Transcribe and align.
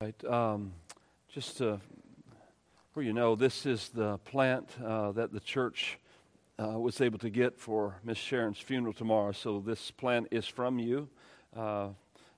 Right. 0.00 0.24
Um, 0.26 0.74
just 1.28 1.58
to, 1.58 1.80
for 2.92 3.02
you 3.02 3.12
know, 3.12 3.34
this 3.34 3.66
is 3.66 3.88
the 3.88 4.18
plant 4.18 4.68
uh, 4.80 5.10
that 5.10 5.32
the 5.32 5.40
church 5.40 5.98
uh, 6.56 6.78
was 6.78 7.00
able 7.00 7.18
to 7.18 7.30
get 7.30 7.58
for 7.58 7.96
Miss 8.04 8.16
Sharon's 8.16 8.60
funeral 8.60 8.92
tomorrow. 8.92 9.32
So 9.32 9.58
this 9.58 9.90
plant 9.90 10.28
is 10.30 10.46
from 10.46 10.78
you 10.78 11.08
uh, 11.56 11.88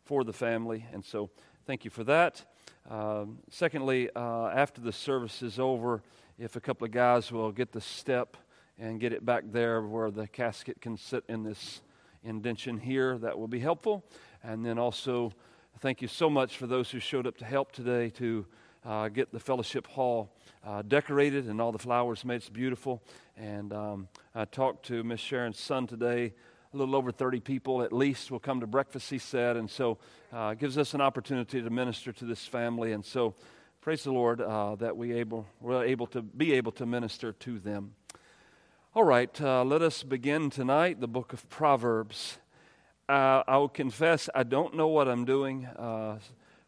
for 0.07 0.25
the 0.25 0.33
family, 0.33 0.87
and 0.95 1.05
so 1.05 1.29
thank 1.67 1.85
you 1.85 1.91
for 1.91 2.03
that. 2.05 2.43
Um, 2.89 3.41
secondly, 3.51 4.09
uh, 4.17 4.47
after 4.47 4.81
the 4.81 4.91
service 4.93 5.43
is 5.43 5.59
over, 5.59 6.03
if 6.39 6.57
a 6.57 6.61
couple 6.61 6.87
of 6.87 6.93
guys 6.93 7.31
will 7.31 7.53
get 7.53 7.73
the 7.73 7.83
step 7.83 8.39
and 8.79 8.99
get 8.99 9.13
it 9.13 9.27
back 9.27 9.45
there 9.53 9.83
where 9.83 10.11
the 10.11 10.27
casket 10.27 10.81
can 10.81 10.97
sit 10.97 11.25
in 11.29 11.43
this 11.43 11.83
indention 12.25 12.79
here, 12.79 13.19
that 13.19 13.39
will 13.39 13.49
be 13.49 13.61
helpful. 13.61 14.03
And 14.43 14.65
then 14.65 14.79
also 14.79 15.35
thank 15.81 16.03
you 16.03 16.09
so 16.09 16.29
much 16.29 16.59
for 16.59 16.67
those 16.67 16.91
who 16.91 17.01
showed 17.01 17.27
up 17.27 17.39
to 17.39 17.45
help 17.45 17.73
today 17.73 18.11
to 18.11 18.45
uh, 18.85 19.09
get 19.09 19.33
the 19.33 19.41
fellowship 19.41 19.87
hall 19.87 20.31
uh, 20.63 20.83
decorated 20.83 21.47
and 21.47 21.59
all 21.59 21.73
the 21.73 21.79
flowers 21.79 22.23
made. 22.23 22.37
It's 22.37 22.51
beautiful. 22.51 23.03
And 23.37 23.73
um, 23.73 24.09
I 24.35 24.45
talked 24.45 24.85
to 24.87 25.03
Miss 25.03 25.21
Sharon's 25.21 25.59
son 25.59 25.87
today. 25.87 26.35
A 26.73 26.77
little 26.77 26.95
over 26.95 27.11
30 27.11 27.41
people 27.41 27.83
at 27.83 27.95
least 27.95 28.31
will 28.31 28.39
come 28.39 28.61
to 28.61 28.67
breakfast, 28.67 29.09
he 29.09 29.19
said. 29.19 29.57
And 29.57 29.71
so 29.71 29.97
uh, 30.35 30.51
it 30.53 30.59
gives 30.59 30.77
us 30.77 30.93
an 30.93 31.01
opportunity 31.01 31.63
to 31.63 31.71
minister 31.71 32.13
to 32.13 32.25
this 32.27 32.47
family. 32.47 32.93
And 32.93 33.03
so 33.03 33.35
praise 33.81 34.05
the 34.05 34.13
Lord 34.13 34.43
uh, 34.43 34.75
that 34.77 34.97
we 34.99 35.15
able, 35.15 35.47
we're 35.63 35.83
able 35.83 36.07
to 36.09 36.21
be 36.21 36.53
able 36.53 36.73
to 36.73 36.85
minister 36.85 37.33
to 37.33 37.59
them. 37.59 37.95
All 38.95 39.05
right, 39.05 39.41
uh, 39.41 39.65
let 39.65 39.81
us 39.81 40.03
begin 40.03 40.51
tonight 40.51 41.01
the 41.01 41.09
book 41.09 41.33
of 41.33 41.49
Proverbs. 41.49 42.40
Uh, 43.11 43.43
I 43.49 43.57
will 43.57 43.69
confess 43.69 44.31
I 44.37 44.45
don't 44.45 44.77
know 44.77 44.87
what 44.87 45.09
I'm 45.09 45.25
doing. 45.25 45.67
Uh, 45.67 46.21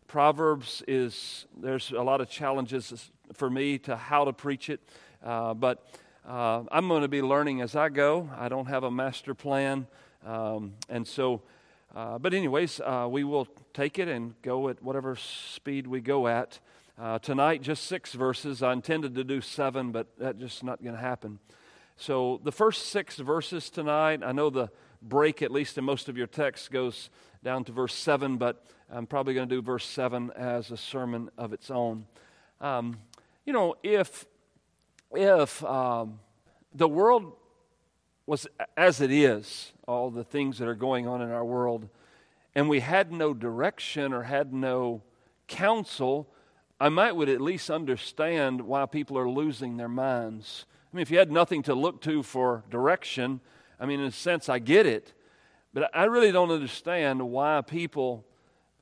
Proverbs 0.09 0.83
is, 0.89 1.47
there's 1.57 1.93
a 1.93 2.03
lot 2.03 2.21
of 2.21 2.29
challenges 2.29 3.13
for 3.33 3.49
me 3.49 3.79
to 3.79 3.95
how 3.97 4.25
to 4.25 4.33
preach 4.33 4.69
it, 4.69 4.81
uh, 5.23 5.55
but 5.55 5.87
uh, 6.29 6.65
I'm 6.73 6.89
going 6.89 7.03
to 7.03 7.09
be 7.09 7.23
learning 7.23 7.61
as 7.61 7.77
I 7.77 7.91
go. 7.91 8.29
I 8.37 8.49
don't 8.49 8.67
have 8.67 8.83
a 8.83 8.91
master 8.91 9.35
plan. 9.37 9.87
Um, 10.27 10.73
and 10.89 11.07
so, 11.07 11.43
uh, 11.95 12.19
but, 12.19 12.35
anyways, 12.35 12.81
uh, 12.81 13.07
we 13.09 13.23
will 13.23 13.47
take 13.73 14.01
it 14.01 14.09
and 14.09 14.35
go 14.43 14.69
at 14.69 14.83
whatever 14.83 15.15
speed 15.15 15.87
we 15.87 16.01
go 16.01 16.27
at. 16.27 16.59
tonight, 17.23 17.63
just 17.63 17.85
six 17.85 18.15
verses. 18.15 18.65
I 18.65 18.73
intended 18.73 19.15
to 19.15 19.23
do 19.23 19.41
seven, 19.41 19.93
but 19.93 20.09
that's 20.19 20.41
just 20.41 20.65
not 20.65 20.83
going 20.83 20.97
to 20.97 21.01
happen. 21.01 21.39
So, 21.97 22.41
the 22.43 22.51
first 22.51 22.87
six 22.87 23.19
verses 23.19 23.71
tonight, 23.71 24.23
I 24.25 24.33
know 24.33 24.51
the 24.51 24.73
break, 25.03 25.43
at 25.43 25.51
least 25.51 25.79
in 25.79 25.85
most 25.85 26.09
of 26.09 26.17
your 26.17 26.27
texts, 26.27 26.69
goes 26.69 27.11
down 27.43 27.65
to 27.65 27.73
verse 27.73 27.95
7, 27.95 28.37
but 28.37 28.65
I'm 28.91 29.07
probably 29.07 29.35
going 29.35 29.49
to 29.49 29.55
do 29.55 29.63
verse 29.63 29.87
7 29.87 30.31
as 30.37 30.71
a 30.71 30.77
sermon 30.77 31.31
of 31.37 31.53
its 31.53 31.71
own. 31.71 32.07
Um, 32.61 32.99
you 33.45 33.53
know, 33.53 33.75
if, 33.83 34.25
if 35.13 35.65
um, 35.65 36.21
the 36.75 36.89
world 36.89 37.33
was 38.27 38.47
as 38.77 39.01
it 39.01 39.11
is, 39.11 39.73
all 39.89 40.11
the 40.11 40.25
things 40.25 40.59
that 40.59 40.69
are 40.69 40.75
going 40.75 41.09
on 41.09 41.21
in 41.21 41.31
our 41.31 41.45
world, 41.45 41.89
and 42.55 42.69
we 42.69 42.81
had 42.81 43.13
no 43.13 43.35
direction 43.35 44.13
or 44.13 44.23
had 44.23 44.53
no 44.53 45.03
counsel, 45.49 46.29
I 46.79 46.89
might 46.89 47.17
would 47.17 47.29
at 47.29 47.41
least 47.41 47.71
understand 47.71 48.63
why 48.63 48.87
people 48.87 49.19
are 49.19 49.29
losing 49.29 49.77
their 49.77 49.89
minds. 49.89 50.67
I 50.93 50.97
mean, 50.97 51.03
if 51.03 51.11
you 51.11 51.19
had 51.19 51.33
nothing 51.33 51.63
to 51.65 51.75
look 51.75 52.01
to 52.03 52.23
for 52.23 52.65
direction, 52.71 53.41
I 53.83 53.85
mean, 53.85 53.99
in 53.99 54.07
a 54.07 54.13
sense, 54.13 54.49
I 54.49 54.61
get 54.61 54.87
it. 54.87 55.13
But 55.75 55.91
I 55.93 56.05
really 56.05 56.31
don't 56.31 56.53
understand 56.53 57.21
why 57.21 57.63
people 57.63 58.25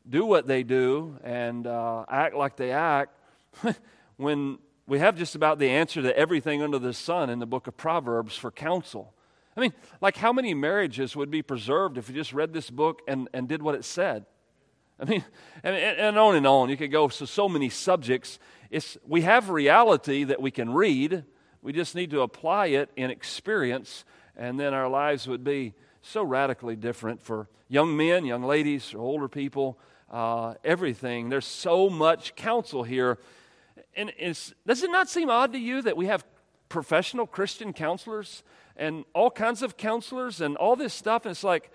do 0.07 0.27
what 0.27 0.47
they 0.47 0.63
do 0.63 1.17
and 1.25 1.67
uh, 1.67 2.05
act 2.07 2.35
like 2.35 2.57
they 2.57 2.71
act 2.71 3.17
when 4.19 4.59
we 4.87 4.99
have 4.99 5.17
just 5.17 5.35
about 5.35 5.59
the 5.59 5.71
answer 5.71 6.03
to 6.03 6.15
everything 6.15 6.63
under 6.63 6.79
the 6.79 6.93
sun 6.93 7.31
in 7.31 7.39
the 7.39 7.47
book 7.47 7.67
of 7.67 7.79
Proverbs 7.79 8.37
for 8.37 8.51
counsel. 8.51 9.15
I 9.57 9.61
mean, 9.61 9.73
like 10.03 10.19
how 10.19 10.35
many 10.35 10.53
marriages 10.53 11.17
would 11.17 11.31
be 11.31 11.41
preserved 11.41 11.97
if 11.97 12.11
you 12.11 12.15
just 12.15 12.35
read 12.35 12.53
this 12.53 12.69
book 12.69 13.01
and, 13.09 13.27
and 13.33 13.49
did 13.49 13.63
what 13.63 13.75
it 13.75 13.87
said? 13.87 14.27
I 15.01 15.07
mean, 15.07 15.25
and, 15.63 15.75
and 15.75 16.19
on 16.19 16.37
and 16.37 16.47
on. 16.47 16.69
You 16.69 16.77
could 16.77 16.93
go 16.93 17.09
so 17.09 17.25
so 17.25 17.49
many 17.49 17.71
subjects. 17.71 18.39
It's, 18.69 18.99
we 19.07 19.23
have 19.23 19.49
reality 19.49 20.25
that 20.25 20.43
we 20.43 20.51
can 20.51 20.75
read. 20.75 21.25
We 21.63 21.73
just 21.73 21.95
need 21.95 22.11
to 22.11 22.21
apply 22.21 22.67
it 22.67 22.91
in 22.97 23.11
experience 23.11 24.05
and 24.37 24.59
then 24.59 24.75
our 24.75 24.89
lives 24.89 25.27
would 25.27 25.45
be 25.45 25.75
so 26.03 26.23
radically 26.23 26.77
different 26.77 27.23
for 27.23 27.49
young 27.69 27.97
men, 27.97 28.25
young 28.25 28.43
ladies, 28.43 28.95
older 28.97 29.29
people, 29.29 29.79
uh, 30.11 30.55
everything. 30.65 31.29
There's 31.29 31.47
so 31.47 31.89
much 31.89 32.35
counsel 32.35 32.83
here. 32.83 33.19
And 33.95 34.13
does 34.67 34.83
it 34.83 34.91
not 34.91 35.09
seem 35.09 35.31
odd 35.31 35.53
to 35.53 35.59
you 35.59 35.83
that 35.83 35.97
we 35.97 36.07
have 36.07 36.25
professional 36.69 37.27
Christian 37.27 37.73
counselors 37.73 38.43
and 38.77 39.05
all 39.15 39.31
kinds 39.31 39.63
of 39.63 39.77
counselors 39.77 40.41
and 40.41 40.57
all 40.57 40.77
this 40.77 40.95
stuff? 40.95 41.25
And 41.25 41.33
it's 41.33 41.45
like, 41.45 41.71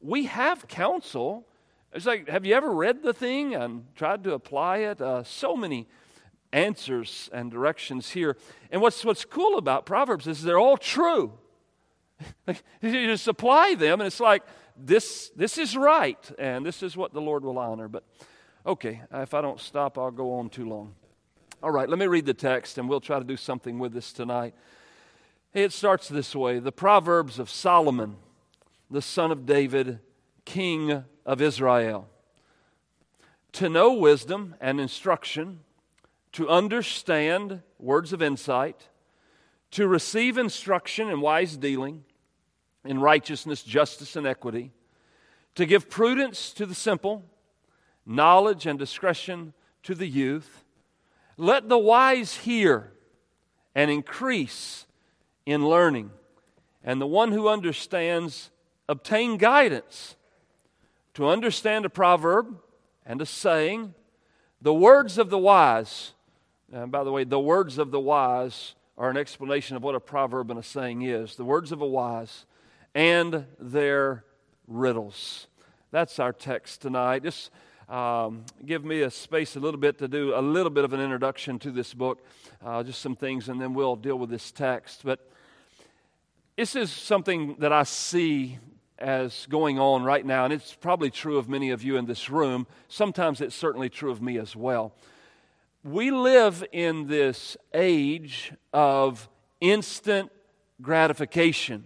we 0.00 0.26
have 0.26 0.68
counsel. 0.68 1.46
It's 1.92 2.06
like, 2.06 2.28
have 2.28 2.44
you 2.44 2.54
ever 2.54 2.72
read 2.72 3.02
the 3.02 3.12
thing 3.12 3.54
and 3.54 3.86
tried 3.96 4.24
to 4.24 4.34
apply 4.34 4.78
it? 4.78 5.00
Uh, 5.00 5.24
so 5.24 5.56
many 5.56 5.86
answers 6.52 7.30
and 7.32 7.50
directions 7.50 8.10
here. 8.10 8.36
And 8.70 8.82
what's, 8.82 9.04
what's 9.04 9.24
cool 9.24 9.56
about 9.56 9.86
Proverbs 9.86 10.26
is 10.26 10.42
they're 10.42 10.58
all 10.58 10.76
true. 10.76 11.32
you 12.82 13.06
just 13.06 13.28
apply 13.28 13.74
them, 13.74 14.00
and 14.00 14.06
it's 14.06 14.20
like, 14.20 14.42
this, 14.76 15.30
this 15.36 15.58
is 15.58 15.76
right, 15.76 16.30
and 16.38 16.64
this 16.64 16.82
is 16.82 16.96
what 16.96 17.12
the 17.12 17.20
Lord 17.20 17.44
will 17.44 17.58
honor. 17.58 17.88
But 17.88 18.04
okay, 18.64 19.02
if 19.12 19.34
I 19.34 19.40
don't 19.40 19.60
stop, 19.60 19.98
I'll 19.98 20.10
go 20.10 20.34
on 20.34 20.48
too 20.48 20.68
long. 20.68 20.94
All 21.62 21.70
right, 21.70 21.88
let 21.88 21.98
me 21.98 22.06
read 22.06 22.26
the 22.26 22.34
text, 22.34 22.78
and 22.78 22.88
we'll 22.88 23.00
try 23.00 23.18
to 23.18 23.24
do 23.24 23.36
something 23.36 23.78
with 23.78 23.92
this 23.92 24.12
tonight. 24.12 24.54
It 25.52 25.72
starts 25.72 26.08
this 26.08 26.34
way 26.34 26.58
The 26.58 26.72
Proverbs 26.72 27.38
of 27.38 27.50
Solomon, 27.50 28.16
the 28.90 29.02
son 29.02 29.30
of 29.30 29.46
David, 29.46 30.00
king 30.44 31.04
of 31.26 31.42
Israel. 31.42 32.08
To 33.54 33.68
know 33.68 33.92
wisdom 33.92 34.54
and 34.60 34.80
instruction, 34.80 35.60
to 36.32 36.48
understand 36.48 37.62
words 37.78 38.12
of 38.12 38.22
insight, 38.22 38.88
to 39.72 39.86
receive 39.86 40.38
instruction 40.38 41.08
in 41.08 41.20
wise 41.20 41.56
dealing, 41.56 42.04
in 42.84 43.00
righteousness, 43.00 43.62
justice, 43.62 44.16
and 44.16 44.26
equity, 44.26 44.72
to 45.54 45.66
give 45.66 45.90
prudence 45.90 46.52
to 46.52 46.66
the 46.66 46.74
simple, 46.74 47.24
knowledge 48.06 48.66
and 48.66 48.78
discretion 48.78 49.52
to 49.82 49.94
the 49.94 50.06
youth. 50.06 50.64
Let 51.36 51.68
the 51.68 51.78
wise 51.78 52.36
hear 52.36 52.92
and 53.74 53.90
increase 53.90 54.86
in 55.46 55.68
learning, 55.68 56.10
and 56.82 57.00
the 57.00 57.06
one 57.06 57.32
who 57.32 57.48
understands 57.48 58.50
obtain 58.88 59.36
guidance. 59.36 60.16
To 61.14 61.28
understand 61.28 61.84
a 61.84 61.90
proverb 61.90 62.56
and 63.04 63.20
a 63.20 63.26
saying, 63.26 63.94
the 64.62 64.72
words 64.72 65.18
of 65.18 65.28
the 65.28 65.38
wise, 65.38 66.12
and 66.72 66.92
by 66.92 67.02
the 67.02 67.10
way, 67.10 67.24
the 67.24 67.40
words 67.40 67.78
of 67.78 67.90
the 67.90 68.00
wise 68.00 68.74
are 68.96 69.10
an 69.10 69.16
explanation 69.16 69.76
of 69.76 69.82
what 69.82 69.94
a 69.94 70.00
proverb 70.00 70.50
and 70.50 70.60
a 70.60 70.62
saying 70.62 71.02
is. 71.02 71.34
The 71.34 71.44
words 71.44 71.72
of 71.72 71.80
a 71.80 71.86
wise 71.86 72.44
and 72.94 73.46
their 73.58 74.24
riddles. 74.66 75.46
That's 75.90 76.18
our 76.18 76.32
text 76.32 76.82
tonight. 76.82 77.22
Just 77.22 77.50
um, 77.88 78.44
give 78.64 78.84
me 78.84 79.02
a 79.02 79.10
space 79.10 79.56
a 79.56 79.60
little 79.60 79.80
bit 79.80 79.98
to 79.98 80.08
do 80.08 80.34
a 80.34 80.40
little 80.40 80.70
bit 80.70 80.84
of 80.84 80.92
an 80.92 81.00
introduction 81.00 81.58
to 81.60 81.70
this 81.70 81.92
book, 81.92 82.24
uh, 82.64 82.82
just 82.82 83.00
some 83.00 83.16
things, 83.16 83.48
and 83.48 83.60
then 83.60 83.74
we'll 83.74 83.96
deal 83.96 84.18
with 84.18 84.30
this 84.30 84.52
text. 84.52 85.02
But 85.04 85.30
this 86.56 86.76
is 86.76 86.90
something 86.90 87.56
that 87.58 87.72
I 87.72 87.82
see 87.82 88.58
as 88.98 89.46
going 89.46 89.78
on 89.78 90.04
right 90.04 90.24
now, 90.24 90.44
and 90.44 90.52
it's 90.52 90.74
probably 90.74 91.10
true 91.10 91.38
of 91.38 91.48
many 91.48 91.70
of 91.70 91.82
you 91.82 91.96
in 91.96 92.06
this 92.06 92.30
room. 92.30 92.66
Sometimes 92.88 93.40
it's 93.40 93.56
certainly 93.56 93.88
true 93.88 94.10
of 94.10 94.20
me 94.20 94.38
as 94.38 94.54
well. 94.54 94.94
We 95.82 96.10
live 96.10 96.62
in 96.70 97.06
this 97.06 97.56
age 97.72 98.52
of 98.72 99.28
instant 99.60 100.30
gratification 100.82 101.84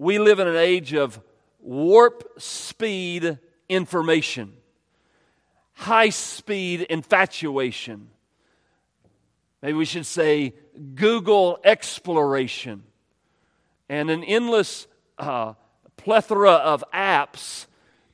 we 0.00 0.18
live 0.18 0.38
in 0.38 0.48
an 0.48 0.56
age 0.56 0.94
of 0.94 1.20
warp 1.60 2.40
speed 2.40 3.38
information, 3.68 4.54
high 5.74 6.08
speed 6.08 6.80
infatuation. 6.88 8.08
Maybe 9.60 9.74
we 9.74 9.84
should 9.84 10.06
say 10.06 10.54
Google 10.94 11.58
exploration 11.64 12.82
and 13.90 14.08
an 14.08 14.24
endless 14.24 14.86
uh, 15.18 15.52
plethora 15.98 16.52
of 16.52 16.82
apps 16.94 17.66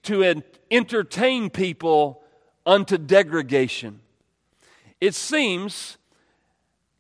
to 0.03 0.25
en- 0.25 0.43
entertain 0.73 1.51
people 1.51 2.21
unto 2.67 2.99
degradation. 2.99 4.01
It 5.01 5.15
seems, 5.15 5.99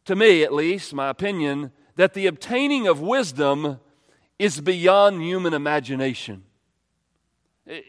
to 0.05 0.15
me 0.15 0.45
at 0.45 0.55
least, 0.55 0.95
my 0.95 1.09
opinion, 1.09 1.73
that 1.97 2.15
the 2.15 2.29
obtaining 2.29 2.87
of 2.87 3.01
wisdom 3.01 3.81
is 4.39 4.61
beyond 4.61 5.23
human 5.23 5.55
imagination. 5.55 6.45
The, 7.67 7.83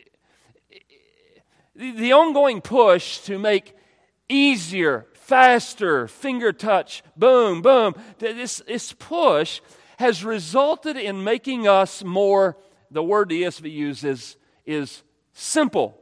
the 1.75 2.13
ongoing 2.13 2.61
push 2.61 3.19
to 3.19 3.37
make 3.37 3.75
easier, 4.29 5.07
faster, 5.13 6.07
finger 6.07 6.51
touch, 6.51 7.03
boom, 7.15 7.61
boom, 7.61 7.95
this, 8.17 8.61
this 8.67 8.93
push 8.93 9.61
has 9.97 10.23
resulted 10.23 10.97
in 10.97 11.23
making 11.23 11.67
us 11.67 12.03
more, 12.03 12.57
the 12.91 13.03
word 13.03 13.29
the 13.29 13.43
ESV 13.43 13.71
uses 13.71 14.37
is 14.65 15.03
simple. 15.33 15.99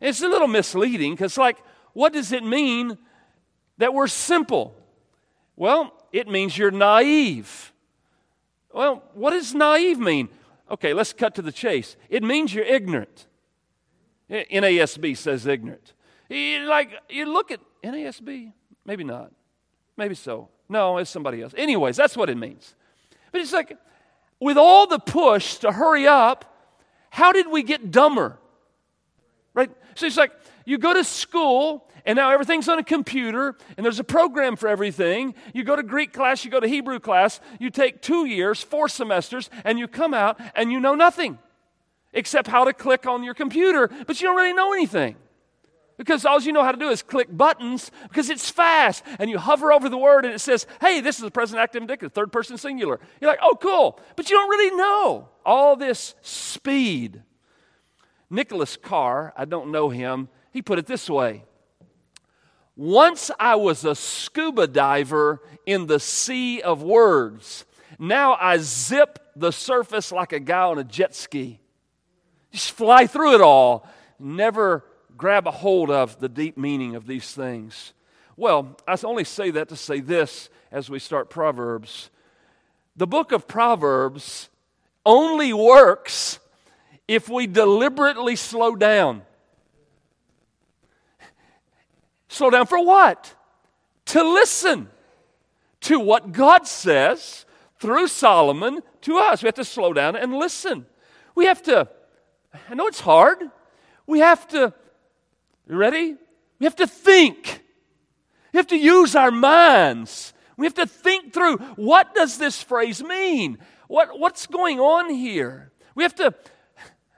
It's 0.00 0.22
a 0.22 0.28
little 0.28 0.48
misleading 0.48 1.14
because, 1.14 1.38
like, 1.38 1.58
what 1.92 2.12
does 2.12 2.32
it 2.32 2.44
mean 2.44 2.98
that 3.78 3.94
we're 3.94 4.08
simple? 4.08 4.74
Well, 5.56 5.92
it 6.12 6.28
means 6.28 6.56
you're 6.56 6.70
naive. 6.70 7.71
Well, 8.74 9.02
what 9.14 9.30
does 9.30 9.54
naive 9.54 9.98
mean? 9.98 10.28
Okay, 10.70 10.94
let's 10.94 11.12
cut 11.12 11.34
to 11.34 11.42
the 11.42 11.52
chase. 11.52 11.96
It 12.08 12.22
means 12.22 12.54
you're 12.54 12.64
ignorant. 12.64 13.26
NASB 14.30 15.16
says 15.16 15.46
ignorant. 15.46 15.92
Like, 16.30 16.90
you 17.10 17.30
look 17.30 17.50
at 17.50 17.60
NASB, 17.84 18.52
maybe 18.86 19.04
not. 19.04 19.32
Maybe 19.96 20.14
so. 20.14 20.48
No, 20.68 20.96
it's 20.96 21.10
somebody 21.10 21.42
else. 21.42 21.52
Anyways, 21.56 21.96
that's 21.96 22.16
what 22.16 22.30
it 22.30 22.36
means. 22.36 22.74
But 23.30 23.42
it's 23.42 23.52
like, 23.52 23.76
with 24.40 24.56
all 24.56 24.86
the 24.86 24.98
push 24.98 25.56
to 25.56 25.70
hurry 25.70 26.06
up, 26.06 26.46
how 27.10 27.32
did 27.32 27.48
we 27.48 27.62
get 27.62 27.90
dumber? 27.90 28.38
Right? 29.52 29.70
So 29.94 30.06
it's 30.06 30.16
like, 30.16 30.32
you 30.64 30.78
go 30.78 30.94
to 30.94 31.04
school 31.04 31.86
and 32.04 32.16
now 32.16 32.30
everything's 32.30 32.68
on 32.68 32.78
a 32.78 32.84
computer 32.84 33.56
and 33.76 33.84
there's 33.84 34.00
a 34.00 34.04
program 34.04 34.56
for 34.56 34.68
everything. 34.68 35.34
You 35.54 35.64
go 35.64 35.76
to 35.76 35.82
Greek 35.82 36.12
class, 36.12 36.44
you 36.44 36.50
go 36.50 36.60
to 36.60 36.66
Hebrew 36.66 36.98
class, 36.98 37.40
you 37.60 37.70
take 37.70 38.02
two 38.02 38.26
years, 38.26 38.62
four 38.62 38.88
semesters, 38.88 39.50
and 39.64 39.78
you 39.78 39.86
come 39.86 40.12
out 40.12 40.40
and 40.54 40.72
you 40.72 40.80
know 40.80 40.94
nothing 40.94 41.38
except 42.12 42.48
how 42.48 42.64
to 42.64 42.72
click 42.72 43.06
on 43.06 43.22
your 43.22 43.34
computer, 43.34 43.88
but 44.06 44.20
you 44.20 44.26
don't 44.26 44.36
really 44.36 44.52
know 44.52 44.72
anything. 44.72 45.16
Because 45.96 46.24
all 46.24 46.40
you 46.40 46.52
know 46.52 46.64
how 46.64 46.72
to 46.72 46.78
do 46.78 46.88
is 46.88 47.02
click 47.02 47.28
buttons 47.30 47.92
because 48.08 48.28
it's 48.28 48.50
fast. 48.50 49.04
And 49.18 49.30
you 49.30 49.38
hover 49.38 49.72
over 49.72 49.88
the 49.88 49.98
word 49.98 50.24
and 50.24 50.34
it 50.34 50.40
says, 50.40 50.66
hey, 50.80 51.00
this 51.00 51.16
is 51.16 51.22
the 51.22 51.30
present 51.30 51.60
active 51.60 51.82
indicative, 51.82 52.12
third 52.12 52.32
person 52.32 52.58
singular. 52.58 52.98
You're 53.20 53.30
like, 53.30 53.38
oh, 53.40 53.56
cool. 53.60 54.00
But 54.16 54.28
you 54.28 54.36
don't 54.36 54.48
really 54.48 54.76
know 54.76 55.28
all 55.44 55.76
this 55.76 56.14
speed. 56.22 57.22
Nicholas 58.30 58.76
Carr, 58.76 59.32
I 59.36 59.44
don't 59.44 59.70
know 59.70 59.90
him, 59.90 60.28
he 60.50 60.62
put 60.62 60.78
it 60.78 60.86
this 60.86 61.08
way 61.08 61.44
Once 62.76 63.30
I 63.38 63.56
was 63.56 63.84
a 63.84 63.94
scuba 63.94 64.66
diver 64.66 65.40
in 65.66 65.86
the 65.86 66.00
sea 66.00 66.60
of 66.62 66.82
words. 66.82 67.64
Now 67.98 68.36
I 68.40 68.58
zip 68.58 69.18
the 69.36 69.52
surface 69.52 70.10
like 70.10 70.32
a 70.32 70.40
guy 70.40 70.62
on 70.62 70.78
a 70.78 70.84
jet 70.84 71.14
ski. 71.14 71.60
Just 72.50 72.72
fly 72.72 73.06
through 73.06 73.34
it 73.34 73.40
all. 73.40 73.88
Never 74.18 74.84
grab 75.16 75.46
a 75.46 75.50
hold 75.50 75.90
of 75.90 76.18
the 76.18 76.28
deep 76.28 76.56
meaning 76.56 76.96
of 76.96 77.06
these 77.06 77.32
things. 77.32 77.92
Well, 78.36 78.76
I 78.88 78.96
only 79.04 79.24
say 79.24 79.50
that 79.50 79.68
to 79.68 79.76
say 79.76 80.00
this 80.00 80.48
as 80.70 80.88
we 80.88 80.98
start 80.98 81.30
Proverbs. 81.30 82.10
The 82.96 83.06
book 83.06 83.32
of 83.32 83.46
Proverbs 83.46 84.48
only 85.04 85.52
works 85.52 86.38
if 87.06 87.28
we 87.28 87.46
deliberately 87.46 88.36
slow 88.36 88.74
down. 88.74 89.22
Slow 92.32 92.50
down 92.50 92.66
for 92.66 92.84
what? 92.84 93.34
To 94.06 94.22
listen 94.22 94.88
to 95.82 96.00
what 96.00 96.32
God 96.32 96.66
says 96.66 97.44
through 97.78 98.08
Solomon 98.08 98.80
to 99.02 99.18
us. 99.18 99.42
We 99.42 99.46
have 99.46 99.54
to 99.56 99.64
slow 99.64 99.92
down 99.92 100.16
and 100.16 100.34
listen. 100.34 100.86
We 101.34 101.46
have 101.46 101.62
to 101.64 101.88
I 102.68 102.74
know 102.74 102.86
it's 102.86 103.00
hard. 103.00 103.38
We 104.06 104.20
have 104.20 104.46
to, 104.48 104.74
you 105.68 105.76
ready? 105.76 106.16
We 106.58 106.66
have 106.66 106.76
to 106.76 106.86
think. 106.86 107.62
We 108.52 108.58
have 108.58 108.66
to 108.68 108.76
use 108.76 109.16
our 109.16 109.30
minds. 109.30 110.34
We 110.56 110.66
have 110.66 110.74
to 110.74 110.86
think 110.86 111.32
through 111.32 111.58
what 111.76 112.14
does 112.14 112.38
this 112.38 112.62
phrase 112.62 113.02
mean? 113.02 113.58
What, 113.88 114.18
what's 114.18 114.46
going 114.46 114.80
on 114.80 115.10
here? 115.10 115.72
We 115.94 116.02
have 116.02 116.14
to, 116.16 116.34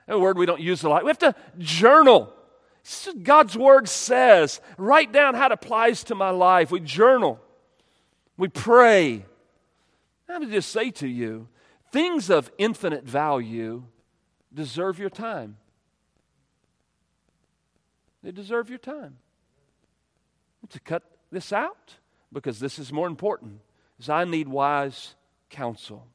a 0.07 0.17
word 0.17 0.37
we 0.37 0.45
don't 0.45 0.61
use 0.61 0.83
a 0.83 0.89
lot, 0.89 1.03
we 1.03 1.09
have 1.09 1.19
to 1.19 1.35
journal. 1.57 2.31
God's 3.23 3.57
word 3.57 3.89
says, 3.89 4.61
write 4.77 5.11
down 5.11 5.33
how 5.33 5.47
it 5.47 5.51
applies 5.51 6.03
to 6.05 6.15
my 6.15 6.29
life. 6.29 6.69
We 6.69 6.79
journal. 6.79 7.39
We 8.37 8.47
pray. 8.47 9.25
Let 10.29 10.41
me 10.41 10.51
just 10.51 10.69
say 10.69 10.91
to 10.91 11.07
you, 11.07 11.47
things 11.91 12.29
of 12.29 12.51
infinite 12.57 13.03
value 13.03 13.83
deserve 14.53 14.99
your 14.99 15.09
time. 15.09 15.57
They 18.23 18.31
deserve 18.31 18.69
your 18.69 18.79
time. 18.79 19.17
To 20.69 20.79
cut 20.79 21.03
this 21.31 21.53
out, 21.53 21.93
because 22.33 22.59
this 22.59 22.79
is 22.79 22.91
more 22.91 23.07
important, 23.07 23.61
is 23.99 24.09
I 24.09 24.25
need 24.25 24.47
wise 24.47 25.15
counsel. 25.49 26.07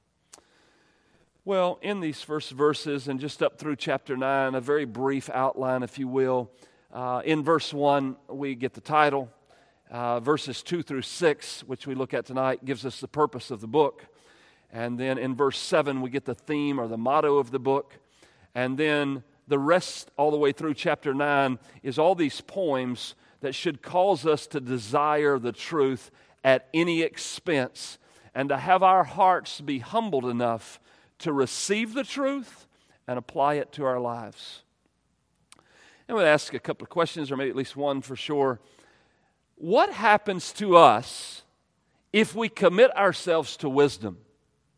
Well, 1.50 1.81
in 1.82 1.99
these 1.99 2.23
first 2.23 2.52
verses 2.52 3.08
and 3.08 3.19
just 3.19 3.43
up 3.43 3.58
through 3.58 3.75
chapter 3.75 4.17
9, 4.17 4.55
a 4.55 4.61
very 4.61 4.85
brief 4.85 5.29
outline, 5.29 5.82
if 5.82 5.99
you 5.99 6.06
will. 6.06 6.49
Uh, 6.93 7.23
in 7.25 7.43
verse 7.43 7.75
1, 7.75 8.14
we 8.29 8.55
get 8.55 8.73
the 8.73 8.81
title. 8.81 9.29
Uh, 9.91 10.20
verses 10.20 10.62
2 10.62 10.85
through 10.85 11.02
6, 11.02 11.64
which 11.64 11.88
we 11.88 11.97
look 11.97 12.14
at 12.14 12.25
tonight, 12.25 12.64
gives 12.64 12.87
us 12.87 13.00
the 13.00 13.08
purpose 13.08 13.50
of 13.50 13.61
the 13.61 13.67
book. 13.67 14.06
And 14.73 14.97
then 14.97 15.19
in 15.19 15.35
verse 15.35 15.58
7, 15.58 16.00
we 16.00 16.08
get 16.08 16.25
the 16.25 16.37
theme 16.37 16.79
or 16.79 16.87
the 16.87 16.97
motto 16.97 17.38
of 17.38 17.50
the 17.50 17.58
book. 17.58 17.97
And 18.55 18.79
then 18.79 19.25
the 19.49 19.58
rest, 19.58 20.12
all 20.17 20.31
the 20.31 20.37
way 20.37 20.52
through 20.52 20.75
chapter 20.75 21.12
9, 21.12 21.58
is 21.82 21.99
all 21.99 22.14
these 22.14 22.41
poems 22.41 23.17
that 23.41 23.56
should 23.56 23.82
cause 23.82 24.25
us 24.25 24.47
to 24.47 24.61
desire 24.61 25.37
the 25.37 25.50
truth 25.50 26.12
at 26.44 26.69
any 26.73 27.02
expense 27.02 27.99
and 28.37 28.50
to 28.50 28.56
have 28.56 28.85
our 28.85 29.02
hearts 29.02 29.61
be 29.61 29.81
humbled 29.81 30.26
enough 30.26 30.79
to 31.20 31.32
receive 31.32 31.94
the 31.94 32.05
truth 32.05 32.67
and 33.06 33.19
apply 33.19 33.55
it 33.55 33.72
to 33.72 33.84
our 33.84 34.00
lives. 34.00 34.62
I'm 36.08 36.17
going 36.17 36.25
to 36.25 36.31
ask 36.31 36.52
a 36.55 36.58
couple 36.58 36.84
of 36.84 36.90
questions, 36.90 37.31
or 37.31 37.37
maybe 37.37 37.50
at 37.50 37.56
least 37.56 37.76
one 37.76 38.02
for 38.02 38.17
sure. 38.17 38.61
What 39.56 39.93
happens 39.93 40.52
to 40.55 40.76
us 40.76 41.43
if 42.12 42.34
we 42.34 42.49
commit 42.49 42.94
ourselves 42.96 43.56
to 43.58 43.69
wisdom? 43.69 44.19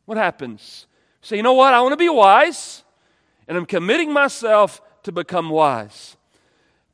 What 0.05 0.19
happens? 0.19 0.87
Say, 1.23 1.37
you 1.37 1.43
know 1.43 1.55
what? 1.55 1.73
I 1.73 1.81
want 1.81 1.93
to 1.93 1.97
be 1.97 2.09
wise 2.09 2.83
and 3.49 3.57
I'm 3.57 3.67
committing 3.67 4.13
myself 4.13 4.81
to 5.03 5.13
become 5.13 5.51
wise. 5.51 6.17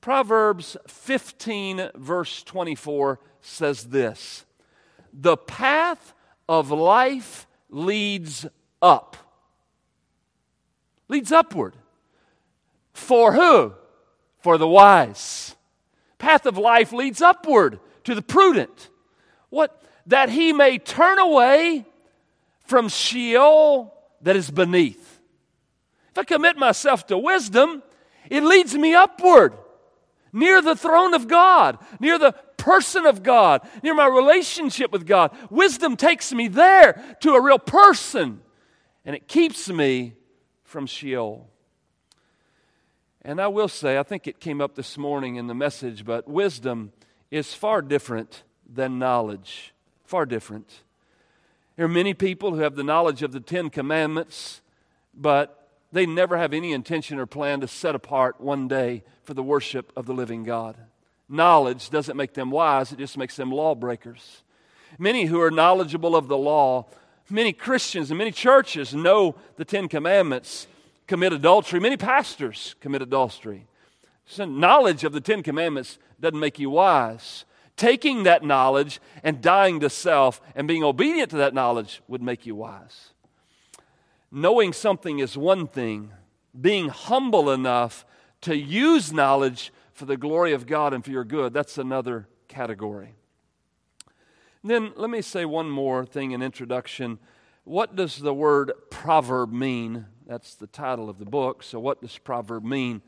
Proverbs 0.00 0.76
15, 0.86 1.90
verse 1.94 2.42
24 2.42 3.20
says 3.40 3.84
this 3.84 4.44
The 5.12 5.36
path 5.36 6.14
of 6.48 6.70
life 6.70 7.46
leads 7.70 8.46
up, 8.80 9.16
leads 11.08 11.32
upward. 11.32 11.74
For 12.92 13.32
who? 13.32 13.74
For 14.38 14.58
the 14.58 14.68
wise. 14.68 15.56
Path 16.18 16.46
of 16.46 16.58
life 16.58 16.92
leads 16.92 17.22
upward 17.22 17.80
to 18.04 18.14
the 18.14 18.22
prudent. 18.22 18.90
What? 19.50 19.82
That 20.06 20.30
he 20.30 20.52
may 20.52 20.78
turn 20.78 21.18
away 21.18 21.84
from 22.66 22.88
Sheol 22.88 23.94
that 24.22 24.36
is 24.36 24.50
beneath 24.50 25.18
if 26.18 26.22
I 26.22 26.34
commit 26.34 26.56
myself 26.56 27.06
to 27.06 27.16
wisdom, 27.16 27.80
it 28.28 28.42
leads 28.42 28.74
me 28.74 28.92
upward, 28.92 29.52
near 30.32 30.60
the 30.60 30.74
throne 30.74 31.14
of 31.14 31.28
God, 31.28 31.78
near 32.00 32.18
the 32.18 32.32
person 32.56 33.06
of 33.06 33.22
God, 33.22 33.60
near 33.84 33.94
my 33.94 34.08
relationship 34.08 34.90
with 34.90 35.06
God. 35.06 35.30
Wisdom 35.48 35.96
takes 35.96 36.32
me 36.32 36.48
there 36.48 37.16
to 37.20 37.34
a 37.34 37.40
real 37.40 37.60
person, 37.60 38.40
and 39.04 39.14
it 39.14 39.28
keeps 39.28 39.68
me 39.68 40.14
from 40.68 40.86
Sheol. 40.86 41.48
And 43.22 43.40
I 43.40 43.48
will 43.48 43.68
say, 43.68 43.98
I 43.98 44.02
think 44.02 44.26
it 44.26 44.38
came 44.38 44.60
up 44.60 44.74
this 44.74 44.98
morning 44.98 45.36
in 45.36 45.46
the 45.46 45.54
message, 45.54 46.04
but 46.04 46.28
wisdom 46.28 46.92
is 47.30 47.54
far 47.54 47.80
different 47.80 48.44
than 48.68 48.98
knowledge. 48.98 49.72
Far 50.04 50.26
different. 50.26 50.82
There 51.76 51.86
are 51.86 51.88
many 51.88 52.12
people 52.12 52.54
who 52.54 52.60
have 52.60 52.76
the 52.76 52.84
knowledge 52.84 53.22
of 53.22 53.32
the 53.32 53.40
Ten 53.40 53.70
Commandments, 53.70 54.60
but 55.14 55.68
they 55.90 56.04
never 56.04 56.36
have 56.36 56.52
any 56.52 56.72
intention 56.72 57.18
or 57.18 57.24
plan 57.24 57.60
to 57.60 57.68
set 57.68 57.94
apart 57.94 58.38
one 58.40 58.68
day 58.68 59.04
for 59.24 59.32
the 59.32 59.42
worship 59.42 59.90
of 59.96 60.04
the 60.04 60.14
living 60.14 60.44
God. 60.44 60.76
Knowledge 61.30 61.88
doesn't 61.88 62.16
make 62.16 62.34
them 62.34 62.50
wise, 62.50 62.92
it 62.92 62.98
just 62.98 63.16
makes 63.16 63.36
them 63.36 63.50
lawbreakers. 63.50 64.42
Many 64.98 65.26
who 65.26 65.40
are 65.40 65.50
knowledgeable 65.50 66.14
of 66.14 66.28
the 66.28 66.38
law, 66.38 66.86
many 67.30 67.52
Christians 67.52 68.10
and 68.10 68.18
many 68.18 68.30
churches 68.30 68.94
know 68.94 69.36
the 69.56 69.64
Ten 69.64 69.88
Commandments, 69.88 70.66
commit 71.06 71.32
adultery. 71.32 71.80
Many 71.80 71.96
pastors 71.96 72.74
commit 72.80 73.02
adultery. 73.02 73.66
So 74.26 74.44
knowledge 74.44 75.04
of 75.04 75.12
the 75.12 75.20
Ten 75.20 75.42
Commandments 75.42 75.98
doesn't 76.20 76.38
make 76.38 76.58
you 76.58 76.70
wise. 76.70 77.44
Taking 77.76 78.24
that 78.24 78.42
knowledge 78.42 79.00
and 79.22 79.40
dying 79.40 79.80
to 79.80 79.90
self 79.90 80.40
and 80.54 80.66
being 80.66 80.82
obedient 80.82 81.30
to 81.30 81.36
that 81.38 81.54
knowledge 81.54 82.02
would 82.08 82.22
make 82.22 82.44
you 82.44 82.54
wise 82.54 83.12
knowing 84.30 84.72
something 84.72 85.18
is 85.18 85.36
one 85.36 85.66
thing, 85.66 86.12
being 86.58 86.88
humble 86.88 87.50
enough 87.50 88.04
to 88.42 88.56
use 88.56 89.12
knowledge 89.12 89.72
for 89.92 90.04
the 90.04 90.16
glory 90.16 90.52
of 90.52 90.66
God 90.66 90.94
and 90.94 91.04
for 91.04 91.10
your 91.10 91.24
good, 91.24 91.52
that's 91.52 91.78
another 91.78 92.28
category. 92.46 93.14
Then 94.68 94.92
let 94.96 95.08
me 95.08 95.22
say 95.22 95.46
one 95.46 95.70
more 95.70 96.04
thing 96.04 96.32
in 96.32 96.42
introduction. 96.42 97.18
What 97.64 97.96
does 97.96 98.18
the 98.18 98.34
word 98.34 98.72
proverb 98.90 99.50
mean? 99.50 100.04
That's 100.26 100.54
the 100.56 100.66
title 100.66 101.08
of 101.08 101.18
the 101.18 101.24
book. 101.24 101.62
So, 101.62 101.80
what 101.80 102.02
does 102.02 102.18
proverb 102.18 102.64
mean? 102.64 103.00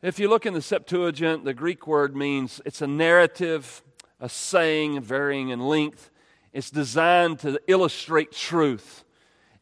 If 0.00 0.18
you 0.18 0.28
look 0.28 0.46
in 0.46 0.54
the 0.54 0.62
Septuagint, 0.62 1.44
the 1.44 1.52
Greek 1.52 1.86
word 1.86 2.16
means 2.16 2.62
it's 2.64 2.80
a 2.80 2.86
narrative, 2.86 3.82
a 4.20 4.28
saying 4.30 5.02
varying 5.02 5.50
in 5.50 5.60
length. 5.60 6.10
It's 6.54 6.70
designed 6.70 7.40
to 7.40 7.60
illustrate 7.66 8.32
truth, 8.32 9.04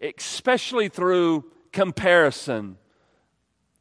especially 0.00 0.88
through 0.88 1.50
comparison, 1.72 2.76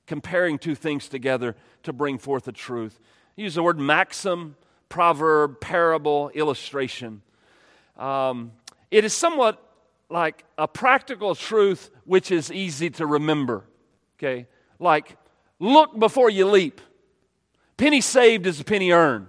comparing 0.08 0.58
two 0.58 0.74
things 0.74 1.08
together 1.08 1.56
to 1.84 1.94
bring 1.94 2.18
forth 2.18 2.46
the 2.46 2.52
truth. 2.52 3.00
use 3.36 3.54
the 3.54 3.62
word 3.64 3.80
maxim, 3.80 4.56
proverb, 4.92 5.62
parable, 5.62 6.30
illustration. 6.36 7.22
Um, 7.98 8.52
it 8.92 9.06
is 9.06 9.14
somewhat 9.14 9.58
like 10.10 10.44
a 10.58 10.68
practical 10.68 11.34
truth 11.34 11.90
which 12.04 12.30
is 12.30 12.52
easy 12.52 12.90
to 12.92 13.06
remember. 13.06 13.64
Okay? 14.20 14.48
Like, 14.80 15.18
look 15.60 15.98
before 15.98 16.30
you 16.30 16.46
leap. 16.46 16.82
Penny 17.78 18.02
saved 18.02 18.46
is 18.46 18.60
a 18.60 18.66
penny 18.66 18.92
earned. 18.92 19.28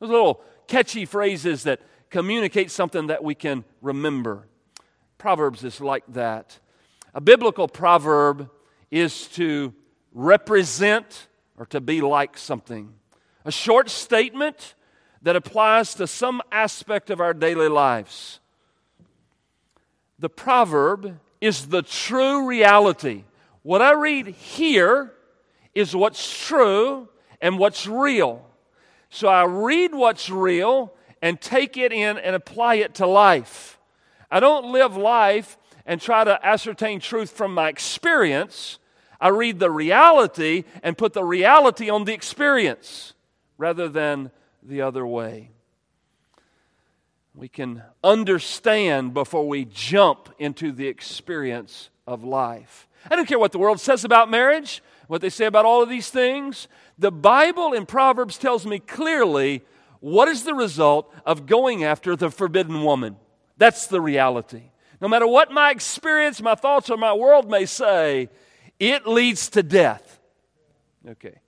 Those 0.00 0.10
little 0.10 0.42
catchy 0.68 1.06
phrases 1.06 1.62
that 1.62 1.80
communicate 2.10 2.70
something 2.70 3.06
that 3.06 3.24
we 3.24 3.34
can 3.34 3.64
remember. 3.80 4.46
Proverbs 5.16 5.64
is 5.64 5.80
like 5.80 6.04
that. 6.08 6.58
A 7.14 7.22
biblical 7.22 7.68
proverb 7.68 8.50
is 8.90 9.28
to 9.28 9.72
represent 10.12 11.28
or 11.56 11.64
to 11.66 11.80
be 11.80 12.02
like 12.02 12.36
something. 12.36 12.92
A 13.44 13.52
short 13.52 13.90
statement 13.90 14.74
that 15.22 15.36
applies 15.36 15.94
to 15.94 16.06
some 16.06 16.42
aspect 16.52 17.10
of 17.10 17.20
our 17.20 17.34
daily 17.34 17.68
lives. 17.68 18.40
The 20.18 20.28
proverb 20.28 21.18
is 21.40 21.66
the 21.66 21.82
true 21.82 22.46
reality. 22.46 23.24
What 23.62 23.82
I 23.82 23.92
read 23.92 24.28
here 24.28 25.12
is 25.74 25.96
what's 25.96 26.46
true 26.46 27.08
and 27.40 27.58
what's 27.58 27.86
real. 27.86 28.46
So 29.10 29.28
I 29.28 29.44
read 29.44 29.94
what's 29.94 30.28
real 30.28 30.92
and 31.20 31.40
take 31.40 31.76
it 31.76 31.92
in 31.92 32.18
and 32.18 32.36
apply 32.36 32.76
it 32.76 32.94
to 32.96 33.06
life. 33.06 33.78
I 34.30 34.40
don't 34.40 34.72
live 34.72 34.96
life 34.96 35.56
and 35.86 36.00
try 36.00 36.24
to 36.24 36.44
ascertain 36.46 37.00
truth 37.00 37.30
from 37.30 37.54
my 37.54 37.68
experience. 37.68 38.78
I 39.20 39.28
read 39.28 39.58
the 39.58 39.70
reality 39.70 40.64
and 40.82 40.98
put 40.98 41.14
the 41.14 41.24
reality 41.24 41.88
on 41.88 42.04
the 42.04 42.12
experience 42.12 43.13
rather 43.58 43.88
than 43.88 44.30
the 44.62 44.82
other 44.82 45.06
way. 45.06 45.50
We 47.34 47.48
can 47.48 47.82
understand 48.02 49.12
before 49.12 49.46
we 49.48 49.64
jump 49.64 50.32
into 50.38 50.70
the 50.70 50.86
experience 50.86 51.90
of 52.06 52.22
life. 52.22 52.86
I 53.10 53.16
don't 53.16 53.26
care 53.26 53.38
what 53.38 53.52
the 53.52 53.58
world 53.58 53.80
says 53.80 54.04
about 54.04 54.30
marriage, 54.30 54.82
what 55.08 55.20
they 55.20 55.30
say 55.30 55.46
about 55.46 55.64
all 55.64 55.82
of 55.82 55.88
these 55.88 56.10
things. 56.10 56.68
The 56.98 57.10
Bible 57.10 57.72
in 57.72 57.86
Proverbs 57.86 58.38
tells 58.38 58.64
me 58.64 58.78
clearly 58.78 59.62
what 60.00 60.28
is 60.28 60.44
the 60.44 60.54
result 60.54 61.12
of 61.26 61.46
going 61.46 61.82
after 61.82 62.14
the 62.14 62.30
forbidden 62.30 62.82
woman. 62.82 63.16
That's 63.56 63.86
the 63.86 64.00
reality. 64.00 64.70
No 65.00 65.08
matter 65.08 65.26
what 65.26 65.50
my 65.50 65.70
experience, 65.70 66.40
my 66.40 66.54
thoughts, 66.54 66.88
or 66.88 66.96
my 66.96 67.12
world 67.12 67.50
may 67.50 67.66
say, 67.66 68.28
it 68.78 69.06
leads 69.06 69.48
to 69.50 69.62
death. 69.62 70.20
Okay. 71.08 71.40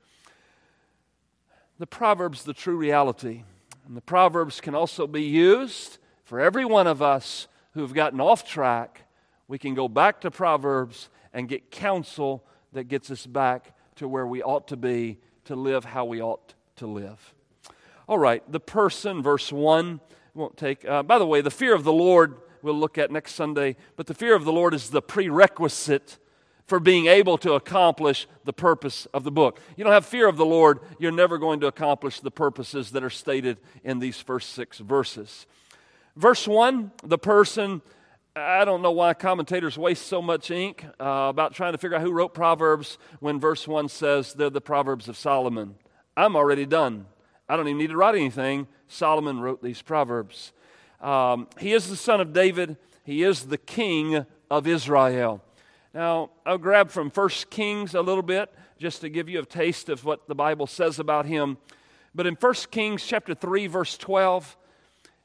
The 1.78 1.86
Proverbs, 1.86 2.44
the 2.44 2.54
true 2.54 2.76
reality. 2.76 3.42
And 3.86 3.96
the 3.96 4.02
Proverbs 4.02 4.60
can 4.60 4.74
also 4.74 5.06
be 5.06 5.22
used 5.22 5.98
for 6.24 6.40
every 6.40 6.64
one 6.64 6.86
of 6.86 7.02
us 7.02 7.48
who 7.74 7.82
have 7.82 7.92
gotten 7.92 8.20
off 8.20 8.48
track. 8.48 9.02
We 9.46 9.58
can 9.58 9.74
go 9.74 9.88
back 9.88 10.20
to 10.22 10.30
Proverbs 10.30 11.08
and 11.32 11.48
get 11.48 11.70
counsel 11.70 12.44
that 12.72 12.84
gets 12.84 13.10
us 13.10 13.26
back 13.26 13.74
to 13.96 14.08
where 14.08 14.26
we 14.26 14.42
ought 14.42 14.68
to 14.68 14.76
be 14.76 15.18
to 15.44 15.54
live 15.54 15.84
how 15.84 16.04
we 16.04 16.20
ought 16.20 16.54
to 16.76 16.86
live. 16.86 17.34
All 18.08 18.18
right, 18.18 18.42
the 18.50 18.60
person, 18.60 19.22
verse 19.22 19.52
1, 19.52 20.00
won't 20.34 20.56
take. 20.56 20.84
Uh, 20.84 21.02
by 21.02 21.18
the 21.18 21.26
way, 21.26 21.40
the 21.40 21.50
fear 21.50 21.74
of 21.74 21.84
the 21.84 21.92
Lord 21.92 22.36
we'll 22.62 22.74
look 22.74 22.98
at 22.98 23.10
next 23.10 23.34
Sunday, 23.34 23.76
but 23.96 24.06
the 24.06 24.14
fear 24.14 24.34
of 24.34 24.44
the 24.44 24.52
Lord 24.52 24.74
is 24.74 24.90
the 24.90 25.02
prerequisite 25.02 26.18
for 26.66 26.80
being 26.80 27.06
able 27.06 27.38
to 27.38 27.52
accomplish 27.52 28.26
the 28.44 28.52
purpose 28.52 29.06
of 29.14 29.24
the 29.24 29.30
book. 29.30 29.60
You 29.76 29.84
don't 29.84 29.92
have 29.92 30.06
fear 30.06 30.28
of 30.28 30.36
the 30.36 30.46
Lord, 30.46 30.80
you're 30.98 31.12
never 31.12 31.38
going 31.38 31.60
to 31.60 31.66
accomplish 31.66 32.20
the 32.20 32.30
purposes 32.30 32.90
that 32.90 33.04
are 33.04 33.10
stated 33.10 33.58
in 33.84 33.98
these 34.00 34.20
first 34.20 34.50
six 34.50 34.78
verses. 34.78 35.46
Verse 36.16 36.48
1, 36.48 36.92
the 37.04 37.18
person, 37.18 37.82
I 38.34 38.64
don't 38.64 38.82
know 38.82 38.90
why 38.90 39.14
commentators 39.14 39.78
waste 39.78 40.06
so 40.06 40.20
much 40.20 40.50
ink 40.50 40.84
uh, 40.98 41.28
about 41.30 41.54
trying 41.54 41.72
to 41.72 41.78
figure 41.78 41.96
out 41.96 42.02
who 42.02 42.12
wrote 42.12 42.34
Proverbs 42.34 42.98
when 43.20 43.38
verse 43.38 43.68
1 43.68 43.88
says 43.88 44.32
they're 44.32 44.50
the 44.50 44.60
Proverbs 44.60 45.08
of 45.08 45.16
Solomon. 45.16 45.76
I'm 46.16 46.34
already 46.34 46.66
done. 46.66 47.06
I 47.48 47.56
don't 47.56 47.68
even 47.68 47.78
need 47.78 47.90
to 47.90 47.96
write 47.96 48.14
anything. 48.14 48.66
Solomon 48.88 49.40
wrote 49.40 49.62
these 49.62 49.82
Proverbs. 49.82 50.52
Um, 51.00 51.48
he 51.60 51.72
is 51.72 51.88
the 51.88 51.96
son 51.96 52.20
of 52.20 52.32
David, 52.32 52.76
he 53.04 53.22
is 53.22 53.44
the 53.44 53.58
king 53.58 54.26
of 54.50 54.66
Israel. 54.66 55.42
Now, 55.96 56.28
I'll 56.44 56.58
grab 56.58 56.90
from 56.90 57.08
1 57.08 57.28
Kings 57.48 57.94
a 57.94 58.02
little 58.02 58.22
bit 58.22 58.52
just 58.78 59.00
to 59.00 59.08
give 59.08 59.30
you 59.30 59.40
a 59.40 59.46
taste 59.46 59.88
of 59.88 60.04
what 60.04 60.28
the 60.28 60.34
Bible 60.34 60.66
says 60.66 60.98
about 60.98 61.24
him. 61.24 61.56
But 62.14 62.26
in 62.26 62.34
1 62.34 62.54
Kings 62.70 63.02
chapter 63.02 63.34
3 63.34 63.66
verse 63.66 63.96
12, 63.96 64.58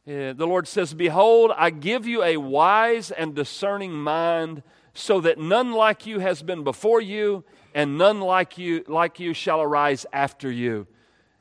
uh, 0.08 0.32
the 0.32 0.48
Lord 0.48 0.70
says, 0.70 0.94
"Behold, 0.94 1.52
I 1.58 1.72
give 1.72 2.08
you 2.08 2.24
a 2.24 2.38
wise 2.38 3.12
and 3.12 3.36
discerning 3.36 3.92
mind, 3.92 4.64
so 4.94 5.20
that 5.20 5.38
none 5.38 5.74
like 5.74 6.06
you 6.06 6.20
has 6.20 6.42
been 6.42 6.64
before 6.64 7.02
you, 7.02 7.44
and 7.76 7.98
none 7.98 8.22
like 8.22 8.58
you 8.58 8.86
like 8.88 9.20
you 9.20 9.34
shall 9.34 9.62
arise 9.62 10.06
after 10.14 10.50
you." 10.50 10.88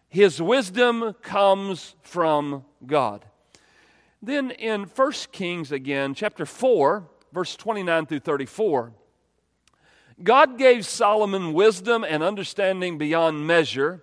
His 0.08 0.42
wisdom 0.42 1.14
comes 1.22 1.94
from 2.02 2.64
God. 2.84 3.26
Then 4.20 4.50
in 4.50 4.86
1 4.86 5.30
Kings 5.30 5.70
again, 5.70 6.14
chapter 6.14 6.44
4, 6.44 7.08
verse 7.32 7.54
29 7.54 8.06
through 8.06 8.18
34, 8.18 8.92
God 10.22 10.58
gave 10.58 10.86
Solomon 10.86 11.52
wisdom 11.52 12.04
and 12.04 12.22
understanding 12.22 12.98
beyond 12.98 13.46
measure, 13.46 14.02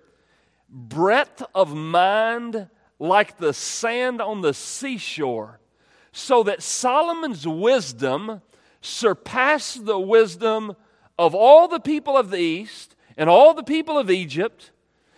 breadth 0.68 1.42
of 1.54 1.74
mind 1.74 2.68
like 2.98 3.38
the 3.38 3.52
sand 3.52 4.20
on 4.20 4.40
the 4.40 4.54
seashore, 4.54 5.60
so 6.12 6.42
that 6.42 6.62
Solomon's 6.62 7.46
wisdom 7.46 8.42
surpassed 8.80 9.86
the 9.86 9.98
wisdom 9.98 10.74
of 11.18 11.34
all 11.34 11.68
the 11.68 11.80
people 11.80 12.16
of 12.16 12.30
the 12.30 12.38
East 12.38 12.96
and 13.16 13.28
all 13.28 13.54
the 13.54 13.62
people 13.62 13.98
of 13.98 14.10
Egypt. 14.10 14.72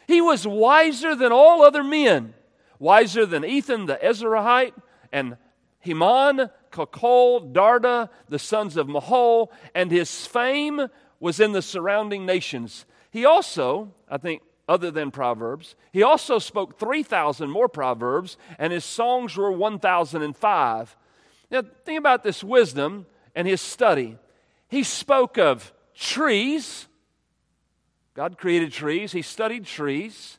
He 0.06 0.20
was 0.20 0.46
wiser 0.46 1.14
than 1.14 1.32
all 1.32 1.62
other 1.62 1.84
men, 1.84 2.34
wiser 2.78 3.24
than 3.24 3.44
Ethan 3.44 3.86
the 3.86 3.98
Ezrahite 4.02 4.74
and 5.12 5.36
Heman 5.80 6.50
Calcol, 6.70 7.52
Darda, 7.52 8.08
the 8.28 8.38
sons 8.38 8.76
of 8.76 8.86
Mahol, 8.86 9.48
and 9.74 9.90
his 9.90 10.26
fame 10.26 10.88
was 11.18 11.40
in 11.40 11.52
the 11.52 11.62
surrounding 11.62 12.24
nations. 12.24 12.86
He 13.10 13.24
also, 13.24 13.92
I 14.08 14.18
think, 14.18 14.42
other 14.68 14.90
than 14.90 15.10
Proverbs, 15.10 15.74
he 15.92 16.02
also 16.02 16.38
spoke 16.38 16.78
3,000 16.78 17.50
more 17.50 17.68
Proverbs, 17.68 18.36
and 18.58 18.72
his 18.72 18.84
songs 18.84 19.36
were 19.36 19.50
1,005. 19.50 20.96
Now, 21.50 21.62
think 21.84 21.98
about 21.98 22.22
this 22.22 22.44
wisdom 22.44 23.06
and 23.34 23.48
his 23.48 23.60
study. 23.60 24.16
He 24.68 24.84
spoke 24.84 25.38
of 25.38 25.72
trees. 25.94 26.86
God 28.14 28.38
created 28.38 28.72
trees. 28.72 29.10
He 29.10 29.22
studied 29.22 29.66
trees 29.66 30.38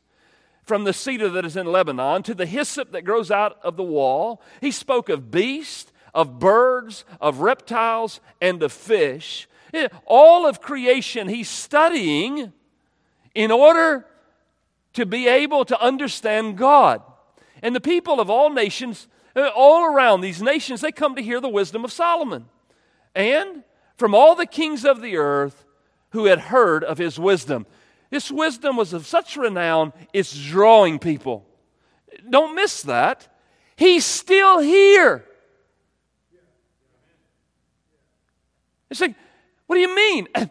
from 0.64 0.86
the 0.86 0.94
cedar 0.94 1.28
that 1.28 1.44
is 1.44 1.58
in 1.58 1.66
Lebanon 1.66 2.24
to 2.24 2.34
the 2.34 2.46
hyssop 2.46 2.94
that 2.94 3.04
grows 3.04 3.30
out 3.32 3.60
of 3.62 3.76
the 3.76 3.84
wall. 3.84 4.42
He 4.62 4.72
spoke 4.72 5.10
of 5.10 5.30
beasts, 5.30 5.92
of 6.14 6.40
birds, 6.40 7.06
of 7.20 7.40
reptiles, 7.40 8.20
and 8.42 8.62
of 8.64 8.72
fish. 8.72 9.48
All 10.06 10.46
of 10.46 10.62
creation 10.62 11.28
he's 11.28 11.50
studying 11.50 12.52
in 13.34 13.52
order 13.52 14.06
to 14.94 15.06
be 15.06 15.28
able 15.28 15.66
to 15.66 15.80
understand 15.82 16.58
God. 16.58 17.02
And 17.62 17.76
the 17.76 17.82
people 17.82 18.20
of 18.20 18.30
all 18.30 18.50
nations, 18.50 19.08
uh, 19.36 19.50
all 19.56 19.86
around 19.86 20.22
these 20.22 20.42
nations, 20.42 20.82
they 20.82 20.92
come 20.92 21.16
to 21.16 21.22
hear 21.22 21.40
the 21.40 21.48
wisdom 21.48 21.86
of 21.86 21.92
Solomon. 21.92 22.46
And 23.16 23.64
from 23.96 24.14
all 24.14 24.36
the 24.36 24.46
kings 24.46 24.84
of 24.84 25.02
the 25.02 25.16
earth 25.18 25.66
who 26.10 26.26
had 26.26 26.40
heard 26.40 26.84
of 26.84 26.98
his 26.98 27.18
wisdom. 27.18 27.66
This 28.10 28.30
wisdom 28.30 28.76
was 28.76 28.94
of 28.94 29.06
such 29.06 29.38
renown, 29.38 29.94
it's 30.12 30.38
drawing 30.38 31.00
people. 31.00 31.46
Don't 32.30 32.56
miss 32.56 32.82
that. 32.84 33.28
He's 33.76 34.06
still 34.06 34.60
here. 34.60 35.26
It's 38.92 39.02
like, 39.02 39.16
what 39.66 39.76
do 39.78 39.82
you 39.82 39.96
mean? 39.96 40.28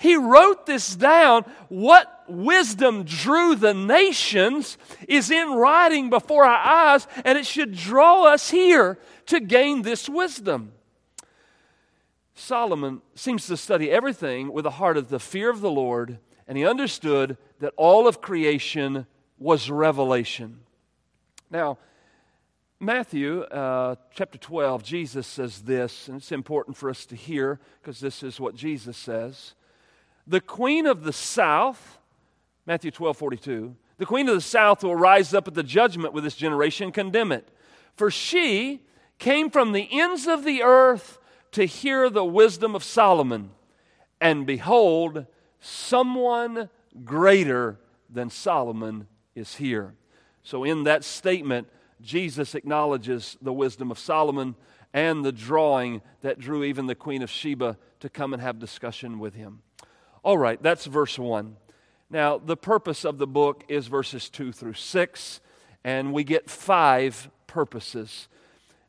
He 0.00 0.14
wrote 0.14 0.64
this 0.64 0.94
down. 0.94 1.44
What 1.68 2.24
wisdom 2.28 3.02
drew 3.02 3.56
the 3.56 3.74
nations 3.74 4.78
is 5.08 5.28
in 5.28 5.50
writing 5.54 6.08
before 6.08 6.44
our 6.44 6.94
eyes, 6.94 7.08
and 7.24 7.36
it 7.36 7.44
should 7.44 7.74
draw 7.74 8.24
us 8.26 8.50
here 8.50 8.96
to 9.26 9.40
gain 9.40 9.82
this 9.82 10.08
wisdom. 10.08 10.70
Solomon 12.32 13.02
seems 13.16 13.48
to 13.48 13.56
study 13.56 13.90
everything 13.90 14.52
with 14.52 14.66
a 14.66 14.70
heart 14.70 14.96
of 14.96 15.08
the 15.08 15.18
fear 15.18 15.50
of 15.50 15.60
the 15.60 15.70
Lord, 15.70 16.20
and 16.46 16.56
he 16.56 16.64
understood 16.64 17.36
that 17.58 17.74
all 17.76 18.06
of 18.06 18.20
creation 18.20 19.04
was 19.36 19.68
revelation. 19.68 20.60
Now, 21.50 21.78
Matthew 22.80 23.40
uh, 23.40 23.96
chapter 24.14 24.38
12, 24.38 24.84
Jesus 24.84 25.26
says 25.26 25.62
this, 25.62 26.06
and 26.06 26.18
it's 26.18 26.30
important 26.30 26.76
for 26.76 26.88
us 26.88 27.06
to 27.06 27.16
hear 27.16 27.58
because 27.80 27.98
this 27.98 28.22
is 28.22 28.38
what 28.38 28.54
Jesus 28.54 28.96
says. 28.96 29.54
The 30.28 30.40
queen 30.40 30.86
of 30.86 31.02
the 31.02 31.12
south, 31.12 31.98
Matthew 32.66 32.92
12, 32.92 33.16
42, 33.16 33.74
the 33.96 34.06
queen 34.06 34.28
of 34.28 34.36
the 34.36 34.40
south 34.40 34.84
will 34.84 34.94
rise 34.94 35.34
up 35.34 35.48
at 35.48 35.54
the 35.54 35.64
judgment 35.64 36.14
with 36.14 36.22
this 36.22 36.36
generation 36.36 36.84
and 36.84 36.94
condemn 36.94 37.32
it. 37.32 37.48
For 37.96 38.12
she 38.12 38.82
came 39.18 39.50
from 39.50 39.72
the 39.72 39.88
ends 39.90 40.28
of 40.28 40.44
the 40.44 40.62
earth 40.62 41.18
to 41.52 41.64
hear 41.64 42.08
the 42.08 42.24
wisdom 42.24 42.76
of 42.76 42.84
Solomon. 42.84 43.50
And 44.20 44.46
behold, 44.46 45.26
someone 45.58 46.70
greater 47.04 47.80
than 48.08 48.30
Solomon 48.30 49.08
is 49.34 49.56
here. 49.56 49.94
So, 50.44 50.62
in 50.62 50.84
that 50.84 51.02
statement, 51.02 51.68
Jesus 52.00 52.54
acknowledges 52.54 53.36
the 53.42 53.52
wisdom 53.52 53.90
of 53.90 53.98
Solomon 53.98 54.54
and 54.92 55.24
the 55.24 55.32
drawing 55.32 56.00
that 56.22 56.38
drew 56.38 56.64
even 56.64 56.86
the 56.86 56.94
Queen 56.94 57.22
of 57.22 57.30
Sheba 57.30 57.76
to 58.00 58.08
come 58.08 58.32
and 58.32 58.42
have 58.42 58.58
discussion 58.58 59.18
with 59.18 59.34
him. 59.34 59.62
All 60.22 60.38
right, 60.38 60.62
that's 60.62 60.86
verse 60.86 61.18
1. 61.18 61.56
Now, 62.10 62.38
the 62.38 62.56
purpose 62.56 63.04
of 63.04 63.18
the 63.18 63.26
book 63.26 63.64
is 63.68 63.86
verses 63.86 64.28
2 64.30 64.52
through 64.52 64.74
6, 64.74 65.40
and 65.84 66.12
we 66.12 66.24
get 66.24 66.48
five 66.48 67.30
purposes. 67.46 68.28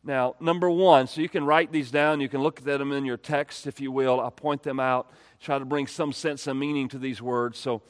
Now, 0.03 0.35
number 0.39 0.69
one, 0.69 1.07
so 1.07 1.19
you 1.19 1.27
can 1.27 1.45
write 1.45 1.71
these 1.71 1.91
down, 1.91 2.21
you 2.21 2.29
can 2.29 2.41
look 2.41 2.59
at 2.59 2.65
them 2.65 2.93
in 2.93 3.03
your 3.03 3.17
text, 3.17 3.67
if 3.67 3.81
you 3.81 3.91
will. 3.91 4.21
I'll 4.21 4.31
point 4.31 4.63
them 4.63 4.79
out, 4.79 5.11
try 5.41 5.59
to 5.59 5.65
bring 5.65 5.87
some 5.87 6.13
sense 6.13 6.47
and 6.47 6.57
meaning 6.57 6.87
to 6.89 6.97
these 6.97 7.21
words. 7.21 7.59
So, 7.59 7.81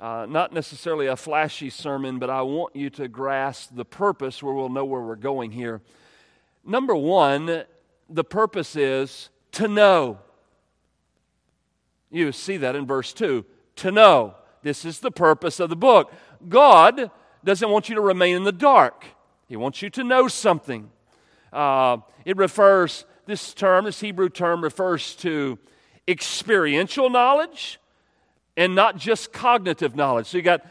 uh, 0.00 0.26
not 0.28 0.52
necessarily 0.52 1.08
a 1.08 1.16
flashy 1.16 1.70
sermon, 1.70 2.18
but 2.18 2.30
I 2.30 2.42
want 2.42 2.76
you 2.76 2.88
to 2.90 3.08
grasp 3.08 3.70
the 3.74 3.84
purpose 3.84 4.42
where 4.42 4.54
we'll 4.54 4.68
know 4.68 4.84
where 4.84 5.00
we're 5.00 5.16
going 5.16 5.50
here. 5.50 5.80
Number 6.64 6.94
one, 6.94 7.64
the 8.08 8.24
purpose 8.24 8.76
is 8.76 9.30
to 9.52 9.66
know. 9.66 10.18
You 12.10 12.30
see 12.30 12.58
that 12.58 12.76
in 12.76 12.86
verse 12.86 13.12
2 13.12 13.44
to 13.76 13.90
know. 13.90 14.34
This 14.62 14.84
is 14.84 15.00
the 15.00 15.10
purpose 15.10 15.60
of 15.60 15.68
the 15.68 15.76
book. 15.76 16.12
God 16.48 17.10
doesn't 17.44 17.68
want 17.68 17.88
you 17.88 17.94
to 17.96 18.00
remain 18.00 18.36
in 18.36 18.44
the 18.44 18.52
dark, 18.52 19.04
He 19.48 19.56
wants 19.56 19.82
you 19.82 19.90
to 19.90 20.04
know 20.04 20.28
something. 20.28 20.90
Uh, 21.52 21.98
it 22.24 22.36
refers, 22.36 23.04
this 23.26 23.54
term, 23.54 23.86
this 23.86 24.00
Hebrew 24.00 24.28
term, 24.28 24.62
refers 24.62 25.16
to 25.16 25.58
experiential 26.06 27.10
knowledge 27.10 27.80
and 28.58 28.74
not 28.74 28.96
just 28.96 29.32
cognitive 29.32 29.94
knowledge. 29.94 30.26
So 30.26 30.36
you 30.36 30.42
got 30.42 30.66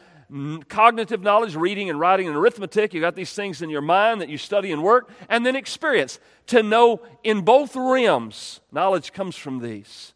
cognitive 0.68 1.22
knowledge, 1.22 1.56
reading 1.56 1.90
and 1.90 1.98
writing 1.98 2.28
and 2.28 2.36
arithmetic. 2.36 2.94
You 2.94 3.00
got 3.00 3.16
these 3.16 3.32
things 3.32 3.62
in 3.62 3.70
your 3.70 3.82
mind 3.82 4.20
that 4.20 4.28
you 4.28 4.38
study 4.38 4.74
and 4.74 4.84
work, 4.84 5.10
and 5.30 5.46
then 5.46 5.56
experience. 5.56 6.20
To 6.48 6.62
know 6.62 7.02
in 7.24 7.42
both 7.42 7.78
realms, 7.78 8.60
knowledge 8.74 9.14
comes 9.14 9.38
from 9.38 9.60
these. 9.60 10.14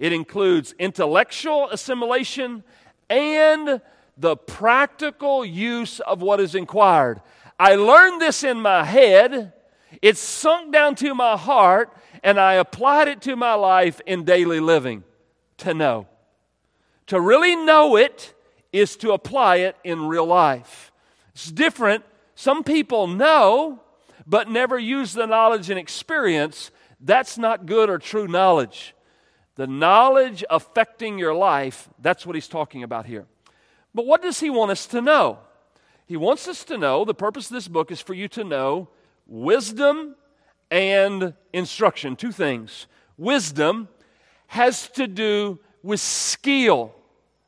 It 0.00 0.12
includes 0.12 0.74
intellectual 0.80 1.70
assimilation 1.70 2.64
and 3.08 3.80
the 4.18 4.36
practical 4.36 5.44
use 5.44 6.00
of 6.00 6.22
what 6.22 6.40
is 6.40 6.56
inquired. 6.56 7.20
I 7.58 7.76
learned 7.76 8.20
this 8.20 8.42
in 8.42 8.60
my 8.60 8.82
head, 8.82 9.52
it 10.02 10.16
sunk 10.16 10.72
down 10.72 10.96
to 10.96 11.14
my 11.14 11.36
heart, 11.36 11.96
and 12.24 12.40
I 12.40 12.54
applied 12.54 13.06
it 13.06 13.22
to 13.22 13.36
my 13.36 13.54
life 13.54 14.00
in 14.06 14.24
daily 14.24 14.58
living 14.58 15.04
to 15.58 15.72
know. 15.72 16.08
To 17.08 17.20
really 17.20 17.54
know 17.54 17.96
it 17.96 18.34
is 18.72 18.96
to 18.96 19.12
apply 19.12 19.56
it 19.56 19.76
in 19.84 20.06
real 20.06 20.26
life. 20.26 20.92
It's 21.34 21.50
different. 21.50 22.04
Some 22.34 22.64
people 22.64 23.06
know, 23.06 23.80
but 24.26 24.50
never 24.50 24.78
use 24.78 25.12
the 25.12 25.26
knowledge 25.26 25.70
and 25.70 25.78
experience. 25.78 26.70
That's 27.00 27.38
not 27.38 27.66
good 27.66 27.88
or 27.88 27.98
true 27.98 28.26
knowledge. 28.26 28.94
The 29.54 29.66
knowledge 29.66 30.44
affecting 30.50 31.18
your 31.18 31.34
life, 31.34 31.88
that's 31.98 32.26
what 32.26 32.34
he's 32.34 32.48
talking 32.48 32.82
about 32.82 33.06
here. 33.06 33.26
But 33.94 34.06
what 34.06 34.20
does 34.20 34.40
he 34.40 34.50
want 34.50 34.70
us 34.70 34.86
to 34.88 35.00
know? 35.00 35.38
He 36.06 36.16
wants 36.16 36.46
us 36.46 36.64
to 36.64 36.76
know, 36.76 37.04
the 37.04 37.14
purpose 37.14 37.46
of 37.46 37.54
this 37.54 37.68
book 37.68 37.90
is 37.90 38.00
for 38.00 38.14
you 38.14 38.28
to 38.28 38.44
know 38.44 38.88
wisdom 39.26 40.16
and 40.70 41.34
instruction. 41.52 42.16
Two 42.16 42.32
things. 42.32 42.86
Wisdom 43.16 43.88
has 44.48 44.88
to 44.90 45.06
do 45.06 45.58
with 45.82 46.00
skill, 46.00 46.94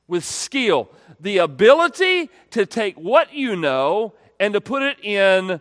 with 0.08 0.24
skill, 0.24 0.90
the 1.20 1.38
ability 1.38 2.30
to 2.50 2.66
take 2.66 2.96
what 2.96 3.32
you 3.34 3.54
know 3.54 4.14
and 4.40 4.54
to 4.54 4.60
put 4.60 4.82
it 4.82 4.98
in 5.04 5.60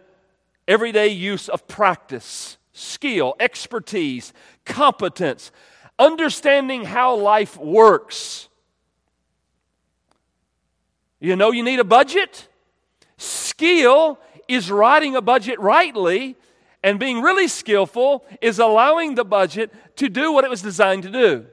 everyday 0.67 1.09
use 1.09 1.49
of 1.49 1.67
practice, 1.67 2.57
skill, 2.71 3.35
expertise, 3.39 4.33
competence, 4.65 5.51
understanding 5.99 6.85
how 6.85 7.15
life 7.15 7.57
works. 7.57 8.47
You 11.19 11.35
know, 11.35 11.51
you 11.51 11.63
need 11.63 11.79
a 11.79 11.83
budget. 11.83 12.47
Skill 13.17 14.19
is 14.47 14.71
writing 14.71 15.15
a 15.15 15.21
budget 15.21 15.59
rightly, 15.59 16.35
and 16.83 16.99
being 16.99 17.21
really 17.21 17.47
skillful 17.47 18.25
is 18.39 18.59
allowing 18.59 19.15
the 19.15 19.25
budget 19.25 19.73
to 19.97 20.09
do 20.09 20.31
what 20.31 20.43
it 20.43 20.49
was 20.49 20.61
designed 20.61 21.03
to 21.03 21.11
do 21.11 21.45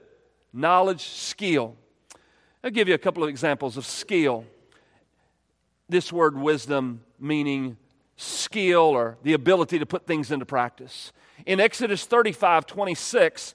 knowledge, 0.53 1.09
skill. 1.09 1.75
I'll 2.65 2.71
give 2.71 2.89
you 2.89 2.95
a 2.95 2.99
couple 2.99 3.23
of 3.23 3.29
examples 3.29 3.77
of 3.77 3.85
skill. 3.85 4.47
This 5.91 6.11
word 6.11 6.35
wisdom 6.35 7.03
meaning 7.21 7.77
skill 8.17 8.81
or 8.81 9.19
the 9.23 9.35
ability 9.35 9.81
to 9.81 9.87
put 9.87 10.07
things 10.07 10.31
into 10.31 10.47
practice. 10.47 11.13
In 11.45 11.61
Exodus 11.61 12.07
35 12.07 12.65
26, 12.65 13.55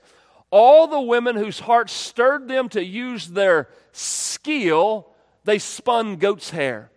all 0.51 0.85
the 0.85 1.01
women 1.01 1.35
whose 1.35 1.59
hearts 1.61 1.91
stirred 1.91 2.47
them 2.47 2.69
to 2.69 2.83
use 2.83 3.29
their 3.29 3.67
skill, 3.93 5.07
they 5.43 5.57
spun 5.57 6.17
goat's 6.17 6.51
hair. 6.51 6.91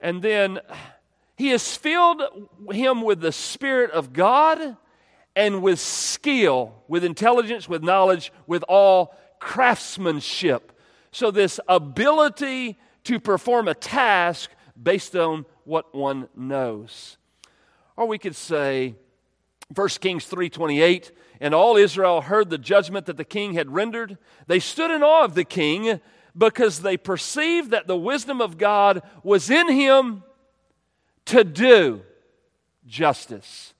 And 0.00 0.22
then 0.22 0.58
he 1.36 1.48
has 1.48 1.76
filled 1.76 2.22
him 2.72 3.02
with 3.02 3.20
the 3.20 3.32
Spirit 3.32 3.90
of 3.90 4.14
God 4.14 4.78
and 5.36 5.60
with 5.60 5.80
skill, 5.80 6.82
with 6.88 7.04
intelligence, 7.04 7.68
with 7.68 7.82
knowledge, 7.82 8.32
with 8.46 8.62
all 8.68 9.14
craftsmanship. 9.38 10.70
So, 11.14 11.30
this 11.30 11.60
ability 11.68 12.76
to 13.04 13.20
perform 13.20 13.68
a 13.68 13.74
task 13.74 14.50
based 14.82 15.14
on 15.14 15.46
what 15.62 15.94
one 15.94 16.28
knows. 16.34 17.18
Or 17.96 18.06
we 18.08 18.18
could 18.18 18.34
say, 18.34 18.96
1 19.72 20.00
Kings 20.00 20.26
3:28, 20.26 21.12
and 21.40 21.54
all 21.54 21.76
Israel 21.76 22.22
heard 22.22 22.50
the 22.50 22.58
judgment 22.58 23.06
that 23.06 23.16
the 23.16 23.24
king 23.24 23.54
had 23.54 23.72
rendered. 23.72 24.18
They 24.48 24.58
stood 24.58 24.90
in 24.90 25.04
awe 25.04 25.22
of 25.22 25.36
the 25.36 25.44
king 25.44 26.00
because 26.36 26.82
they 26.82 26.96
perceived 26.96 27.70
that 27.70 27.86
the 27.86 27.96
wisdom 27.96 28.40
of 28.40 28.58
God 28.58 29.00
was 29.22 29.50
in 29.50 29.70
him 29.70 30.24
to 31.26 31.44
do 31.44 32.02
justice. 32.88 33.72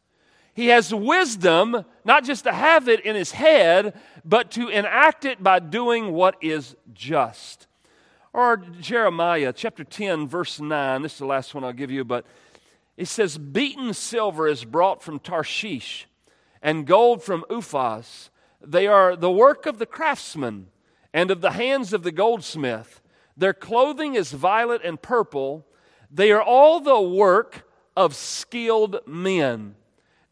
He 0.54 0.68
has 0.68 0.94
wisdom, 0.94 1.84
not 2.04 2.24
just 2.24 2.44
to 2.44 2.52
have 2.52 2.88
it 2.88 3.00
in 3.00 3.16
his 3.16 3.32
head, 3.32 3.94
but 4.24 4.50
to 4.52 4.68
enact 4.68 5.24
it 5.24 5.42
by 5.42 5.58
doing 5.58 6.12
what 6.12 6.36
is 6.40 6.76
just. 6.92 7.66
Or 8.32 8.56
Jeremiah 8.56 9.52
chapter 9.52 9.84
10, 9.84 10.26
verse 10.28 10.60
9. 10.60 11.02
This 11.02 11.12
is 11.14 11.18
the 11.18 11.26
last 11.26 11.54
one 11.54 11.64
I'll 11.64 11.72
give 11.72 11.90
you, 11.90 12.04
but 12.04 12.26
it 12.96 13.06
says, 13.06 13.38
Beaten 13.38 13.94
silver 13.94 14.48
is 14.48 14.64
brought 14.64 15.02
from 15.02 15.18
Tarshish, 15.18 16.06
and 16.62 16.86
gold 16.86 17.22
from 17.22 17.44
Uphaz. 17.50 18.30
They 18.60 18.86
are 18.86 19.14
the 19.16 19.30
work 19.30 19.66
of 19.66 19.78
the 19.78 19.86
craftsman 19.86 20.68
and 21.12 21.30
of 21.30 21.40
the 21.40 21.52
hands 21.52 21.92
of 21.92 22.02
the 22.02 22.12
goldsmith. 22.12 23.00
Their 23.36 23.52
clothing 23.52 24.14
is 24.14 24.32
violet 24.32 24.80
and 24.84 25.00
purple 25.00 25.66
they 26.14 26.30
are 26.30 26.42
all 26.42 26.78
the 26.78 27.00
work 27.00 27.68
of 27.96 28.14
skilled 28.14 29.00
men. 29.04 29.74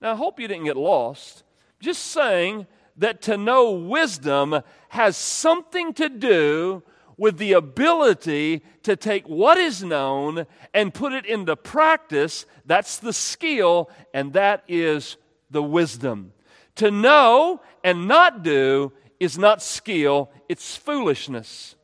Now, 0.00 0.12
I 0.12 0.16
hope 0.16 0.38
you 0.38 0.46
didn't 0.46 0.64
get 0.64 0.76
lost. 0.76 1.42
Just 1.82 2.04
saying 2.04 2.68
that 2.96 3.22
to 3.22 3.36
know 3.36 3.72
wisdom 3.72 4.62
has 4.90 5.16
something 5.16 5.92
to 5.94 6.08
do 6.08 6.84
with 7.16 7.38
the 7.38 7.54
ability 7.54 8.62
to 8.84 8.94
take 8.94 9.28
what 9.28 9.58
is 9.58 9.82
known 9.82 10.46
and 10.72 10.94
put 10.94 11.12
it 11.12 11.26
into 11.26 11.56
practice. 11.56 12.46
That's 12.64 12.98
the 12.98 13.12
skill, 13.12 13.90
and 14.14 14.32
that 14.34 14.62
is 14.68 15.16
the 15.50 15.62
wisdom. 15.62 16.32
To 16.76 16.92
know 16.92 17.60
and 17.82 18.06
not 18.06 18.44
do 18.44 18.92
is 19.18 19.36
not 19.36 19.60
skill, 19.60 20.30
it's 20.48 20.76
foolishness. 20.76 21.74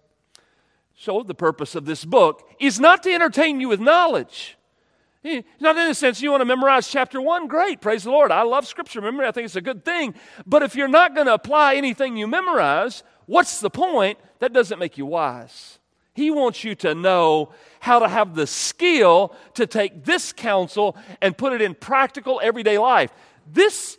So, 0.96 1.24
the 1.24 1.34
purpose 1.34 1.74
of 1.74 1.86
this 1.86 2.04
book 2.04 2.48
is 2.60 2.78
not 2.78 3.02
to 3.02 3.12
entertain 3.12 3.60
you 3.60 3.68
with 3.68 3.80
knowledge. 3.80 4.57
Not 5.24 5.76
in 5.76 5.88
the 5.88 5.94
sense 5.94 6.22
you 6.22 6.30
want 6.30 6.40
to 6.42 6.46
memorize 6.46 6.88
chapter 6.88 7.20
one, 7.20 7.48
great, 7.48 7.80
praise 7.80 8.04
the 8.04 8.10
Lord. 8.10 8.30
I 8.30 8.42
love 8.42 8.66
scripture 8.66 9.00
memory, 9.00 9.26
I 9.26 9.32
think 9.32 9.46
it's 9.46 9.56
a 9.56 9.60
good 9.60 9.84
thing. 9.84 10.14
But 10.46 10.62
if 10.62 10.76
you're 10.76 10.88
not 10.88 11.14
going 11.14 11.26
to 11.26 11.34
apply 11.34 11.74
anything 11.74 12.16
you 12.16 12.26
memorize, 12.26 13.02
what's 13.26 13.60
the 13.60 13.70
point? 13.70 14.18
That 14.38 14.52
doesn't 14.52 14.78
make 14.78 14.96
you 14.96 15.06
wise. 15.06 15.78
He 16.14 16.30
wants 16.30 16.64
you 16.64 16.74
to 16.76 16.94
know 16.94 17.50
how 17.80 17.98
to 17.98 18.08
have 18.08 18.34
the 18.34 18.46
skill 18.46 19.34
to 19.54 19.66
take 19.66 20.04
this 20.04 20.32
counsel 20.32 20.96
and 21.20 21.36
put 21.36 21.52
it 21.52 21.62
in 21.62 21.74
practical 21.74 22.40
everyday 22.42 22.78
life. 22.78 23.12
This 23.46 23.98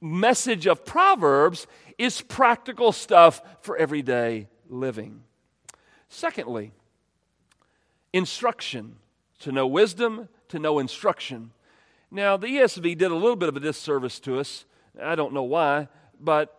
message 0.00 0.66
of 0.66 0.84
Proverbs 0.84 1.66
is 1.98 2.20
practical 2.20 2.92
stuff 2.92 3.42
for 3.60 3.76
everyday 3.76 4.48
living. 4.68 5.22
Secondly, 6.08 6.72
instruction 8.12 8.96
to 9.40 9.52
know 9.52 9.66
wisdom, 9.66 10.28
to 10.48 10.58
know 10.58 10.78
instruction. 10.78 11.52
Now, 12.10 12.36
the 12.36 12.46
ESV 12.46 12.96
did 12.96 13.10
a 13.10 13.14
little 13.14 13.36
bit 13.36 13.48
of 13.48 13.56
a 13.56 13.60
disservice 13.60 14.18
to 14.20 14.38
us. 14.38 14.64
I 15.00 15.14
don't 15.14 15.32
know 15.32 15.42
why, 15.42 15.88
but 16.20 16.54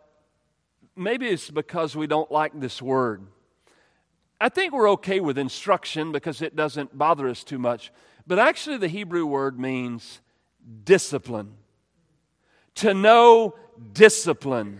maybe 0.95 1.27
it's 1.27 1.49
because 1.49 1.95
we 1.95 2.07
don't 2.07 2.31
like 2.31 2.59
this 2.59 2.81
word. 2.81 3.25
I 4.39 4.49
think 4.49 4.73
we're 4.73 4.91
okay 4.91 5.19
with 5.19 5.37
instruction 5.37 6.11
because 6.11 6.41
it 6.41 6.55
doesn't 6.55 6.97
bother 6.97 7.27
us 7.27 7.43
too 7.43 7.59
much. 7.59 7.91
But 8.25 8.39
actually, 8.39 8.77
the 8.77 8.87
Hebrew 8.87 9.25
word 9.25 9.59
means 9.59 10.21
discipline. 10.83 11.55
To 12.75 12.93
know 12.93 13.55
discipline. 13.91 14.79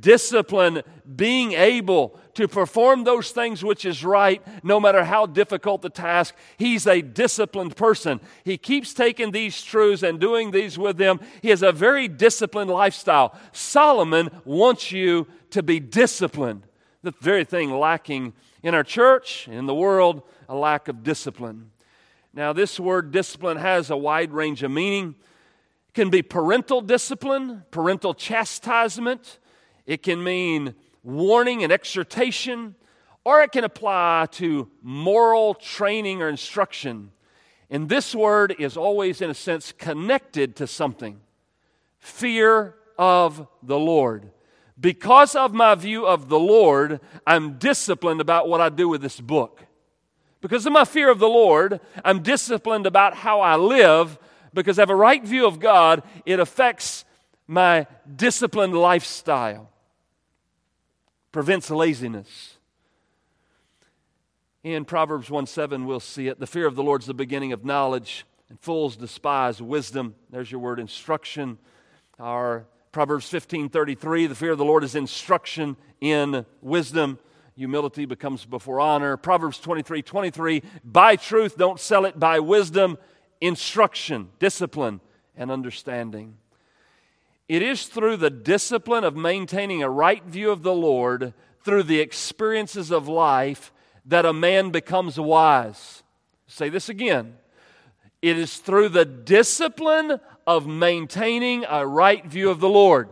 Discipline, 0.00 0.82
being 1.16 1.52
able 1.52 2.18
to 2.38 2.46
perform 2.46 3.02
those 3.02 3.32
things 3.32 3.64
which 3.64 3.84
is 3.84 4.04
right, 4.04 4.40
no 4.62 4.78
matter 4.78 5.02
how 5.02 5.26
difficult 5.26 5.82
the 5.82 5.90
task. 5.90 6.36
He's 6.56 6.86
a 6.86 7.02
disciplined 7.02 7.74
person. 7.74 8.20
He 8.44 8.56
keeps 8.56 8.94
taking 8.94 9.32
these 9.32 9.60
truths 9.60 10.04
and 10.04 10.20
doing 10.20 10.52
these 10.52 10.78
with 10.78 10.98
them. 10.98 11.18
He 11.42 11.48
has 11.48 11.64
a 11.64 11.72
very 11.72 12.06
disciplined 12.06 12.70
lifestyle. 12.70 13.36
Solomon 13.50 14.30
wants 14.44 14.92
you 14.92 15.26
to 15.50 15.64
be 15.64 15.80
disciplined. 15.80 16.62
The 17.02 17.10
very 17.20 17.42
thing 17.42 17.72
lacking 17.72 18.34
in 18.62 18.72
our 18.72 18.84
church, 18.84 19.48
in 19.48 19.66
the 19.66 19.74
world, 19.74 20.22
a 20.48 20.54
lack 20.54 20.86
of 20.86 21.02
discipline. 21.02 21.72
Now, 22.32 22.52
this 22.52 22.78
word 22.78 23.10
discipline 23.10 23.56
has 23.56 23.90
a 23.90 23.96
wide 23.96 24.30
range 24.30 24.62
of 24.62 24.70
meaning. 24.70 25.16
It 25.88 25.94
can 25.94 26.08
be 26.08 26.22
parental 26.22 26.82
discipline, 26.82 27.64
parental 27.72 28.14
chastisement. 28.14 29.40
It 29.86 30.04
can 30.04 30.22
mean 30.22 30.76
warning 31.02 31.62
and 31.62 31.72
exhortation, 31.72 32.74
or 33.24 33.42
it 33.42 33.52
can 33.52 33.64
apply 33.64 34.26
to 34.32 34.70
moral 34.82 35.54
training 35.54 36.22
or 36.22 36.28
instruction. 36.28 37.10
And 37.70 37.88
this 37.88 38.14
word 38.14 38.54
is 38.58 38.76
always, 38.76 39.20
in 39.20 39.30
a 39.30 39.34
sense, 39.34 39.72
connected 39.72 40.56
to 40.56 40.66
something 40.66 41.20
fear 41.98 42.74
of 42.96 43.46
the 43.62 43.78
Lord. 43.78 44.30
Because 44.80 45.34
of 45.34 45.52
my 45.52 45.74
view 45.74 46.06
of 46.06 46.28
the 46.28 46.38
Lord, 46.38 47.00
I'm 47.26 47.58
disciplined 47.58 48.20
about 48.20 48.48
what 48.48 48.60
I 48.60 48.68
do 48.68 48.88
with 48.88 49.02
this 49.02 49.20
book. 49.20 49.64
Because 50.40 50.64
of 50.66 50.72
my 50.72 50.84
fear 50.84 51.10
of 51.10 51.18
the 51.18 51.28
Lord, 51.28 51.80
I'm 52.04 52.22
disciplined 52.22 52.86
about 52.86 53.14
how 53.14 53.40
I 53.40 53.56
live. 53.56 54.18
Because 54.54 54.78
I 54.78 54.82
have 54.82 54.90
a 54.90 54.96
right 54.96 55.22
view 55.22 55.46
of 55.46 55.58
God, 55.58 56.02
it 56.24 56.40
affects 56.40 57.04
my 57.46 57.86
disciplined 58.16 58.74
lifestyle 58.74 59.70
prevents 61.32 61.70
laziness. 61.70 62.56
In 64.64 64.84
Proverbs 64.84 65.30
1 65.30 65.46
7, 65.46 65.86
we'll 65.86 66.00
see 66.00 66.28
it. 66.28 66.40
The 66.40 66.46
fear 66.46 66.66
of 66.66 66.74
the 66.74 66.82
Lord 66.82 67.02
is 67.02 67.06
the 67.06 67.14
beginning 67.14 67.52
of 67.52 67.64
knowledge, 67.64 68.26
and 68.48 68.58
fools 68.60 68.96
despise 68.96 69.62
wisdom. 69.62 70.14
There's 70.30 70.50
your 70.50 70.60
word, 70.60 70.80
instruction. 70.80 71.58
Our 72.18 72.66
Proverbs 72.90 73.28
15 73.28 73.68
33, 73.68 74.26
the 74.26 74.34
fear 74.34 74.52
of 74.52 74.58
the 74.58 74.64
Lord 74.64 74.82
is 74.82 74.94
instruction 74.94 75.76
in 76.00 76.44
wisdom. 76.60 77.18
Humility 77.54 78.06
becomes 78.06 78.44
before 78.44 78.80
honor. 78.80 79.16
Proverbs 79.16 79.58
23 79.58 80.02
23, 80.02 80.62
buy 80.84 81.16
truth, 81.16 81.56
don't 81.56 81.78
sell 81.78 82.04
it, 82.04 82.18
buy 82.18 82.40
wisdom, 82.40 82.98
instruction, 83.40 84.30
discipline, 84.38 85.00
and 85.36 85.50
understanding. 85.50 86.36
It 87.48 87.62
is 87.62 87.86
through 87.86 88.18
the 88.18 88.30
discipline 88.30 89.04
of 89.04 89.16
maintaining 89.16 89.82
a 89.82 89.88
right 89.90 90.22
view 90.24 90.50
of 90.50 90.62
the 90.62 90.74
Lord, 90.74 91.32
through 91.64 91.84
the 91.84 92.00
experiences 92.00 92.90
of 92.90 93.08
life, 93.08 93.72
that 94.04 94.26
a 94.26 94.32
man 94.32 94.70
becomes 94.70 95.18
wise. 95.18 96.02
Say 96.46 96.68
this 96.68 96.88
again. 96.88 97.36
It 98.20 98.36
is 98.38 98.56
through 98.56 98.90
the 98.90 99.04
discipline 99.04 100.20
of 100.46 100.66
maintaining 100.66 101.64
a 101.68 101.86
right 101.86 102.24
view 102.26 102.50
of 102.50 102.60
the 102.60 102.68
Lord. 102.68 103.10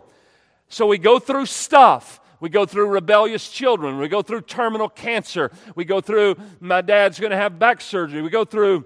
So 0.69 0.87
we 0.87 0.99
go 0.99 1.19
through 1.19 1.47
stuff. 1.47 2.21
We 2.41 2.49
go 2.51 2.67
through 2.67 2.89
rebellious 2.89 3.51
children. 3.51 3.99
We 3.99 4.09
go 4.09 4.21
through 4.21 4.43
terminal 4.43 4.89
cancer. 4.89 5.51
We 5.75 5.85
go 5.85 6.01
through 6.01 6.37
my 6.61 6.81
dad's 6.83 7.19
going 7.21 7.31
to 7.31 7.37
have 7.37 7.59
back 7.59 7.81
surgery. 7.81 8.21
We 8.21 8.31
go 8.31 8.45
through 8.45 8.85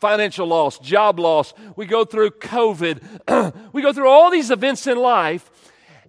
financial 0.00 0.46
loss, 0.46 0.78
job 0.78 1.18
loss. 1.18 1.54
We 1.76 1.86
go 1.86 2.04
through 2.04 2.30
COVID. 2.30 3.54
we 3.72 3.82
go 3.82 3.92
through 3.92 4.08
all 4.08 4.30
these 4.30 4.50
events 4.50 4.86
in 4.86 4.98
life, 4.98 5.50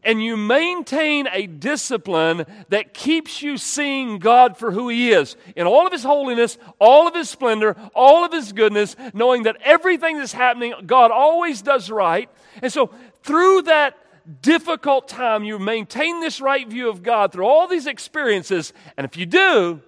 and 0.03 0.23
you 0.23 0.37
maintain 0.37 1.27
a 1.31 1.47
discipline 1.47 2.45
that 2.69 2.93
keeps 2.93 3.41
you 3.41 3.57
seeing 3.57 4.19
God 4.19 4.57
for 4.57 4.71
who 4.71 4.89
He 4.89 5.11
is 5.11 5.35
in 5.55 5.67
all 5.67 5.85
of 5.85 5.93
His 5.93 6.03
holiness, 6.03 6.57
all 6.79 7.07
of 7.07 7.15
His 7.15 7.29
splendor, 7.29 7.75
all 7.93 8.25
of 8.25 8.31
His 8.31 8.51
goodness, 8.51 8.95
knowing 9.13 9.43
that 9.43 9.57
everything 9.63 10.17
that's 10.17 10.33
happening, 10.33 10.73
God 10.85 11.11
always 11.11 11.61
does 11.61 11.89
right. 11.89 12.29
And 12.61 12.71
so, 12.71 12.91
through 13.23 13.63
that 13.63 13.97
difficult 14.41 15.07
time, 15.07 15.43
you 15.43 15.59
maintain 15.59 16.19
this 16.19 16.41
right 16.41 16.67
view 16.67 16.89
of 16.89 17.03
God 17.03 17.31
through 17.31 17.45
all 17.45 17.67
these 17.67 17.87
experiences. 17.87 18.73
And 18.97 19.05
if 19.05 19.17
you 19.17 19.25
do, 19.25 19.81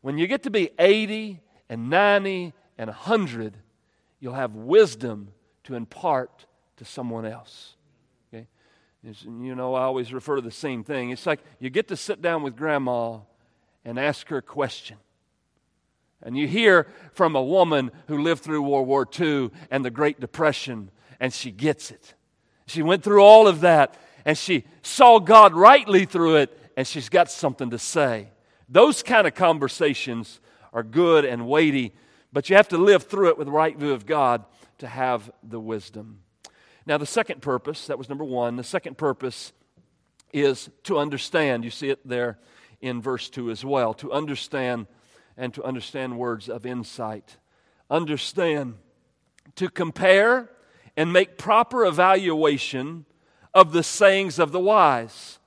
when 0.00 0.18
you 0.18 0.26
get 0.26 0.44
to 0.44 0.50
be 0.50 0.70
80 0.78 1.40
and 1.68 1.90
90 1.90 2.54
and 2.78 2.88
a 2.88 2.94
hundred, 2.94 3.56
you'll 4.20 4.34
have 4.34 4.54
wisdom 4.54 5.32
to 5.64 5.74
impart 5.74 6.46
to 6.76 6.84
someone 6.84 7.26
else. 7.26 7.74
Okay? 8.32 8.46
you 9.02 9.54
know, 9.54 9.74
I 9.74 9.82
always 9.82 10.12
refer 10.12 10.36
to 10.36 10.42
the 10.42 10.50
same 10.50 10.84
thing. 10.84 11.10
It's 11.10 11.26
like 11.26 11.40
you 11.58 11.68
get 11.68 11.88
to 11.88 11.96
sit 11.96 12.22
down 12.22 12.42
with 12.42 12.56
grandma 12.56 13.18
and 13.84 13.98
ask 13.98 14.28
her 14.28 14.38
a 14.38 14.42
question. 14.42 14.96
And 16.22 16.36
you 16.36 16.48
hear 16.48 16.88
from 17.12 17.36
a 17.36 17.42
woman 17.42 17.90
who 18.08 18.18
lived 18.18 18.42
through 18.42 18.62
World 18.62 18.88
War 18.88 19.06
II 19.18 19.50
and 19.70 19.84
the 19.84 19.90
Great 19.90 20.20
Depression, 20.20 20.90
and 21.20 21.32
she 21.32 21.50
gets 21.50 21.90
it. 21.90 22.14
She 22.66 22.82
went 22.82 23.02
through 23.02 23.22
all 23.22 23.46
of 23.46 23.60
that, 23.60 23.94
and 24.24 24.36
she 24.36 24.64
saw 24.82 25.20
God 25.20 25.54
rightly 25.54 26.04
through 26.04 26.36
it, 26.36 26.58
and 26.76 26.86
she's 26.86 27.08
got 27.08 27.30
something 27.30 27.70
to 27.70 27.78
say. 27.78 28.28
Those 28.68 29.02
kind 29.02 29.26
of 29.26 29.34
conversations 29.34 30.40
are 30.72 30.82
good 30.82 31.24
and 31.24 31.46
weighty 31.46 31.94
but 32.38 32.48
you 32.48 32.54
have 32.54 32.68
to 32.68 32.78
live 32.78 33.02
through 33.02 33.30
it 33.30 33.36
with 33.36 33.48
the 33.48 33.52
right 33.52 33.76
view 33.76 33.90
of 33.90 34.06
God 34.06 34.44
to 34.78 34.86
have 34.86 35.28
the 35.42 35.58
wisdom. 35.58 36.20
Now, 36.86 36.96
the 36.96 37.04
second 37.04 37.42
purpose, 37.42 37.88
that 37.88 37.98
was 37.98 38.08
number 38.08 38.22
one, 38.22 38.54
the 38.54 38.62
second 38.62 38.96
purpose 38.96 39.52
is 40.32 40.70
to 40.84 40.98
understand. 40.98 41.64
You 41.64 41.72
see 41.72 41.90
it 41.90 41.98
there 42.06 42.38
in 42.80 43.02
verse 43.02 43.28
2 43.28 43.50
as 43.50 43.64
well. 43.64 43.92
To 43.94 44.12
understand 44.12 44.86
and 45.36 45.52
to 45.54 45.64
understand 45.64 46.16
words 46.16 46.48
of 46.48 46.64
insight. 46.64 47.38
Understand. 47.90 48.76
To 49.56 49.68
compare 49.68 50.48
and 50.96 51.12
make 51.12 51.38
proper 51.38 51.84
evaluation 51.84 53.04
of 53.52 53.72
the 53.72 53.82
sayings 53.82 54.38
of 54.38 54.52
the 54.52 54.60
wise. 54.60 55.40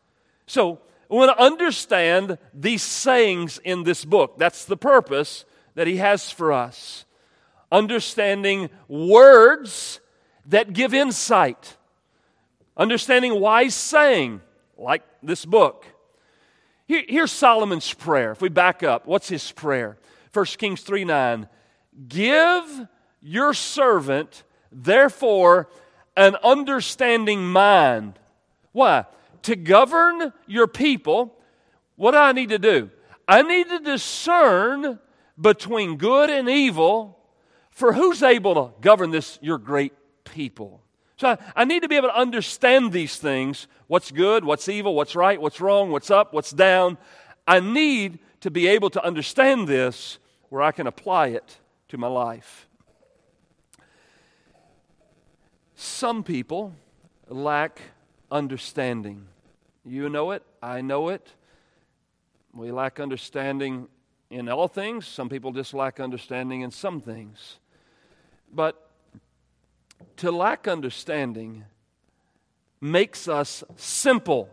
So, 0.45 0.82
we 1.08 1.15
want 1.15 1.38
to 1.38 1.41
understand 1.41 2.38
these 2.54 2.84
sayings 2.84 3.60
in 3.60 3.84
this 3.84 4.04
book. 4.04 4.38
That's 4.38 4.65
the 4.65 4.75
purpose 4.75 5.45
that 5.75 5.88
He 5.88 5.97
has 5.97 6.29
for 6.31 6.51
us. 6.51 7.05
Understanding 7.71 8.69
words 8.88 9.99
that 10.47 10.73
give 10.73 10.93
insight. 10.93 11.77
Understanding 12.75 13.39
wise 13.39 13.75
saying, 13.75 14.41
like 14.77 15.03
this 15.21 15.45
book. 15.45 15.86
Here, 16.88 17.03
here's 17.07 17.31
Solomon's 17.31 17.93
prayer. 17.93 18.31
If 18.31 18.41
we 18.41 18.49
back 18.49 18.84
up, 18.84 19.05
what's 19.05 19.29
his 19.29 19.51
prayer? 19.51 19.97
1 20.34 20.45
Kings 20.57 20.81
3 20.81 21.05
9. 21.05 21.47
Give 22.07 22.88
your 23.21 23.53
servant, 23.53 24.43
therefore, 24.71 25.69
an 26.17 26.36
understanding 26.43 27.43
mind. 27.43 28.19
Why? 28.71 29.05
To 29.43 29.55
govern 29.55 30.34
your 30.47 30.67
people, 30.67 31.38
what 31.95 32.12
do 32.12 32.17
I 32.17 32.31
need 32.31 32.49
to 32.49 32.60
do? 32.60 32.89
I 33.27 33.41
need 33.41 33.69
to 33.69 33.79
discern 33.79 34.99
between 35.39 35.97
good 35.97 36.29
and 36.29 36.49
evil, 36.49 37.17
for 37.69 37.93
who's 37.93 38.21
able 38.21 38.55
to 38.55 38.73
govern 38.81 39.11
this, 39.11 39.39
your 39.41 39.57
great 39.57 39.93
people? 40.23 40.81
So 41.17 41.29
I, 41.29 41.37
I, 41.55 41.65
need 41.65 41.83
to 41.83 41.87
be 41.87 41.97
able 41.97 42.09
to 42.09 42.17
understand 42.17 42.91
these 42.91 43.17
things 43.17 43.67
what's 43.87 44.11
good, 44.11 44.43
what's 44.43 44.67
evil, 44.67 44.95
what's 44.95 45.15
right, 45.15 45.39
what's 45.39 45.61
wrong, 45.61 45.91
what's 45.91 46.09
up, 46.09 46.33
what's 46.33 46.51
down. 46.51 46.97
I 47.47 47.59
need 47.59 48.19
to 48.39 48.49
be 48.49 48.67
able 48.67 48.89
to 48.89 49.05
understand 49.05 49.67
this 49.67 50.17
where 50.49 50.61
I 50.61 50.71
can 50.71 50.87
apply 50.87 51.27
it 51.27 51.57
to 51.89 51.97
my 51.97 52.07
life. 52.07 52.67
Some 55.75 56.23
people 56.23 56.73
lack 57.27 57.81
understanding. 58.31 59.27
You 59.85 60.09
know 60.09 60.31
it, 60.31 60.43
I 60.61 60.81
know 60.81 61.09
it. 61.09 61.33
We 62.53 62.71
lack 62.71 62.99
understanding 62.99 63.87
in 64.31 64.47
all 64.49 64.67
things. 64.67 65.05
Some 65.05 65.29
people 65.29 65.51
just 65.51 65.73
lack 65.73 65.99
understanding 65.99 66.61
in 66.61 66.71
some 66.71 67.01
things. 67.01 67.59
But 68.51 68.89
to 70.17 70.31
lack 70.31 70.67
understanding 70.67 71.65
makes 72.79 73.27
us 73.27 73.63
simple, 73.75 74.49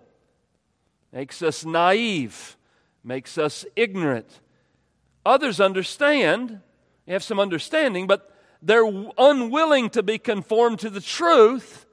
makes 1.12 1.42
us 1.42 1.64
naive, 1.64 2.56
makes 3.04 3.38
us 3.38 3.64
ignorant. 3.76 4.40
Others 5.24 5.60
understand, 5.60 6.60
they 7.06 7.12
have 7.12 7.22
some 7.22 7.40
understanding, 7.40 8.06
but 8.06 8.34
they're 8.60 8.90
unwilling 9.16 9.90
to 9.90 10.02
be 10.02 10.18
conformed 10.18 10.80
to 10.80 10.90
the 10.90 11.00
truth, 11.00 11.86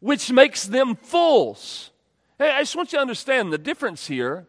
which 0.00 0.30
makes 0.30 0.66
them 0.66 0.94
fools. 0.94 1.90
Hey, 2.38 2.50
I 2.50 2.60
just 2.60 2.76
want 2.76 2.92
you 2.92 2.98
to 2.98 3.02
understand 3.02 3.52
the 3.52 3.58
difference 3.58 4.06
here. 4.06 4.46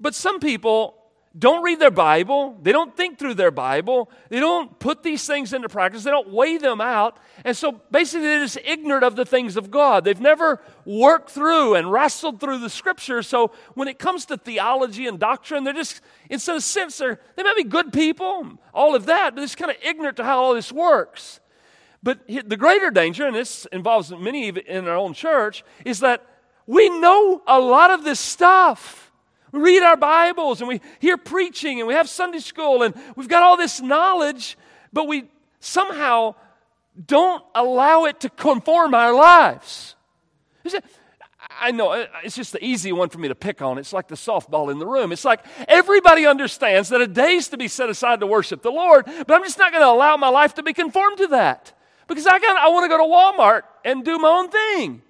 But 0.00 0.16
some 0.16 0.40
people 0.40 1.01
don't 1.38 1.62
read 1.62 1.80
their 1.80 1.90
Bible. 1.90 2.58
They 2.60 2.72
don't 2.72 2.94
think 2.94 3.18
through 3.18 3.34
their 3.34 3.50
Bible. 3.50 4.10
They 4.28 4.38
don't 4.38 4.78
put 4.78 5.02
these 5.02 5.26
things 5.26 5.54
into 5.54 5.68
practice. 5.68 6.04
They 6.04 6.10
don't 6.10 6.28
weigh 6.28 6.58
them 6.58 6.80
out. 6.80 7.16
And 7.44 7.56
so 7.56 7.80
basically, 7.90 8.26
they're 8.26 8.40
just 8.40 8.58
ignorant 8.64 9.02
of 9.02 9.16
the 9.16 9.24
things 9.24 9.56
of 9.56 9.70
God. 9.70 10.04
They've 10.04 10.20
never 10.20 10.60
worked 10.84 11.30
through 11.30 11.76
and 11.76 11.90
wrestled 11.90 12.38
through 12.38 12.58
the 12.58 12.68
scriptures. 12.68 13.26
So 13.26 13.52
when 13.74 13.88
it 13.88 13.98
comes 13.98 14.26
to 14.26 14.36
theology 14.36 15.06
and 15.06 15.18
doctrine, 15.18 15.64
they're 15.64 15.72
just, 15.72 16.02
in 16.28 16.38
some 16.38 16.60
sense, 16.60 16.98
they're, 16.98 17.18
they 17.36 17.42
might 17.42 17.56
be 17.56 17.64
good 17.64 17.94
people, 17.94 18.58
all 18.74 18.94
of 18.94 19.06
that, 19.06 19.30
but 19.30 19.36
they're 19.36 19.44
just 19.44 19.56
kind 19.56 19.70
of 19.70 19.78
ignorant 19.82 20.18
to 20.18 20.24
how 20.24 20.42
all 20.42 20.54
this 20.54 20.70
works. 20.70 21.40
But 22.02 22.26
the 22.26 22.56
greater 22.56 22.90
danger, 22.90 23.26
and 23.26 23.34
this 23.34 23.64
involves 23.72 24.10
many 24.10 24.48
in 24.48 24.88
our 24.88 24.96
own 24.96 25.14
church, 25.14 25.64
is 25.84 26.00
that 26.00 26.26
we 26.66 26.88
know 26.90 27.42
a 27.46 27.60
lot 27.60 27.90
of 27.90 28.04
this 28.04 28.20
stuff. 28.20 29.11
We 29.52 29.60
read 29.60 29.82
our 29.82 29.98
Bibles 29.98 30.60
and 30.60 30.68
we 30.68 30.80
hear 30.98 31.18
preaching 31.18 31.78
and 31.78 31.86
we 31.86 31.94
have 31.94 32.08
Sunday 32.08 32.38
school 32.38 32.82
and 32.82 32.94
we've 33.16 33.28
got 33.28 33.42
all 33.42 33.58
this 33.58 33.82
knowledge, 33.82 34.56
but 34.92 35.06
we 35.06 35.24
somehow 35.60 36.34
don't 37.06 37.44
allow 37.54 38.06
it 38.06 38.20
to 38.20 38.30
conform 38.30 38.94
our 38.94 39.12
lives. 39.12 39.94
I 41.60 41.70
know 41.70 41.90
uh, 41.90 42.06
it's 42.24 42.34
just 42.34 42.52
the 42.52 42.64
easy 42.64 42.92
one 42.92 43.10
for 43.10 43.18
me 43.18 43.28
to 43.28 43.34
pick 43.34 43.60
on. 43.60 43.76
It's 43.76 43.92
like 43.92 44.08
the 44.08 44.14
softball 44.14 44.70
in 44.70 44.78
the 44.78 44.86
room. 44.86 45.12
It's 45.12 45.24
like 45.24 45.44
everybody 45.68 46.26
understands 46.26 46.88
that 46.88 47.00
a 47.00 47.06
day's 47.06 47.48
to 47.48 47.58
be 47.58 47.68
set 47.68 47.90
aside 47.90 48.20
to 48.20 48.26
worship 48.26 48.62
the 48.62 48.70
Lord, 48.70 49.04
but 49.04 49.30
I'm 49.30 49.42
just 49.42 49.58
not 49.58 49.72
going 49.72 49.82
to 49.82 49.88
allow 49.88 50.16
my 50.16 50.28
life 50.28 50.54
to 50.54 50.62
be 50.62 50.72
conformed 50.72 51.18
to 51.18 51.26
that 51.28 51.72
because 52.08 52.26
I, 52.26 52.38
got, 52.38 52.56
I 52.56 52.68
want 52.68 52.84
to 52.84 52.88
go 52.88 52.98
to 52.98 53.04
Walmart 53.04 53.62
and 53.84 54.04
do 54.04 54.18
my 54.18 54.28
own 54.28 54.48
thing. 54.48 55.02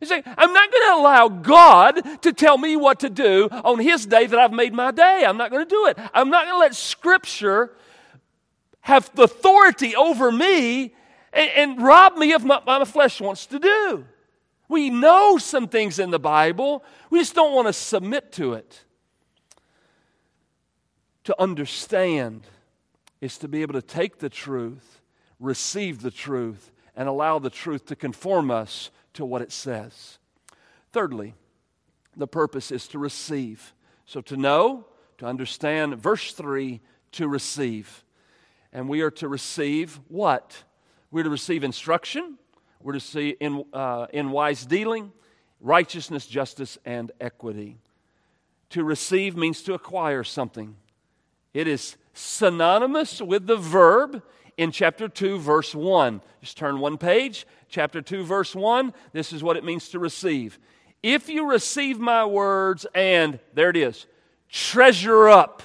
He's 0.00 0.08
saying, 0.08 0.22
I'm 0.26 0.52
not 0.52 0.72
going 0.72 0.88
to 0.88 0.94
allow 0.94 1.28
God 1.28 2.22
to 2.22 2.32
tell 2.32 2.56
me 2.56 2.74
what 2.74 3.00
to 3.00 3.10
do 3.10 3.48
on 3.52 3.78
His 3.78 4.06
day 4.06 4.26
that 4.26 4.38
I've 4.38 4.52
made 4.52 4.72
my 4.72 4.90
day. 4.90 5.24
I'm 5.26 5.36
not 5.36 5.50
going 5.50 5.64
to 5.64 5.68
do 5.68 5.86
it. 5.86 5.98
I'm 6.14 6.30
not 6.30 6.46
going 6.46 6.54
to 6.54 6.58
let 6.58 6.74
Scripture 6.74 7.70
have 8.80 9.14
the 9.14 9.24
authority 9.24 9.94
over 9.94 10.32
me 10.32 10.94
and, 11.34 11.50
and 11.54 11.82
rob 11.82 12.16
me 12.16 12.32
of 12.32 12.44
what 12.44 12.64
my 12.64 12.82
flesh 12.86 13.20
wants 13.20 13.44
to 13.46 13.58
do. 13.58 14.06
We 14.68 14.88
know 14.88 15.36
some 15.36 15.68
things 15.68 15.98
in 15.98 16.10
the 16.10 16.18
Bible, 16.18 16.82
we 17.10 17.18
just 17.18 17.34
don't 17.34 17.54
want 17.54 17.66
to 17.66 17.72
submit 17.72 18.32
to 18.32 18.54
it. 18.54 18.84
To 21.24 21.40
understand 21.40 22.46
is 23.20 23.36
to 23.38 23.48
be 23.48 23.60
able 23.60 23.74
to 23.74 23.82
take 23.82 24.18
the 24.18 24.30
truth, 24.30 25.02
receive 25.38 26.00
the 26.00 26.10
truth, 26.10 26.70
and 26.96 27.08
allow 27.08 27.38
the 27.38 27.50
truth 27.50 27.84
to 27.86 27.96
conform 27.96 28.50
us 28.50 28.90
to 29.14 29.24
what 29.24 29.42
it 29.42 29.52
says. 29.52 30.18
Thirdly, 30.92 31.34
the 32.16 32.26
purpose 32.26 32.70
is 32.70 32.88
to 32.88 32.98
receive. 32.98 33.74
So 34.06 34.20
to 34.22 34.36
know, 34.36 34.86
to 35.18 35.26
understand, 35.26 35.96
verse 35.98 36.32
3, 36.32 36.80
to 37.12 37.28
receive. 37.28 38.04
And 38.72 38.88
we 38.88 39.02
are 39.02 39.10
to 39.12 39.28
receive 39.28 40.00
what? 40.08 40.64
We're 41.10 41.24
to 41.24 41.30
receive 41.30 41.64
instruction, 41.64 42.38
we're 42.80 42.94
to 42.94 43.00
see 43.00 43.30
in, 43.40 43.64
uh, 43.72 44.06
in 44.12 44.30
wise 44.30 44.64
dealing, 44.64 45.12
righteousness, 45.60 46.26
justice, 46.26 46.78
and 46.84 47.12
equity. 47.20 47.78
To 48.70 48.84
receive 48.84 49.36
means 49.36 49.62
to 49.62 49.74
acquire 49.74 50.24
something. 50.24 50.76
It 51.52 51.66
is 51.66 51.96
synonymous 52.14 53.20
with 53.20 53.46
the 53.46 53.56
verb 53.56 54.22
in 54.60 54.70
chapter 54.70 55.08
2, 55.08 55.38
verse 55.38 55.74
1. 55.74 56.20
Just 56.42 56.58
turn 56.58 56.80
one 56.80 56.98
page 56.98 57.46
chapter 57.70 58.02
2, 58.02 58.24
verse 58.24 58.54
1, 58.54 58.92
this 59.14 59.32
is 59.32 59.42
what 59.42 59.56
it 59.56 59.64
means 59.64 59.88
to 59.88 59.98
receive. 59.98 60.58
If 61.02 61.30
you 61.30 61.48
receive 61.48 61.98
my 61.98 62.26
words 62.26 62.86
and, 62.94 63.40
there 63.54 63.70
it 63.70 63.76
is, 63.78 64.06
treasure 64.50 65.30
up 65.30 65.62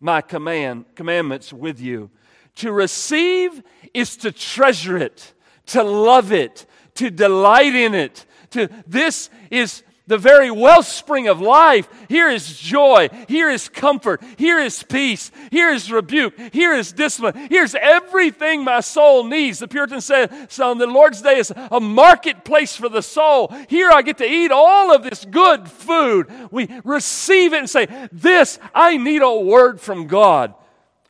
my 0.00 0.20
command, 0.20 0.86
commandments 0.96 1.52
with 1.52 1.80
you. 1.80 2.10
To 2.56 2.72
receive 2.72 3.62
is 3.94 4.16
to 4.16 4.32
treasure 4.32 4.96
it, 4.96 5.32
to 5.66 5.84
love 5.84 6.32
it, 6.32 6.66
to 6.96 7.08
delight 7.08 7.76
in 7.76 7.94
it. 7.94 8.26
To, 8.50 8.68
this 8.84 9.30
is 9.48 9.84
the 10.06 10.18
very 10.18 10.50
wellspring 10.50 11.28
of 11.28 11.40
life. 11.40 11.88
Here 12.08 12.28
is 12.28 12.58
joy. 12.58 13.08
Here 13.28 13.48
is 13.48 13.68
comfort. 13.68 14.22
Here 14.36 14.58
is 14.58 14.82
peace. 14.82 15.30
Here 15.50 15.70
is 15.70 15.90
rebuke. 15.92 16.38
Here 16.52 16.72
is 16.72 16.92
discipline. 16.92 17.48
Here's 17.50 17.74
everything 17.74 18.64
my 18.64 18.80
soul 18.80 19.24
needs. 19.24 19.60
The 19.60 19.68
Puritan 19.68 20.00
said, 20.00 20.50
"Son, 20.50 20.78
the 20.78 20.86
Lord's 20.86 21.22
Day 21.22 21.38
is 21.38 21.52
a 21.70 21.80
marketplace 21.80 22.76
for 22.76 22.88
the 22.88 23.02
soul. 23.02 23.54
Here 23.68 23.90
I 23.92 24.02
get 24.02 24.18
to 24.18 24.26
eat 24.26 24.50
all 24.50 24.94
of 24.94 25.02
this 25.02 25.24
good 25.24 25.68
food. 25.68 26.28
We 26.50 26.68
receive 26.84 27.52
it 27.52 27.58
and 27.58 27.70
say, 27.70 27.86
This, 28.12 28.58
I 28.74 28.96
need 28.96 29.22
a 29.22 29.32
word 29.32 29.80
from 29.80 30.06
God. 30.06 30.54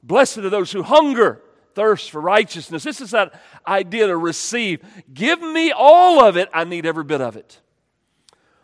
Blessed 0.02 0.38
are 0.38 0.50
those 0.50 0.72
who 0.72 0.82
hunger 0.82 1.40
thirst 1.74 2.10
for 2.10 2.20
righteousness. 2.20 2.84
This 2.84 3.00
is 3.00 3.12
that 3.12 3.40
idea 3.66 4.06
to 4.08 4.16
receive. 4.16 4.80
Give 5.12 5.40
me 5.40 5.72
all 5.72 6.22
of 6.22 6.36
it. 6.36 6.48
I 6.52 6.64
need 6.64 6.86
every 6.86 7.04
bit 7.04 7.20
of 7.20 7.36
it. 7.36 7.60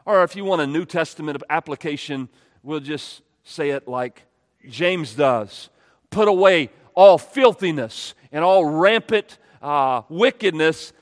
Or 0.09 0.23
if 0.23 0.35
you 0.35 0.47
want 0.47 0.63
a 0.63 0.67
New 0.67 0.87
Testament 0.87 1.43
application, 1.51 2.31
we'll 2.63 2.81
just 2.81 3.21
say 3.45 3.69
it 3.71 3.87
like 3.87 4.23
James 4.67 5.13
does 5.13 5.69
put 6.09 6.29
away 6.29 6.71
all 6.95 7.19
filthiness 7.19 8.15
and 8.33 8.43
all 8.43 8.65
rampant 8.65 9.37
uh, 9.61 10.01
wickedness 10.09 10.95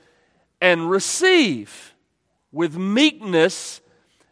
and 0.59 0.89
receive 0.89 1.95
with 2.51 2.75
meekness 2.75 3.79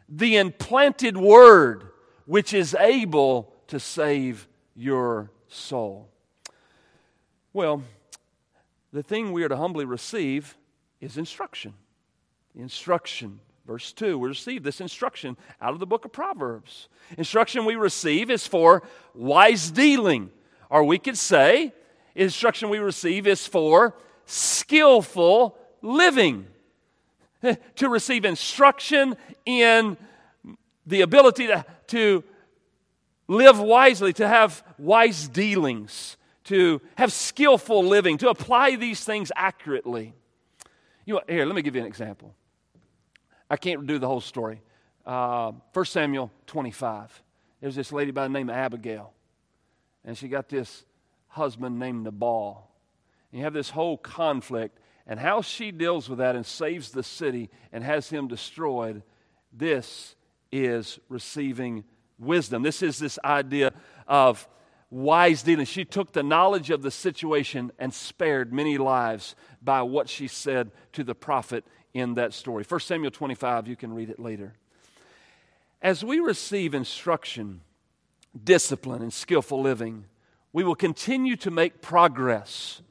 the 0.10 0.36
implanted 0.36 1.16
word 1.16 1.88
which 2.26 2.54
is 2.54 2.76
able 2.78 3.54
to 3.68 3.80
save 3.80 4.46
your 4.76 5.32
soul. 5.48 6.10
Well, 7.54 7.82
the 8.92 9.04
thing 9.04 9.32
we 9.32 9.42
are 9.46 9.50
to 9.50 9.56
humbly 9.56 9.86
receive 9.86 10.58
is 11.00 11.18
instruction. 11.18 11.76
Instruction 12.54 13.40
Verse 13.66 13.92
2, 13.94 14.20
we 14.20 14.30
receive 14.30 14.64
this 14.64 14.80
instruction 14.80 15.38
out 15.60 15.74
of 15.74 15.80
the 15.80 15.88
book 15.88 16.06
of 16.06 16.12
Proverbs. 16.12 16.88
Instruction 17.18 17.66
we 17.66 17.76
receive 17.76 18.30
is 18.30 18.46
for 18.46 18.84
wise 19.14 19.72
dealing, 19.72 20.30
or 20.70 20.84
we 20.84 21.00
could 21.00 21.18
say, 21.18 21.74
instruction 22.14 22.70
we 22.70 22.78
receive 22.78 23.26
is 23.26 23.48
for 23.48 23.96
skillful 24.26 25.58
living. 25.82 26.48
to 27.76 27.90
receive 27.90 28.26
instruction 28.26 29.16
in 29.46 29.98
the 30.86 31.02
ability 31.02 31.48
to, 31.48 31.66
to 31.88 32.24
live 33.28 33.60
wisely, 33.60 34.14
to 34.14 34.28
have 34.28 34.64
wise 34.78 35.28
dealings, 35.28 36.18
to 36.46 36.82
have 36.96 37.12
skillful 37.12 37.84
living, 37.84 38.18
to 38.18 38.30
apply 38.30 38.76
these 38.76 39.04
things 39.04 39.32
accurately. 39.36 40.14
You, 41.06 41.20
here, 41.28 41.46
let 41.46 41.56
me 41.56 41.62
give 41.62 41.76
you 41.76 41.82
an 41.82 41.88
example. 41.88 42.36
I 43.50 43.58
can't 43.58 43.86
do 43.86 44.00
the 44.00 44.08
whole 44.08 44.22
story. 44.22 44.62
Uh, 45.06 45.52
1 45.74 45.86
Samuel 45.86 46.32
25. 46.48 47.24
There's 47.62 47.76
this 47.76 47.92
lady 47.92 48.12
by 48.12 48.24
the 48.24 48.30
name 48.30 48.50
of 48.50 48.56
Abigail, 48.56 49.14
and 50.04 50.18
she 50.18 50.28
got 50.28 50.50
this 50.50 50.84
husband 51.28 51.80
named 51.80 52.04
Nabal. 52.04 52.70
And 53.32 53.40
you 53.40 53.44
have 53.44 53.54
this 53.54 53.70
whole 53.70 53.98
conflict, 53.98 54.80
and 55.08 55.20
how 55.20 55.42
she 55.42 55.72
deals 55.72 56.10
with 56.10 56.20
that 56.20 56.36
and 56.36 56.46
saves 56.46 56.92
the 56.92 57.04
city 57.04 57.50
and 57.72 57.84
has 57.84 58.10
him 58.10 58.28
destroyed. 58.28 59.04
This 59.54 60.16
is 60.52 61.00
receiving 61.10 61.84
wisdom. 62.18 62.64
This 62.64 62.82
is 62.82 62.98
this 62.98 63.20
idea 63.24 63.74
of 64.08 64.48
wise 64.90 65.44
dealing. 65.44 65.66
She 65.66 65.86
took 65.86 66.14
the 66.14 66.24
knowledge 66.24 66.70
of 66.70 66.82
the 66.82 66.92
situation 66.92 67.72
and 67.78 67.94
spared 67.94 68.54
many 68.54 68.78
lives 68.78 69.36
by 69.62 69.82
what 69.82 70.10
she 70.10 70.28
said 70.28 70.72
to 70.94 71.04
the 71.04 71.16
prophet 71.16 71.66
in 71.96 72.16
that 72.16 72.34
story. 72.34 72.66
1 72.68 72.80
Samuel 72.82 73.10
25, 73.10 73.70
you 73.70 73.78
can 73.78 73.94
read 73.94 74.10
it 74.10 74.20
later. 74.20 74.54
As 75.82 76.04
we 76.04 76.20
receive 76.20 76.76
instruction, 76.76 77.62
discipline, 78.44 79.02
and 79.02 79.14
skillful 79.14 79.62
living, 79.62 80.04
we 80.52 80.66
will 80.66 80.76
continue 80.76 81.38
to 81.38 81.50
make 81.50 81.82
progress. 81.82 82.82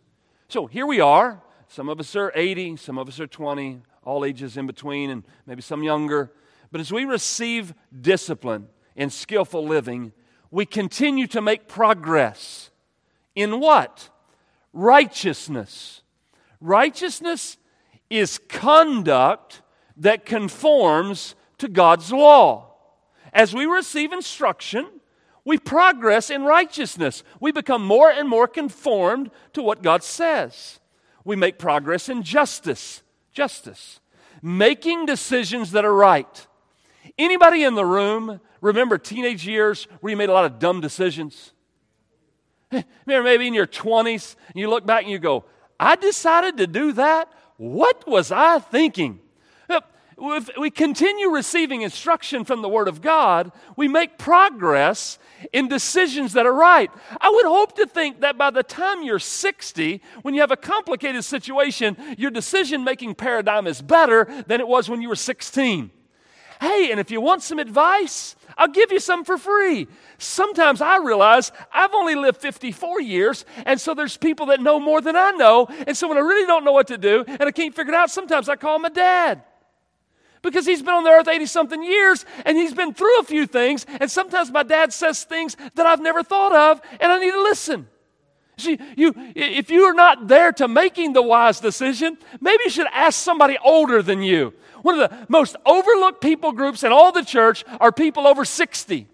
So 0.48 0.66
here 0.66 0.86
we 0.86 1.00
are. 1.00 1.42
Some 1.68 1.90
of 1.90 2.00
us 2.00 2.16
are 2.16 2.32
80, 2.34 2.76
some 2.76 2.96
of 2.96 3.06
us 3.06 3.20
are 3.20 3.26
20, 3.26 3.82
all 4.04 4.24
ages 4.24 4.56
in 4.56 4.66
between, 4.66 5.10
and 5.10 5.22
maybe 5.46 5.60
some 5.60 5.82
younger. 5.82 6.32
But 6.72 6.80
as 6.80 6.90
we 6.90 7.04
receive 7.04 7.74
discipline 8.00 8.68
and 8.96 9.12
skillful 9.12 9.66
living, 9.66 10.12
we 10.50 10.64
continue 10.64 11.26
to 11.26 11.42
make 11.42 11.68
progress. 11.68 12.70
In 13.34 13.60
what? 13.60 14.08
Righteousness. 14.72 16.00
Righteousness 16.58 17.58
is 18.10 18.38
conduct 18.48 19.62
that 19.96 20.24
conforms 20.26 21.34
to 21.58 21.68
God's 21.68 22.12
law. 22.12 22.72
As 23.32 23.54
we 23.54 23.66
receive 23.66 24.12
instruction, 24.12 24.86
we 25.44 25.58
progress 25.58 26.30
in 26.30 26.44
righteousness. 26.44 27.22
We 27.40 27.52
become 27.52 27.84
more 27.84 28.10
and 28.10 28.28
more 28.28 28.48
conformed 28.48 29.30
to 29.52 29.62
what 29.62 29.82
God 29.82 30.02
says. 30.02 30.80
We 31.24 31.36
make 31.36 31.58
progress 31.58 32.08
in 32.08 32.22
justice. 32.22 33.02
Justice. 33.32 34.00
Making 34.42 35.06
decisions 35.06 35.72
that 35.72 35.84
are 35.84 35.94
right. 35.94 36.46
Anybody 37.18 37.64
in 37.64 37.74
the 37.74 37.84
room 37.84 38.40
remember 38.60 38.98
teenage 38.98 39.46
years 39.46 39.86
where 40.00 40.10
you 40.10 40.16
made 40.16 40.30
a 40.30 40.32
lot 40.32 40.44
of 40.44 40.58
dumb 40.58 40.80
decisions? 40.80 41.52
Remember 43.06 43.22
maybe 43.22 43.46
in 43.46 43.54
your 43.54 43.66
20s, 43.66 44.36
and 44.48 44.56
you 44.56 44.68
look 44.68 44.86
back 44.86 45.02
and 45.02 45.12
you 45.12 45.18
go, 45.18 45.44
I 45.78 45.96
decided 45.96 46.56
to 46.56 46.66
do 46.66 46.92
that? 46.92 47.30
What 47.56 48.06
was 48.06 48.32
I 48.32 48.58
thinking? 48.58 49.20
Uh, 49.68 49.80
if 50.18 50.50
we 50.58 50.70
continue 50.70 51.30
receiving 51.30 51.82
instruction 51.82 52.44
from 52.44 52.62
the 52.62 52.68
Word 52.68 52.88
of 52.88 53.00
God, 53.00 53.52
we 53.76 53.88
make 53.88 54.18
progress 54.18 55.18
in 55.52 55.68
decisions 55.68 56.32
that 56.32 56.46
are 56.46 56.54
right. 56.54 56.90
I 57.20 57.30
would 57.30 57.46
hope 57.46 57.76
to 57.76 57.86
think 57.86 58.20
that 58.20 58.38
by 58.38 58.50
the 58.50 58.62
time 58.62 59.02
you're 59.02 59.18
60, 59.18 60.00
when 60.22 60.34
you 60.34 60.40
have 60.40 60.50
a 60.50 60.56
complicated 60.56 61.24
situation, 61.24 61.96
your 62.18 62.30
decision 62.30 62.84
making 62.84 63.14
paradigm 63.14 63.66
is 63.66 63.82
better 63.82 64.26
than 64.46 64.60
it 64.60 64.68
was 64.68 64.88
when 64.88 65.02
you 65.02 65.08
were 65.08 65.16
16. 65.16 65.90
Hey, 66.64 66.90
and 66.90 66.98
if 66.98 67.10
you 67.10 67.20
want 67.20 67.42
some 67.42 67.58
advice, 67.58 68.36
I'll 68.56 68.68
give 68.68 68.90
you 68.90 68.98
some 68.98 69.22
for 69.22 69.36
free. 69.36 69.86
Sometimes 70.16 70.80
I 70.80 70.96
realize 70.96 71.52
I've 71.70 71.92
only 71.92 72.14
lived 72.14 72.40
54 72.40 73.02
years, 73.02 73.44
and 73.66 73.78
so 73.78 73.92
there's 73.92 74.16
people 74.16 74.46
that 74.46 74.62
know 74.62 74.80
more 74.80 75.02
than 75.02 75.14
I 75.14 75.32
know. 75.32 75.66
And 75.86 75.94
so 75.94 76.08
when 76.08 76.16
I 76.16 76.22
really 76.22 76.46
don't 76.46 76.64
know 76.64 76.72
what 76.72 76.86
to 76.86 76.96
do 76.96 77.22
and 77.26 77.42
I 77.42 77.50
can't 77.50 77.76
figure 77.76 77.92
it 77.92 77.96
out, 77.96 78.10
sometimes 78.10 78.48
I 78.48 78.56
call 78.56 78.78
my 78.78 78.88
dad. 78.88 79.42
Because 80.40 80.64
he's 80.64 80.80
been 80.80 80.94
on 80.94 81.04
the 81.04 81.10
earth 81.10 81.28
80 81.28 81.44
something 81.44 81.84
years 81.84 82.24
and 82.46 82.56
he's 82.56 82.72
been 82.72 82.94
through 82.94 83.20
a 83.20 83.24
few 83.24 83.46
things. 83.46 83.84
And 84.00 84.10
sometimes 84.10 84.50
my 84.50 84.62
dad 84.62 84.90
says 84.94 85.22
things 85.22 85.58
that 85.74 85.84
I've 85.84 86.00
never 86.00 86.22
thought 86.22 86.54
of, 86.54 86.80
and 86.98 87.12
I 87.12 87.18
need 87.18 87.32
to 87.32 87.42
listen. 87.42 87.88
See, 88.56 88.78
you, 88.96 89.12
if 89.34 89.70
you 89.70 89.84
are 89.84 89.94
not 89.94 90.28
there 90.28 90.52
to 90.52 90.68
making 90.68 91.12
the 91.12 91.22
wise 91.22 91.60
decision, 91.60 92.16
maybe 92.40 92.62
you 92.64 92.70
should 92.70 92.86
ask 92.92 93.20
somebody 93.20 93.58
older 93.64 94.02
than 94.02 94.22
you. 94.22 94.54
One 94.82 95.00
of 95.00 95.10
the 95.10 95.26
most 95.28 95.56
overlooked 95.66 96.20
people 96.20 96.52
groups 96.52 96.84
in 96.84 96.92
all 96.92 97.10
the 97.10 97.24
church 97.24 97.64
are 97.80 97.90
people 97.90 98.26
over 98.26 98.44
60. 98.44 99.08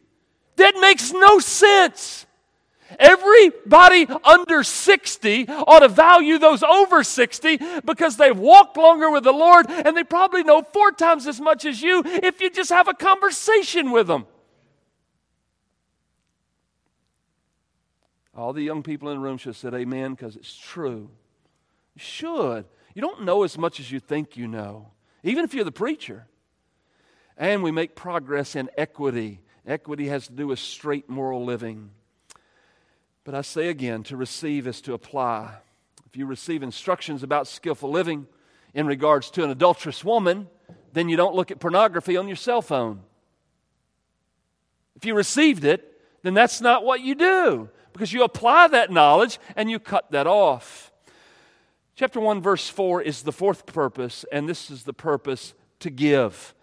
That 0.57 0.74
makes 0.81 1.12
no 1.12 1.38
sense. 1.38 2.26
Everybody 2.98 4.07
under 4.24 4.64
60 4.64 5.48
ought 5.48 5.79
to 5.81 5.88
value 5.88 6.38
those 6.38 6.62
over 6.62 7.05
60 7.05 7.59
because 7.85 8.16
they've 8.16 8.37
walked 8.37 8.76
longer 8.76 9.11
with 9.11 9.24
the 9.24 9.33
Lord 9.33 9.66
and 9.70 9.96
they 9.96 10.03
probably 10.03 10.42
know 10.42 10.62
four 10.72 10.90
times 10.90 11.26
as 11.26 11.40
much 11.40 11.64
as 11.64 11.81
you 11.81 12.03
if 12.05 12.40
you 12.40 12.50
just 12.50 12.70
have 12.70 12.88
a 12.88 12.94
conversation 12.94 13.92
with 13.92 14.09
them. 14.09 14.26
All 18.34 18.52
the 18.52 18.62
young 18.62 18.82
people 18.82 19.08
in 19.08 19.16
the 19.16 19.22
room 19.22 19.38
should 19.38 19.50
have 19.50 19.56
said 19.56 19.74
amen 19.74 20.14
because 20.14 20.36
it's 20.36 20.56
true. 20.56 21.10
You 21.94 22.00
should. 22.00 22.64
You 22.94 23.02
don't 23.02 23.24
know 23.24 23.42
as 23.42 23.58
much 23.58 23.80
as 23.80 23.90
you 23.90 24.00
think 24.00 24.36
you 24.36 24.46
know, 24.46 24.92
even 25.22 25.44
if 25.44 25.54
you're 25.54 25.64
the 25.64 25.72
preacher. 25.72 26.26
And 27.36 27.62
we 27.62 27.70
make 27.70 27.94
progress 27.94 28.54
in 28.54 28.68
equity. 28.76 29.40
Equity 29.66 30.08
has 30.08 30.26
to 30.26 30.32
do 30.32 30.48
with 30.48 30.58
straight 30.58 31.08
moral 31.08 31.44
living. 31.44 31.90
But 33.24 33.34
I 33.34 33.42
say 33.42 33.68
again, 33.68 34.02
to 34.04 34.16
receive 34.16 34.66
is 34.66 34.80
to 34.82 34.94
apply. 34.94 35.54
If 36.06 36.16
you 36.16 36.26
receive 36.26 36.62
instructions 36.62 37.22
about 37.22 37.46
skillful 37.46 37.90
living 37.90 38.26
in 38.74 38.86
regards 38.86 39.30
to 39.32 39.44
an 39.44 39.50
adulterous 39.50 40.04
woman, 40.04 40.48
then 40.92 41.08
you 41.08 41.16
don't 41.16 41.34
look 41.34 41.50
at 41.50 41.60
pornography 41.60 42.16
on 42.16 42.26
your 42.26 42.36
cell 42.36 42.62
phone. 42.62 43.00
If 44.96 45.04
you 45.04 45.14
received 45.14 45.64
it, 45.64 46.00
then 46.22 46.34
that's 46.34 46.60
not 46.60 46.84
what 46.84 47.00
you 47.00 47.14
do 47.14 47.70
because 47.92 48.12
you 48.12 48.22
apply 48.24 48.68
that 48.68 48.90
knowledge 48.90 49.38
and 49.57 49.70
you 49.70 49.79
cut 49.79 50.11
that 50.11 50.26
off. 50.26 50.92
Chapter 51.96 52.20
1, 52.20 52.40
verse 52.40 52.68
4 52.68 53.03
is 53.03 53.22
the 53.22 53.33
fourth 53.33 53.66
purpose, 53.66 54.24
and 54.33 54.48
this 54.48 54.70
is 54.70 54.85
the 54.85 54.92
purpose 54.92 55.53
to 55.81 55.90
give. 55.90 56.55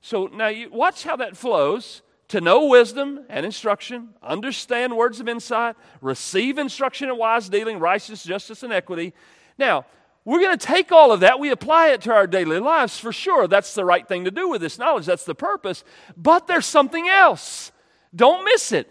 So 0.00 0.26
now 0.26 0.48
you 0.48 0.70
watch 0.70 1.02
how 1.02 1.16
that 1.16 1.36
flows 1.36 2.02
to 2.28 2.40
know 2.40 2.66
wisdom 2.66 3.24
and 3.28 3.44
instruction, 3.44 4.10
understand 4.22 4.96
words 4.96 5.20
of 5.20 5.28
insight, 5.28 5.76
receive 6.00 6.58
instruction 6.58 7.08
in 7.08 7.16
wise 7.16 7.48
dealing, 7.48 7.78
righteousness, 7.78 8.24
justice, 8.24 8.62
and 8.62 8.72
equity. 8.72 9.12
Now, 9.58 9.86
we're 10.24 10.40
going 10.40 10.56
to 10.56 10.66
take 10.66 10.90
all 10.90 11.12
of 11.12 11.20
that, 11.20 11.38
we 11.38 11.50
apply 11.50 11.88
it 11.88 12.00
to 12.02 12.12
our 12.12 12.26
daily 12.26 12.58
lives 12.58 12.98
for 12.98 13.12
sure. 13.12 13.46
That's 13.46 13.74
the 13.74 13.84
right 13.84 14.06
thing 14.06 14.24
to 14.24 14.30
do 14.30 14.48
with 14.48 14.60
this 14.60 14.78
knowledge, 14.78 15.06
that's 15.06 15.24
the 15.24 15.34
purpose. 15.34 15.84
But 16.16 16.46
there's 16.46 16.66
something 16.66 17.08
else. 17.08 17.72
Don't 18.14 18.44
miss 18.44 18.72
it. 18.72 18.90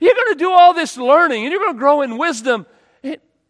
You're 0.00 0.14
going 0.14 0.32
to 0.32 0.38
do 0.38 0.50
all 0.50 0.74
this 0.74 0.96
learning 0.96 1.44
and 1.44 1.52
you're 1.52 1.60
going 1.60 1.74
to 1.74 1.78
grow 1.78 2.02
in 2.02 2.18
wisdom. 2.18 2.66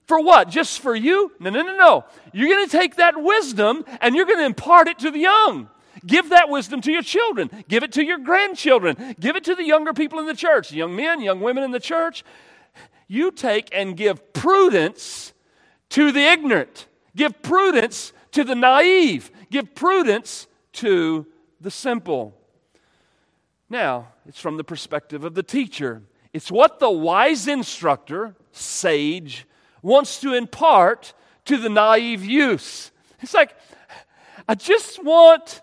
For 0.06 0.20
what? 0.20 0.48
Just 0.48 0.80
for 0.80 0.94
you? 0.94 1.30
No, 1.38 1.50
no, 1.50 1.62
no, 1.62 1.76
no. 1.76 2.04
You're 2.32 2.48
going 2.48 2.68
to 2.68 2.76
take 2.76 2.96
that 2.96 3.22
wisdom 3.22 3.84
and 4.00 4.16
you're 4.16 4.26
going 4.26 4.40
to 4.40 4.44
impart 4.44 4.88
it 4.88 4.98
to 4.98 5.10
the 5.12 5.20
young. 5.20 5.68
Give 6.04 6.30
that 6.30 6.48
wisdom 6.48 6.80
to 6.80 6.90
your 6.90 7.02
children. 7.02 7.48
Give 7.68 7.84
it 7.84 7.92
to 7.92 8.04
your 8.04 8.18
grandchildren. 8.18 9.14
Give 9.20 9.36
it 9.36 9.44
to 9.44 9.54
the 9.54 9.64
younger 9.64 9.92
people 9.92 10.18
in 10.18 10.26
the 10.26 10.34
church, 10.34 10.72
young 10.72 10.96
men, 10.96 11.20
young 11.20 11.40
women 11.40 11.62
in 11.62 11.70
the 11.70 11.78
church. 11.78 12.24
You 13.06 13.30
take 13.30 13.68
and 13.72 13.96
give 13.96 14.32
prudence 14.32 15.32
to 15.90 16.10
the 16.10 16.22
ignorant. 16.22 16.86
Give 17.14 17.40
prudence 17.42 18.12
to 18.32 18.42
the 18.42 18.54
naive. 18.54 19.30
Give 19.50 19.72
prudence 19.74 20.48
to 20.74 21.26
the 21.60 21.70
simple. 21.70 22.34
Now, 23.68 24.08
it's 24.26 24.40
from 24.40 24.56
the 24.56 24.64
perspective 24.64 25.24
of 25.24 25.34
the 25.34 25.42
teacher. 25.42 26.02
It's 26.32 26.50
what 26.50 26.78
the 26.78 26.90
wise 26.90 27.48
instructor, 27.48 28.36
sage, 28.52 29.46
wants 29.82 30.20
to 30.20 30.34
impart 30.34 31.12
to 31.46 31.56
the 31.56 31.68
naive 31.68 32.24
youth. 32.24 32.90
It's 33.20 33.34
like, 33.34 33.54
I 34.48 34.54
just 34.54 35.02
want 35.02 35.62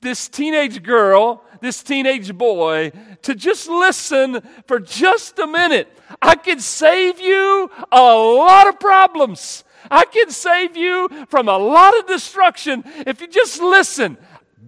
this 0.00 0.28
teenage 0.28 0.82
girl, 0.82 1.42
this 1.60 1.82
teenage 1.82 2.36
boy, 2.36 2.92
to 3.22 3.34
just 3.34 3.68
listen 3.68 4.42
for 4.66 4.78
just 4.78 5.38
a 5.38 5.46
minute. 5.46 5.88
I 6.22 6.36
could 6.36 6.60
save 6.60 7.20
you 7.20 7.70
a 7.90 8.02
lot 8.02 8.68
of 8.68 8.78
problems. 8.80 9.64
I 9.90 10.04
can 10.04 10.30
save 10.30 10.76
you 10.76 11.08
from 11.28 11.48
a 11.48 11.58
lot 11.58 11.98
of 11.98 12.06
destruction 12.06 12.84
if 13.06 13.20
you 13.20 13.28
just 13.28 13.60
listen. 13.60 14.18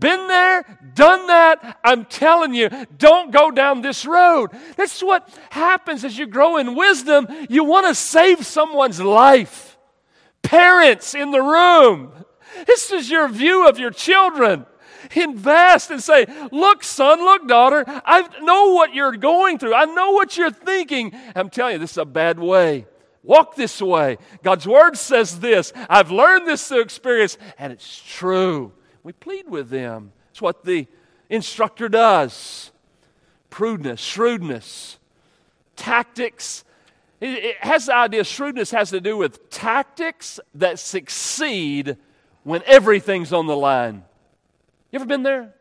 Been 0.01 0.27
there, 0.29 0.65
done 0.95 1.27
that. 1.27 1.79
I'm 1.85 2.07
telling 2.07 2.55
you, 2.55 2.71
don't 2.97 3.31
go 3.31 3.51
down 3.51 3.83
this 3.83 4.07
road. 4.07 4.51
That's 4.77 5.03
what 5.03 5.29
happens 5.51 6.05
as 6.05 6.17
you 6.19 6.27
grow 6.27 6.57
in 6.57 6.75
wisdom. 6.75 7.29
You 7.51 7.65
want 7.65 7.87
to 7.87 7.95
save 7.95 8.47
someone's 8.47 9.01
life. 9.01 9.79
Parents 10.43 11.15
in 11.15 11.31
the 11.31 11.43
room, 11.43 12.13
this 12.67 12.91
is 12.91 13.11
your 13.11 13.29
view 13.29 13.69
of 13.69 13.79
your 13.79 13.91
children. 13.91 14.65
Invest 15.15 15.91
and 15.91 16.03
say, 16.03 16.27
Look, 16.51 16.83
son, 16.83 17.21
look, 17.21 17.47
daughter, 17.47 17.85
I 17.87 18.27
know 18.43 18.73
what 18.73 18.95
you're 18.95 19.17
going 19.17 19.59
through. 19.59 19.75
I 19.75 19.85
know 19.85 20.13
what 20.13 20.37
you're 20.37 20.51
thinking. 20.51 21.13
I'm 21.35 21.51
telling 21.51 21.75
you, 21.75 21.79
this 21.79 21.93
is 21.93 21.99
a 21.99 22.05
bad 22.05 22.39
way. 22.39 22.87
Walk 23.23 23.55
this 23.55 23.83
way. 23.83 24.17
God's 24.43 24.67
word 24.67 24.97
says 24.97 25.41
this. 25.41 25.75
I've 25.91 26.11
learned 26.11 26.47
this 26.47 26.67
through 26.67 26.81
experience, 26.81 27.37
and 27.59 27.71
it's 27.71 28.03
true. 28.03 28.73
We 29.03 29.13
plead 29.13 29.49
with 29.49 29.71
them. 29.71 30.13
It's 30.31 30.43
what 30.43 30.65
the 30.65 30.87
instructor 31.29 31.89
does. 31.89 32.71
Prudence, 33.49 34.01
shrewdness, 34.01 34.99
tactics. 35.77 36.65
It, 37.21 37.57
has 37.61 37.87
the 37.87 37.95
idea, 37.95 38.25
shrewdness 38.25 38.71
has 38.71 38.91
to 38.91 39.01
do 39.01 39.17
with 39.17 39.51
tactics 39.51 40.41
that 40.55 40.79
succeed 40.79 41.97
when 42.45 42.63
everything's 42.67 43.33
on 43.33 43.47
the 43.47 43.57
line. 43.57 44.05
You 44.91 44.99
ever 44.99 45.07
been 45.07 45.23
there? 45.23 45.55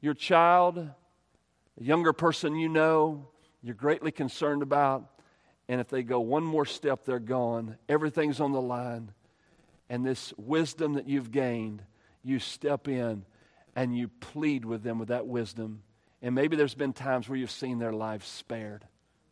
Your 0.00 0.14
child, 0.14 0.78
a 0.78 0.90
younger 1.78 2.12
person 2.12 2.56
you 2.56 2.68
know, 2.68 3.28
you're 3.62 3.74
greatly 3.74 4.12
concerned 4.12 4.62
about. 4.62 5.10
And 5.68 5.80
if 5.80 5.88
they 5.88 6.02
go 6.02 6.20
one 6.20 6.44
more 6.44 6.64
step, 6.64 7.04
they're 7.04 7.18
gone. 7.18 7.76
Everything's 7.88 8.40
on 8.40 8.52
the 8.52 8.60
line. 8.60 9.10
And 9.88 10.06
this 10.06 10.32
wisdom 10.36 10.94
that 10.94 11.08
you've 11.08 11.32
gained, 11.32 11.82
you 12.26 12.38
step 12.38 12.88
in 12.88 13.24
and 13.74 13.96
you 13.96 14.08
plead 14.08 14.64
with 14.64 14.82
them 14.82 14.98
with 14.98 15.08
that 15.08 15.26
wisdom. 15.26 15.82
And 16.22 16.34
maybe 16.34 16.56
there's 16.56 16.74
been 16.74 16.92
times 16.92 17.28
where 17.28 17.38
you've 17.38 17.50
seen 17.50 17.78
their 17.78 17.92
lives 17.92 18.26
spared. 18.26 18.84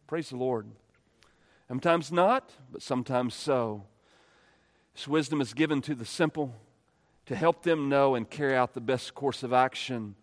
Praise 0.06 0.30
the 0.30 0.36
Lord. 0.36 0.66
Sometimes 1.66 2.12
not, 2.12 2.52
but 2.70 2.82
sometimes 2.82 3.34
so. 3.34 3.84
This 4.94 5.08
wisdom 5.08 5.40
is 5.40 5.54
given 5.54 5.80
to 5.82 5.94
the 5.94 6.04
simple 6.04 6.54
to 7.26 7.34
help 7.34 7.62
them 7.62 7.88
know 7.88 8.14
and 8.14 8.28
carry 8.28 8.54
out 8.54 8.74
the 8.74 8.80
best 8.80 9.14
course 9.14 9.42
of 9.42 9.52
action. 9.52 10.14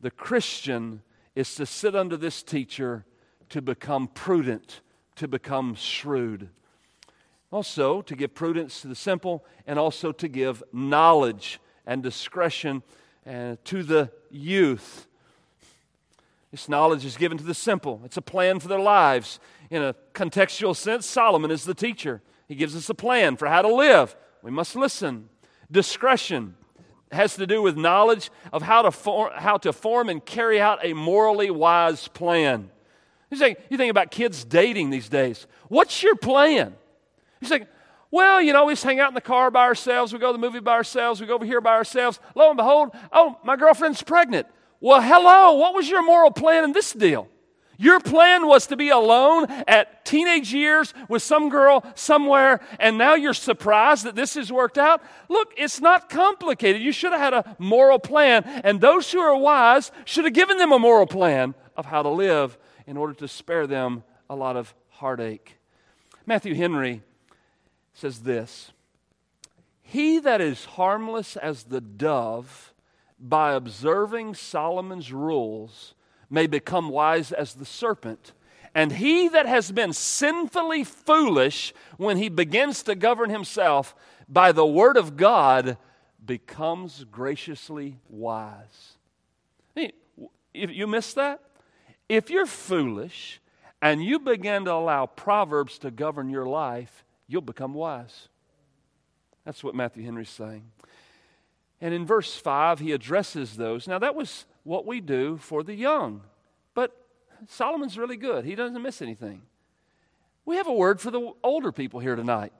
The 0.00 0.10
Christian 0.10 1.02
is 1.36 1.54
to 1.56 1.66
sit 1.66 1.94
under 1.94 2.16
this 2.16 2.42
teacher 2.42 3.04
to 3.50 3.62
become 3.62 4.08
prudent, 4.08 4.80
to 5.16 5.28
become 5.28 5.74
shrewd. 5.74 6.48
Also, 7.50 8.02
to 8.02 8.16
give 8.16 8.34
prudence 8.34 8.80
to 8.80 8.88
the 8.88 8.94
simple, 8.94 9.44
and 9.66 9.78
also 9.78 10.10
to 10.12 10.28
give 10.28 10.62
knowledge 10.72 11.60
and 11.88 12.02
discretion 12.02 12.84
uh, 13.26 13.56
to 13.64 13.82
the 13.82 14.12
youth. 14.30 15.08
This 16.52 16.68
knowledge 16.68 17.04
is 17.04 17.16
given 17.16 17.36
to 17.38 17.44
the 17.44 17.54
simple, 17.54 18.00
it's 18.04 18.16
a 18.16 18.22
plan 18.22 18.60
for 18.60 18.68
their 18.68 18.78
lives. 18.78 19.40
In 19.70 19.82
a 19.82 19.94
contextual 20.14 20.74
sense, 20.74 21.04
Solomon 21.04 21.50
is 21.50 21.64
the 21.64 21.74
teacher. 21.74 22.22
He 22.46 22.54
gives 22.54 22.74
us 22.74 22.88
a 22.88 22.94
plan 22.94 23.36
for 23.36 23.48
how 23.48 23.60
to 23.60 23.74
live. 23.74 24.16
We 24.42 24.50
must 24.50 24.74
listen. 24.76 25.28
Discretion 25.70 26.54
has 27.12 27.36
to 27.36 27.46
do 27.46 27.60
with 27.60 27.76
knowledge 27.76 28.30
of 28.50 28.62
how 28.62 28.82
to, 28.82 28.90
form, 28.90 29.30
how 29.34 29.58
to 29.58 29.72
form 29.72 30.08
and 30.08 30.24
carry 30.24 30.58
out 30.58 30.78
a 30.82 30.94
morally 30.94 31.50
wise 31.50 32.08
plan. 32.08 32.70
You 33.30 33.36
think, 33.36 33.58
you 33.68 33.76
think 33.76 33.90
about 33.90 34.10
kids 34.10 34.44
dating 34.44 34.88
these 34.88 35.10
days. 35.10 35.46
What's 35.68 36.02
your 36.02 36.16
plan? 36.16 36.74
You 37.40 37.48
think, 37.48 37.66
well, 38.10 38.40
you 38.40 38.52
know, 38.52 38.64
we 38.64 38.72
just 38.72 38.84
hang 38.84 39.00
out 39.00 39.08
in 39.08 39.14
the 39.14 39.20
car 39.20 39.50
by 39.50 39.64
ourselves. 39.64 40.12
We 40.12 40.18
go 40.18 40.28
to 40.28 40.32
the 40.32 40.38
movie 40.38 40.60
by 40.60 40.72
ourselves. 40.72 41.20
We 41.20 41.26
go 41.26 41.34
over 41.34 41.44
here 41.44 41.60
by 41.60 41.74
ourselves. 41.74 42.20
Lo 42.34 42.48
and 42.48 42.56
behold, 42.56 42.90
oh, 43.12 43.38
my 43.44 43.56
girlfriend's 43.56 44.02
pregnant. 44.02 44.46
Well, 44.80 45.02
hello, 45.02 45.54
what 45.54 45.74
was 45.74 45.90
your 45.90 46.04
moral 46.04 46.30
plan 46.30 46.64
in 46.64 46.72
this 46.72 46.92
deal? 46.92 47.28
Your 47.80 48.00
plan 48.00 48.48
was 48.48 48.66
to 48.68 48.76
be 48.76 48.88
alone 48.88 49.46
at 49.68 50.04
teenage 50.04 50.52
years 50.52 50.92
with 51.08 51.22
some 51.22 51.48
girl 51.48 51.84
somewhere, 51.94 52.60
and 52.80 52.98
now 52.98 53.14
you're 53.14 53.34
surprised 53.34 54.04
that 54.04 54.16
this 54.16 54.34
has 54.34 54.50
worked 54.50 54.78
out? 54.78 55.00
Look, 55.28 55.52
it's 55.56 55.80
not 55.80 56.08
complicated. 56.08 56.82
You 56.82 56.90
should 56.90 57.12
have 57.12 57.20
had 57.20 57.34
a 57.34 57.56
moral 57.60 58.00
plan, 58.00 58.42
and 58.64 58.80
those 58.80 59.12
who 59.12 59.20
are 59.20 59.36
wise 59.36 59.92
should 60.06 60.24
have 60.24 60.34
given 60.34 60.58
them 60.58 60.72
a 60.72 60.78
moral 60.78 61.06
plan 61.06 61.54
of 61.76 61.86
how 61.86 62.02
to 62.02 62.08
live 62.08 62.58
in 62.88 62.96
order 62.96 63.14
to 63.14 63.28
spare 63.28 63.68
them 63.68 64.02
a 64.28 64.34
lot 64.34 64.56
of 64.56 64.74
heartache. 64.88 65.56
Matthew 66.26 66.56
Henry 66.56 67.02
says 67.98 68.20
this 68.20 68.70
He 69.82 70.18
that 70.20 70.40
is 70.40 70.64
harmless 70.64 71.36
as 71.36 71.64
the 71.64 71.80
dove, 71.80 72.72
by 73.18 73.52
observing 73.52 74.34
Solomon's 74.34 75.12
rules, 75.12 75.94
may 76.30 76.46
become 76.46 76.88
wise 76.88 77.32
as 77.32 77.54
the 77.54 77.64
serpent. 77.64 78.32
And 78.74 78.92
he 78.92 79.28
that 79.28 79.46
has 79.46 79.72
been 79.72 79.92
sinfully 79.92 80.84
foolish 80.84 81.74
when 81.96 82.16
he 82.18 82.28
begins 82.28 82.82
to 82.84 82.94
govern 82.94 83.30
himself 83.30 83.96
by 84.28 84.52
the 84.52 84.66
word 84.66 84.96
of 84.96 85.16
God 85.16 85.78
becomes 86.24 87.04
graciously 87.10 87.98
wise. 88.08 88.96
If 89.74 90.70
you 90.70 90.86
miss 90.86 91.14
that? 91.14 91.40
If 92.08 92.30
you're 92.30 92.46
foolish 92.46 93.40
and 93.80 94.04
you 94.04 94.18
begin 94.18 94.66
to 94.66 94.72
allow 94.72 95.06
Proverbs 95.06 95.78
to 95.78 95.90
govern 95.90 96.30
your 96.30 96.46
life, 96.46 97.04
you'll 97.28 97.42
become 97.42 97.74
wise. 97.74 98.28
That's 99.44 99.62
what 99.62 99.74
Matthew 99.74 100.04
Henry's 100.04 100.28
saying. 100.28 100.64
And 101.80 101.94
in 101.94 102.04
verse 102.04 102.34
5, 102.34 102.80
he 102.80 102.92
addresses 102.92 103.56
those. 103.56 103.86
Now, 103.86 103.98
that 103.98 104.14
was 104.14 104.46
what 104.64 104.84
we 104.84 105.00
do 105.00 105.36
for 105.36 105.62
the 105.62 105.74
young. 105.74 106.22
But 106.74 106.92
Solomon's 107.46 107.96
really 107.96 108.16
good, 108.16 108.44
he 108.44 108.54
doesn't 108.54 108.82
miss 108.82 109.00
anything. 109.00 109.42
We 110.44 110.56
have 110.56 110.66
a 110.66 110.72
word 110.72 111.00
for 111.00 111.10
the 111.10 111.32
older 111.44 111.70
people 111.70 112.00
here 112.00 112.16
tonight. 112.16 112.52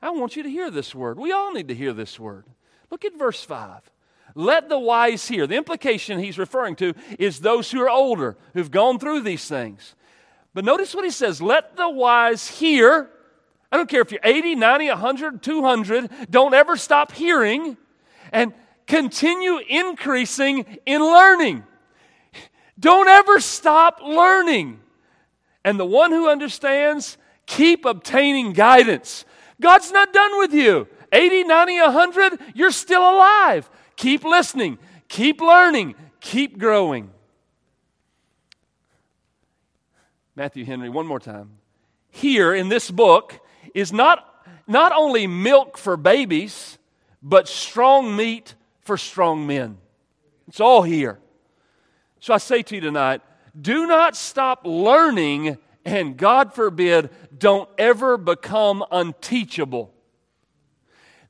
I 0.00 0.10
want 0.10 0.36
you 0.36 0.42
to 0.42 0.50
hear 0.50 0.70
this 0.70 0.94
word. 0.94 1.18
We 1.18 1.32
all 1.32 1.52
need 1.52 1.68
to 1.68 1.74
hear 1.74 1.92
this 1.92 2.20
word. 2.20 2.44
Look 2.90 3.04
at 3.04 3.18
verse 3.18 3.42
5. 3.42 3.80
Let 4.34 4.68
the 4.68 4.78
wise 4.78 5.26
hear. 5.26 5.46
The 5.46 5.56
implication 5.56 6.18
he's 6.18 6.38
referring 6.38 6.76
to 6.76 6.94
is 7.18 7.40
those 7.40 7.70
who 7.70 7.80
are 7.80 7.88
older, 7.88 8.36
who've 8.52 8.70
gone 8.70 8.98
through 8.98 9.22
these 9.22 9.48
things. 9.48 9.94
But 10.52 10.64
notice 10.64 10.94
what 10.94 11.04
he 11.04 11.10
says 11.10 11.40
let 11.40 11.76
the 11.76 11.88
wise 11.88 12.46
hear. 12.48 13.10
I 13.74 13.76
don't 13.76 13.88
care 13.88 14.02
if 14.02 14.12
you're 14.12 14.20
80, 14.22 14.54
90, 14.54 14.88
100, 14.90 15.42
200, 15.42 16.30
don't 16.30 16.54
ever 16.54 16.76
stop 16.76 17.10
hearing 17.10 17.76
and 18.32 18.54
continue 18.86 19.58
increasing 19.68 20.78
in 20.86 21.02
learning. 21.02 21.64
Don't 22.78 23.08
ever 23.08 23.40
stop 23.40 23.98
learning. 24.00 24.78
And 25.64 25.76
the 25.76 25.84
one 25.84 26.12
who 26.12 26.28
understands, 26.28 27.18
keep 27.46 27.84
obtaining 27.84 28.52
guidance. 28.52 29.24
God's 29.60 29.90
not 29.90 30.12
done 30.12 30.38
with 30.38 30.54
you. 30.54 30.86
80, 31.12 31.42
90, 31.42 31.80
100, 31.80 32.40
you're 32.54 32.70
still 32.70 33.02
alive. 33.02 33.68
Keep 33.96 34.22
listening, 34.22 34.78
keep 35.08 35.40
learning, 35.40 35.96
keep 36.20 36.58
growing. 36.58 37.10
Matthew 40.36 40.64
Henry, 40.64 40.90
one 40.90 41.08
more 41.08 41.18
time. 41.18 41.58
Here 42.12 42.54
in 42.54 42.68
this 42.68 42.88
book 42.88 43.40
is 43.74 43.92
not, 43.92 44.44
not 44.66 44.92
only 44.92 45.26
milk 45.26 45.76
for 45.76 45.96
babies, 45.96 46.78
but 47.22 47.48
strong 47.48 48.16
meat 48.16 48.54
for 48.80 48.96
strong 48.96 49.46
men. 49.46 49.78
It's 50.48 50.60
all 50.60 50.82
here. 50.82 51.18
So 52.20 52.32
I 52.32 52.38
say 52.38 52.62
to 52.62 52.76
you 52.76 52.80
tonight 52.80 53.20
do 53.60 53.86
not 53.86 54.16
stop 54.16 54.62
learning, 54.64 55.58
and 55.84 56.16
God 56.16 56.54
forbid, 56.54 57.10
don't 57.36 57.68
ever 57.78 58.16
become 58.16 58.84
unteachable. 58.90 59.92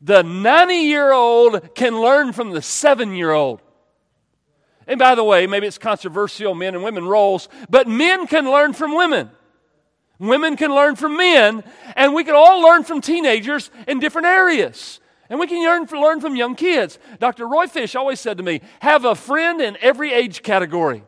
The 0.01 0.22
90 0.22 0.74
year 0.74 1.12
old 1.12 1.74
can 1.74 2.01
learn 2.01 2.32
from 2.32 2.51
the 2.51 2.62
seven 2.62 3.14
year 3.14 3.30
old. 3.30 3.61
And 4.86 4.99
by 4.99 5.14
the 5.14 5.24
way, 5.24 5.47
maybe 5.47 5.66
it's 5.66 5.78
controversial, 5.78 6.55
men 6.55 6.74
and 6.74 6.84
women 6.84 7.07
roles, 7.07 7.49
but 7.70 7.88
men 7.88 8.26
can 8.26 8.51
learn 8.51 8.74
from 8.74 8.95
women. 8.95 9.30
Women 10.18 10.56
can 10.56 10.72
learn 10.74 10.96
from 10.96 11.16
men, 11.16 11.64
and 11.96 12.14
we 12.14 12.24
can 12.24 12.34
all 12.34 12.62
learn 12.62 12.84
from 12.84 13.00
teenagers 13.00 13.70
in 13.88 13.98
different 13.98 14.26
areas. 14.26 15.00
And 15.28 15.40
we 15.40 15.46
can 15.46 15.62
learn, 15.64 15.86
learn 16.00 16.20
from 16.20 16.36
young 16.36 16.54
kids. 16.54 16.98
Dr. 17.18 17.48
Roy 17.48 17.66
Fish 17.66 17.96
always 17.96 18.20
said 18.20 18.36
to 18.36 18.42
me, 18.42 18.60
have 18.80 19.04
a 19.04 19.14
friend 19.14 19.60
in 19.60 19.76
every 19.80 20.12
age 20.12 20.42
category. 20.42 21.02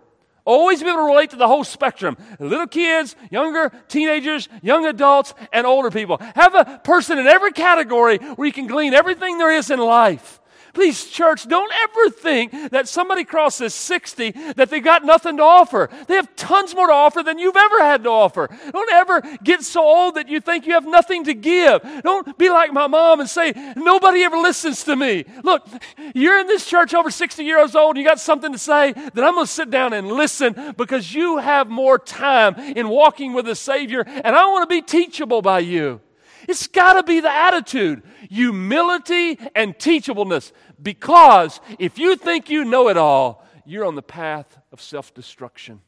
Always 0.45 0.81
be 0.81 0.89
able 0.89 1.01
to 1.01 1.07
relate 1.07 1.31
to 1.31 1.37
the 1.37 1.49
whole 1.49 1.65
spectrum 1.65 2.17
little 2.39 2.69
kids, 2.69 3.17
younger 3.31 3.73
teenagers, 3.89 4.49
young 4.63 4.87
adults, 4.87 5.35
and 5.53 5.67
older 5.67 5.91
people. 5.91 6.19
Have 6.37 6.55
a 6.55 6.81
person 6.85 7.19
in 7.19 7.27
every 7.27 7.51
category 7.51 8.19
where 8.19 8.47
you 8.47 8.53
can 8.53 8.69
glean 8.69 8.95
everything 8.95 9.39
there 9.39 9.51
is 9.51 9.71
in 9.71 9.81
life. 9.81 10.41
Please, 10.77 11.07
church, 11.07 11.49
don't 11.49 11.73
ever 11.73 12.11
think 12.11 12.53
that 12.71 12.87
somebody 12.87 13.25
crosses 13.25 13.73
60 13.73 14.33
that 14.57 14.69
they 14.69 14.79
got 14.79 15.07
nothing 15.07 15.39
to 15.39 15.43
offer. 15.43 15.89
They 16.07 16.17
have 16.17 16.37
tons 16.37 16.75
more 16.75 16.89
to 16.89 16.93
offer 16.93 17.23
than 17.23 17.39
you've 17.39 17.57
ever 17.57 17.81
had 17.81 18.05
to 18.05 18.11
offer. 18.11 18.51
Don't 18.73 18.93
ever 18.93 19.23
get 19.43 19.63
so 19.63 19.83
old 19.83 20.17
that 20.17 20.29
you 20.29 20.39
think 20.39 20.67
you 20.67 20.75
have 20.75 20.87
nothing 20.87 21.25
to 21.25 21.33
give. 21.33 21.81
Don't 22.03 22.37
be 22.37 22.51
like 22.51 22.75
my 22.75 22.89
mom 22.89 23.21
and 23.21 23.29
say, 23.29 23.55
nobody 23.75 24.23
ever 24.23 24.37
listens 24.37 24.85
to 24.85 24.97
me. 24.97 25.25
Look, 25.43 25.67
you're 26.15 26.41
in 26.41 26.47
this 26.47 26.67
church 26.67 26.93
over 26.93 27.11
60 27.11 27.43
years 27.43 27.75
old 27.75 27.97
you 27.97 28.05
got 28.05 28.21
something 28.21 28.53
to 28.53 28.59
say, 28.59 28.93
then 28.93 29.25
I'm 29.25 29.33
going 29.33 29.47
to 29.47 29.51
sit 29.51 29.71
down 29.71 29.95
and 29.95 30.13
listen 30.13 30.75
because 30.77 31.15
you 31.15 31.39
have 31.39 31.71
more 31.71 31.99
time 31.99 32.55
in 32.59 32.91
walking 32.91 33.33
with 33.33 33.47
the 33.47 33.55
Savior 33.55 34.03
and 34.07 34.37
I 34.37 34.47
want 34.49 34.69
to 34.69 34.75
be 34.75 34.83
teachable 34.83 35.41
by 35.41 35.61
you. 35.61 36.03
It's 36.49 36.67
got 36.67 36.95
to 36.95 37.03
be 37.03 37.21
the 37.21 37.31
attitude 37.31 38.03
humility 38.31 39.39
and 39.55 39.77
teachableness. 39.77 40.53
Because 40.81 41.61
if 41.79 41.99
you 41.99 42.17
think 42.17 42.51
you 42.51 42.65
know 42.65 42.89
it 42.89 42.97
all, 42.97 43.47
you're 43.65 43.85
on 43.85 43.95
the 43.95 44.03
path 44.03 44.59
of 44.73 44.81
self 44.81 45.13
destruction. 45.15 45.81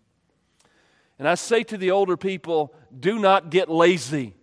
And 1.18 1.28
I 1.28 1.34
say 1.34 1.64
to 1.64 1.76
the 1.76 1.90
older 1.90 2.16
people, 2.16 2.74
do 2.98 3.18
not 3.18 3.50
get 3.50 3.68
lazy. 3.68 4.34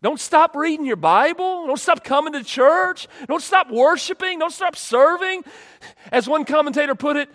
Don't 0.00 0.20
stop 0.20 0.54
reading 0.54 0.86
your 0.86 0.96
Bible. 0.96 1.66
Don't 1.66 1.78
stop 1.78 2.04
coming 2.04 2.32
to 2.34 2.44
church. 2.44 3.08
Don't 3.26 3.42
stop 3.42 3.70
worshiping. 3.70 4.38
Don't 4.38 4.52
stop 4.52 4.76
serving. 4.76 5.42
As 6.12 6.28
one 6.28 6.44
commentator 6.44 6.94
put 6.94 7.16
it, 7.16 7.28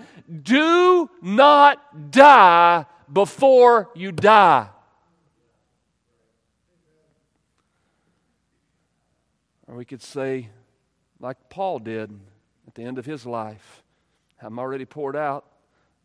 do 0.43 1.09
not 1.21 2.11
die 2.11 2.85
before 3.11 3.89
you 3.95 4.13
die. 4.13 4.69
Or 9.73 9.77
we 9.77 9.85
could 9.85 10.03
say, 10.03 10.49
like 11.19 11.49
Paul 11.49 11.79
did 11.79 12.11
at 12.67 12.75
the 12.75 12.83
end 12.83 12.99
of 12.99 13.07
his 13.07 13.25
life, 13.25 13.81
I'm 14.39 14.59
already 14.59 14.85
poured 14.85 15.15
out, 15.15 15.47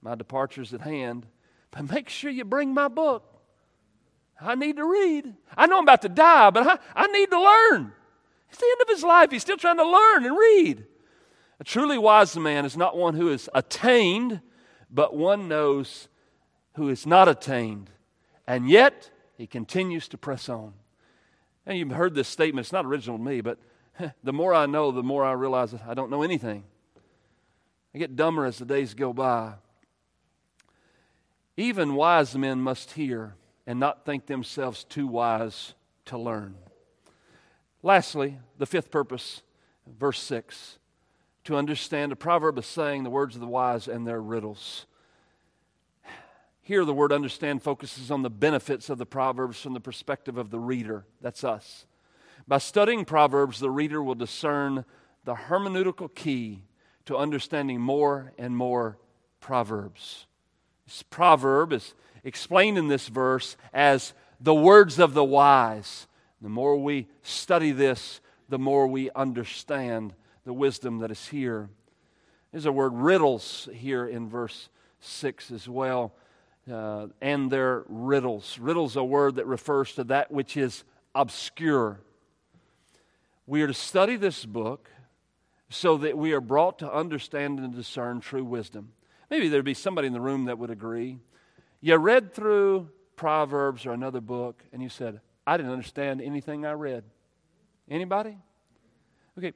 my 0.00 0.14
departure's 0.14 0.72
at 0.72 0.80
hand, 0.80 1.26
but 1.70 1.90
make 1.90 2.08
sure 2.08 2.30
you 2.30 2.46
bring 2.46 2.72
my 2.72 2.88
book. 2.88 3.24
I 4.40 4.54
need 4.54 4.76
to 4.76 4.86
read. 4.86 5.34
I 5.54 5.66
know 5.66 5.76
I'm 5.76 5.82
about 5.82 6.00
to 6.00 6.08
die, 6.08 6.48
but 6.48 6.66
I, 6.66 6.78
I 6.96 7.08
need 7.08 7.30
to 7.30 7.38
learn. 7.38 7.92
It's 8.48 8.56
the 8.56 8.68
end 8.72 8.80
of 8.80 8.88
his 8.88 9.04
life. 9.04 9.30
He's 9.32 9.42
still 9.42 9.58
trying 9.58 9.76
to 9.76 9.84
learn 9.86 10.24
and 10.24 10.38
read. 10.38 10.86
A 11.60 11.64
truly 11.64 11.98
wise 11.98 12.34
man 12.38 12.64
is 12.64 12.74
not 12.74 12.96
one 12.96 13.16
who 13.16 13.28
is 13.28 13.50
attained, 13.54 14.40
but 14.90 15.14
one 15.14 15.46
knows 15.46 16.08
who 16.76 16.88
is 16.88 17.06
not 17.06 17.28
attained. 17.28 17.90
And 18.46 18.70
yet, 18.70 19.10
he 19.36 19.46
continues 19.46 20.08
to 20.08 20.16
press 20.16 20.48
on. 20.48 20.72
And 21.68 21.78
you've 21.78 21.90
heard 21.90 22.14
this 22.14 22.26
statement. 22.26 22.64
It's 22.64 22.72
not 22.72 22.86
original 22.86 23.18
to 23.18 23.22
me, 23.22 23.42
but 23.42 23.58
the 24.24 24.32
more 24.32 24.54
I 24.54 24.66
know, 24.66 24.90
the 24.90 25.02
more 25.02 25.24
I 25.24 25.32
realize 25.32 25.74
I 25.86 25.94
don't 25.94 26.10
know 26.10 26.22
anything. 26.22 26.64
I 27.94 27.98
get 27.98 28.16
dumber 28.16 28.44
as 28.46 28.58
the 28.58 28.64
days 28.64 28.94
go 28.94 29.12
by. 29.12 29.54
Even 31.56 31.94
wise 31.94 32.36
men 32.36 32.60
must 32.60 32.92
hear 32.92 33.34
and 33.66 33.78
not 33.78 34.04
think 34.04 34.26
themselves 34.26 34.82
too 34.82 35.06
wise 35.06 35.74
to 36.06 36.16
learn. 36.16 36.56
Lastly, 37.82 38.38
the 38.56 38.66
fifth 38.66 38.90
purpose, 38.90 39.42
verse 39.86 40.20
6 40.22 40.78
to 41.48 41.56
understand 41.56 42.12
a 42.12 42.16
proverb 42.16 42.58
is 42.58 42.66
saying 42.66 43.04
the 43.04 43.10
words 43.10 43.34
of 43.34 43.40
the 43.40 43.46
wise 43.46 43.88
and 43.88 44.06
their 44.06 44.20
riddles. 44.20 44.84
Here, 46.68 46.84
the 46.84 46.92
word 46.92 47.14
understand 47.14 47.62
focuses 47.62 48.10
on 48.10 48.20
the 48.20 48.28
benefits 48.28 48.90
of 48.90 48.98
the 48.98 49.06
Proverbs 49.06 49.58
from 49.58 49.72
the 49.72 49.80
perspective 49.80 50.36
of 50.36 50.50
the 50.50 50.58
reader. 50.58 51.06
That's 51.22 51.42
us. 51.42 51.86
By 52.46 52.58
studying 52.58 53.06
Proverbs, 53.06 53.58
the 53.58 53.70
reader 53.70 54.02
will 54.02 54.14
discern 54.14 54.84
the 55.24 55.34
hermeneutical 55.34 56.14
key 56.14 56.60
to 57.06 57.16
understanding 57.16 57.80
more 57.80 58.34
and 58.36 58.54
more 58.54 58.98
Proverbs. 59.40 60.26
This 60.84 61.02
proverb 61.04 61.72
is 61.72 61.94
explained 62.22 62.76
in 62.76 62.88
this 62.88 63.08
verse 63.08 63.56
as 63.72 64.12
the 64.38 64.54
words 64.54 64.98
of 64.98 65.14
the 65.14 65.24
wise. 65.24 66.06
The 66.42 66.50
more 66.50 66.76
we 66.76 67.08
study 67.22 67.72
this, 67.72 68.20
the 68.50 68.58
more 68.58 68.86
we 68.86 69.10
understand 69.12 70.12
the 70.44 70.52
wisdom 70.52 70.98
that 70.98 71.10
is 71.10 71.28
here. 71.28 71.70
There's 72.52 72.66
a 72.66 72.72
word 72.72 72.92
riddles 72.92 73.70
here 73.72 74.06
in 74.06 74.28
verse 74.28 74.68
6 75.00 75.50
as 75.50 75.66
well 75.66 76.12
uh, 76.70 77.08
and 77.20 77.50
their 77.50 77.84
riddles. 77.88 78.58
Riddles 78.58 78.96
a 78.96 79.04
word 79.04 79.36
that 79.36 79.46
refers 79.46 79.94
to 79.94 80.04
that 80.04 80.30
which 80.30 80.56
is 80.56 80.84
obscure. 81.14 82.00
We 83.46 83.62
are 83.62 83.66
to 83.66 83.74
study 83.74 84.16
this 84.16 84.44
book 84.44 84.90
so 85.70 85.98
that 85.98 86.16
we 86.16 86.32
are 86.32 86.40
brought 86.40 86.78
to 86.80 86.92
understand 86.92 87.58
and 87.58 87.74
discern 87.74 88.20
true 88.20 88.44
wisdom. 88.44 88.92
Maybe 89.30 89.48
there'd 89.48 89.64
be 89.64 89.74
somebody 89.74 90.06
in 90.06 90.12
the 90.12 90.20
room 90.20 90.46
that 90.46 90.58
would 90.58 90.70
agree. 90.70 91.18
You 91.80 91.96
read 91.96 92.32
through 92.32 92.88
Proverbs 93.16 93.84
or 93.86 93.92
another 93.92 94.20
book 94.20 94.62
and 94.72 94.82
you 94.82 94.88
said, 94.88 95.20
I 95.46 95.56
didn't 95.56 95.72
understand 95.72 96.20
anything 96.20 96.64
I 96.64 96.72
read. 96.72 97.04
Anybody? 97.90 98.38
Okay. 99.36 99.52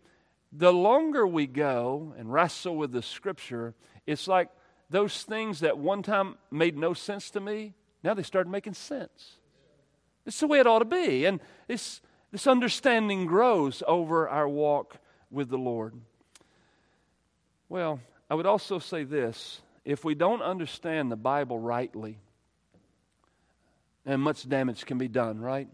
The 0.52 0.72
longer 0.72 1.26
we 1.26 1.46
go 1.46 2.14
and 2.18 2.32
wrestle 2.32 2.76
with 2.76 2.92
the 2.92 3.02
scripture, 3.02 3.74
it's 4.06 4.28
like 4.28 4.48
those 4.93 5.22
things 5.22 5.61
that 5.61 5.78
one 5.78 6.03
time 6.03 6.36
made 6.51 6.76
no 6.76 6.95
sense 6.95 7.30
to 7.30 7.40
me, 7.40 7.74
now 8.05 8.14
they 8.14 8.22
started 8.22 8.51
making 8.51 8.74
sense. 8.74 9.38
It's 10.26 10.38
the 10.38 10.47
way 10.47 10.61
it 10.61 10.66
ought 10.66 10.80
to 10.80 10.84
be. 10.84 11.24
And 11.24 11.40
this, 11.66 12.01
this 12.30 12.47
understanding 12.47 13.26
grows 13.26 13.82
over 13.88 14.28
our 14.28 14.49
walk 14.49 14.99
with 15.30 15.49
the 15.49 15.59
Lord. 15.59 15.95
Well, 17.68 18.01
I 18.30 18.34
would 18.34 18.47
also 18.47 18.78
say 18.78 19.05
this 19.05 19.61
if 19.84 20.05
we 20.05 20.14
don't 20.14 20.43
understand 20.43 21.11
the 21.11 21.16
Bible 21.16 21.59
rightly, 21.59 22.18
and 24.05 24.20
much 24.20 24.49
damage 24.49 24.84
can 24.84 24.99
be 24.99 25.09
done, 25.09 25.40
right? 25.40 25.68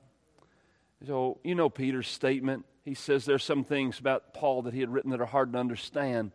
So, 1.06 1.38
you 1.44 1.54
know 1.54 1.68
Peter's 1.68 2.08
statement. 2.08 2.64
He 2.84 2.94
says 2.94 3.24
there's 3.24 3.44
some 3.44 3.64
things 3.64 3.98
about 3.98 4.32
Paul 4.32 4.62
that 4.62 4.74
he 4.74 4.80
had 4.80 4.92
written 4.92 5.10
that 5.10 5.20
are 5.20 5.26
hard 5.26 5.52
to 5.52 5.58
understand 5.58 6.32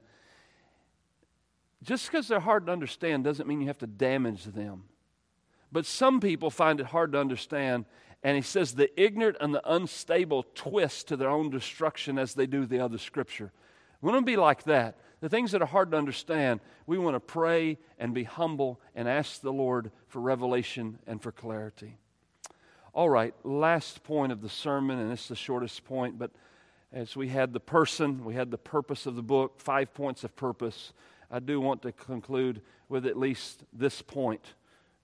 just 1.83 2.09
because 2.09 2.27
they're 2.27 2.39
hard 2.39 2.65
to 2.65 2.71
understand 2.71 3.23
doesn't 3.23 3.47
mean 3.47 3.61
you 3.61 3.67
have 3.67 3.77
to 3.79 3.87
damage 3.87 4.45
them. 4.45 4.83
But 5.71 5.85
some 5.85 6.19
people 6.19 6.49
find 6.49 6.79
it 6.79 6.87
hard 6.87 7.11
to 7.13 7.19
understand, 7.19 7.85
and 8.23 8.35
he 8.35 8.41
says 8.41 8.73
the 8.73 8.89
ignorant 9.01 9.37
and 9.41 9.53
the 9.53 9.73
unstable 9.73 10.45
twist 10.55 11.07
to 11.09 11.17
their 11.17 11.29
own 11.29 11.49
destruction 11.49 12.17
as 12.17 12.33
they 12.33 12.45
do 12.45 12.65
the 12.65 12.79
other 12.79 12.97
scripture. 12.97 13.51
We 14.01 14.11
to 14.11 14.21
be 14.21 14.35
like 14.35 14.63
that. 14.63 14.97
The 15.21 15.29
things 15.29 15.53
that 15.53 15.61
are 15.61 15.67
hard 15.67 15.91
to 15.91 15.97
understand, 15.97 16.59
we 16.85 16.97
want 16.97 17.15
to 17.15 17.19
pray 17.21 17.77
and 17.97 18.13
be 18.13 18.23
humble 18.23 18.81
and 18.93 19.07
ask 19.07 19.39
the 19.39 19.53
Lord 19.53 19.91
for 20.09 20.19
revelation 20.19 20.99
and 21.07 21.21
for 21.21 21.31
clarity. 21.31 21.97
All 22.93 23.09
right, 23.09 23.33
last 23.43 24.03
point 24.03 24.31
of 24.31 24.41
the 24.41 24.49
sermon, 24.49 24.99
and 24.99 25.11
it's 25.11 25.29
the 25.29 25.35
shortest 25.35 25.85
point, 25.85 26.19
but 26.19 26.31
as 26.91 27.15
we 27.15 27.29
had 27.29 27.53
the 27.53 27.59
person, 27.59 28.23
we 28.23 28.35
had 28.35 28.51
the 28.51 28.57
purpose 28.57 29.05
of 29.05 29.15
the 29.15 29.23
book, 29.23 29.59
five 29.59 29.93
points 29.93 30.23
of 30.23 30.35
purpose. 30.35 30.93
I 31.33 31.39
do 31.39 31.59
want 31.59 31.81
to 31.81 31.91
conclude 31.91 32.61
with 32.87 33.07
at 33.07 33.17
least 33.17 33.63
this 33.73 34.03
point. 34.03 34.53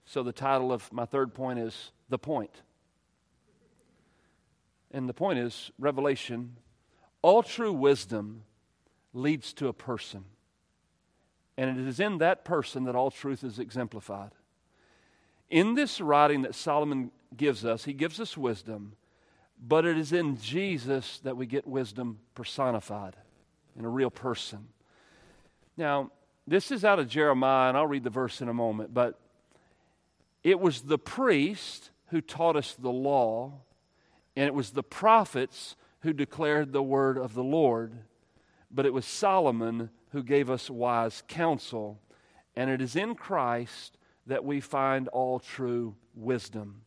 So, 0.04 0.22
the 0.22 0.32
title 0.32 0.72
of 0.72 0.90
my 0.92 1.04
third 1.04 1.34
point 1.34 1.58
is 1.58 1.90
The 2.08 2.18
Point. 2.18 2.62
And 4.92 5.08
the 5.08 5.12
point 5.12 5.40
is 5.40 5.72
revelation. 5.76 6.56
All 7.20 7.42
true 7.42 7.72
wisdom 7.72 8.44
leads 9.12 9.52
to 9.54 9.66
a 9.66 9.72
person. 9.72 10.24
And 11.56 11.78
it 11.78 11.86
is 11.86 11.98
in 11.98 12.18
that 12.18 12.44
person 12.44 12.84
that 12.84 12.94
all 12.94 13.10
truth 13.10 13.42
is 13.42 13.58
exemplified. 13.58 14.30
In 15.50 15.74
this 15.74 16.00
writing 16.00 16.42
that 16.42 16.54
Solomon 16.54 17.10
gives 17.36 17.64
us, 17.64 17.84
he 17.84 17.92
gives 17.92 18.20
us 18.20 18.36
wisdom, 18.36 18.92
but 19.60 19.84
it 19.84 19.98
is 19.98 20.12
in 20.12 20.38
Jesus 20.38 21.18
that 21.24 21.36
we 21.36 21.46
get 21.46 21.66
wisdom 21.66 22.20
personified 22.36 23.16
in 23.76 23.84
a 23.84 23.88
real 23.88 24.10
person. 24.10 24.68
Now, 25.76 26.12
this 26.46 26.70
is 26.70 26.84
out 26.84 26.98
of 26.98 27.08
Jeremiah, 27.08 27.68
and 27.68 27.76
I'll 27.76 27.86
read 27.86 28.04
the 28.04 28.10
verse 28.10 28.40
in 28.40 28.48
a 28.48 28.54
moment, 28.54 28.92
but 28.92 29.18
it 30.42 30.58
was 30.58 30.82
the 30.82 30.98
priest 30.98 31.90
who 32.08 32.20
taught 32.20 32.56
us 32.56 32.74
the 32.74 32.90
law, 32.90 33.52
and 34.36 34.46
it 34.46 34.54
was 34.54 34.70
the 34.70 34.82
prophets 34.82 35.76
who 36.00 36.12
declared 36.12 36.72
the 36.72 36.82
word 36.82 37.18
of 37.18 37.34
the 37.34 37.44
Lord, 37.44 37.92
but 38.70 38.86
it 38.86 38.92
was 38.92 39.04
Solomon 39.04 39.90
who 40.12 40.22
gave 40.22 40.50
us 40.50 40.70
wise 40.70 41.22
counsel, 41.28 42.00
and 42.56 42.70
it 42.70 42.80
is 42.80 42.96
in 42.96 43.14
Christ 43.14 43.98
that 44.26 44.44
we 44.44 44.60
find 44.60 45.08
all 45.08 45.38
true 45.38 45.94
wisdom. 46.14 46.82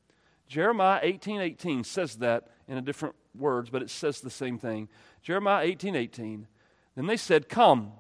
Jeremiah 0.48 1.00
18 1.02 1.42
18 1.42 1.84
says 1.84 2.16
that 2.18 2.48
in 2.68 2.78
a 2.78 2.82
different 2.82 3.16
words, 3.36 3.70
but 3.70 3.82
it 3.82 3.90
says 3.90 4.22
the 4.22 4.30
same 4.30 4.58
thing. 4.58 4.90
Jeremiah 5.22 5.66
18 5.66 5.96
18. 5.96 6.48
Then 6.96 7.08
they 7.08 7.18
said, 7.18 7.50
Come, 7.50 7.94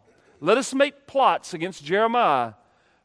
let 0.44 0.58
us 0.58 0.74
make 0.74 1.08
plots 1.08 1.54
against 1.54 1.86
Jeremiah. 1.86 2.56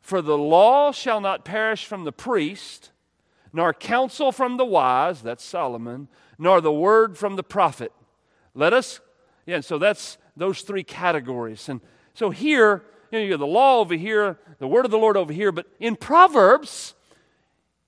For 0.00 0.20
the 0.20 0.36
law 0.36 0.90
shall 0.90 1.20
not 1.20 1.44
perish 1.44 1.86
from 1.86 2.02
the 2.02 2.10
priest, 2.10 2.90
nor 3.52 3.72
counsel 3.72 4.32
from 4.32 4.56
the 4.56 4.64
wise, 4.64 5.22
that's 5.22 5.44
Solomon, 5.44 6.08
nor 6.36 6.60
the 6.60 6.72
word 6.72 7.16
from 7.16 7.36
the 7.36 7.44
prophet. 7.44 7.92
Let 8.54 8.72
us, 8.72 8.98
yeah, 9.46 9.56
and 9.56 9.64
so 9.64 9.78
that's 9.78 10.18
those 10.36 10.62
three 10.62 10.82
categories. 10.82 11.68
And 11.68 11.80
so 12.12 12.30
here, 12.30 12.82
you 13.12 13.20
know, 13.20 13.24
you 13.24 13.30
have 13.30 13.40
the 13.40 13.46
law 13.46 13.78
over 13.78 13.94
here, 13.94 14.40
the 14.58 14.66
word 14.66 14.84
of 14.84 14.90
the 14.90 14.98
Lord 14.98 15.16
over 15.16 15.32
here, 15.32 15.52
but 15.52 15.66
in 15.78 15.94
Proverbs, 15.94 16.94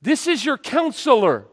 this 0.00 0.28
is 0.28 0.44
your 0.44 0.58
counselor. 0.58 1.46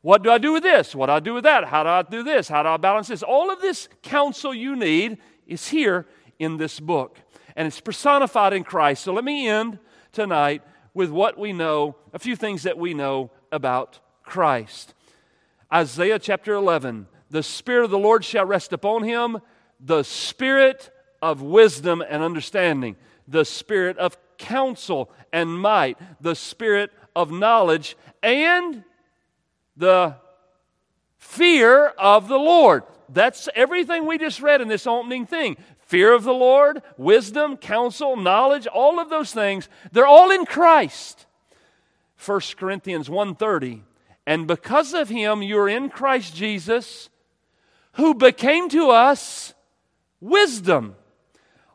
What 0.00 0.22
do 0.22 0.30
I 0.30 0.38
do 0.38 0.52
with 0.52 0.62
this? 0.62 0.94
What 0.94 1.06
do 1.06 1.12
I 1.12 1.20
do 1.20 1.34
with 1.34 1.44
that? 1.44 1.64
How 1.64 1.82
do 1.82 1.90
I 1.90 2.00
do 2.00 2.22
this? 2.22 2.48
How 2.48 2.62
do 2.62 2.70
I 2.70 2.78
balance 2.78 3.08
this? 3.08 3.22
All 3.22 3.50
of 3.50 3.60
this 3.60 3.90
counsel 4.02 4.54
you 4.54 4.74
need 4.74 5.18
is 5.46 5.68
here 5.68 6.06
in 6.38 6.56
this 6.56 6.80
book 6.80 7.18
and 7.56 7.66
it's 7.66 7.80
personified 7.80 8.52
in 8.52 8.62
Christ. 8.62 9.02
So 9.02 9.12
let 9.12 9.24
me 9.24 9.48
end 9.48 9.78
tonight 10.12 10.62
with 10.94 11.10
what 11.10 11.38
we 11.38 11.52
know, 11.52 11.96
a 12.12 12.18
few 12.18 12.36
things 12.36 12.62
that 12.62 12.78
we 12.78 12.94
know 12.94 13.30
about 13.50 13.98
Christ. 14.22 14.94
Isaiah 15.72 16.18
chapter 16.18 16.54
11 16.54 17.06
The 17.30 17.42
Spirit 17.42 17.84
of 17.84 17.90
the 17.90 17.98
Lord 17.98 18.24
shall 18.24 18.44
rest 18.44 18.72
upon 18.72 19.02
him, 19.02 19.38
the 19.80 20.02
Spirit 20.02 20.90
of 21.22 21.42
wisdom 21.42 22.04
and 22.06 22.22
understanding, 22.22 22.96
the 23.26 23.44
Spirit 23.44 23.96
of 23.98 24.16
counsel 24.38 25.10
and 25.32 25.58
might, 25.58 25.98
the 26.20 26.34
Spirit 26.34 26.92
of 27.14 27.30
knowledge, 27.30 27.96
and 28.22 28.84
the 29.76 30.16
fear 31.18 31.86
of 31.98 32.28
the 32.28 32.38
Lord. 32.38 32.84
That's 33.08 33.48
everything 33.54 34.06
we 34.06 34.18
just 34.18 34.40
read 34.40 34.60
in 34.60 34.68
this 34.68 34.86
opening 34.86 35.26
thing 35.26 35.56
fear 35.86 36.12
of 36.12 36.24
the 36.24 36.34
Lord, 36.34 36.82
wisdom, 36.98 37.56
counsel, 37.56 38.16
knowledge, 38.16 38.66
all 38.66 39.00
of 39.00 39.08
those 39.08 39.32
things, 39.32 39.68
they're 39.92 40.06
all 40.06 40.30
in 40.30 40.44
Christ. 40.44 41.26
1 42.18 42.56
Corinthians 42.58 43.08
1:30 43.08 43.82
And 44.26 44.46
because 44.46 44.92
of 44.92 45.08
him 45.08 45.42
you're 45.42 45.68
in 45.68 45.88
Christ 45.88 46.34
Jesus 46.34 47.08
who 47.92 48.14
became 48.14 48.68
to 48.70 48.90
us 48.90 49.54
wisdom. 50.20 50.96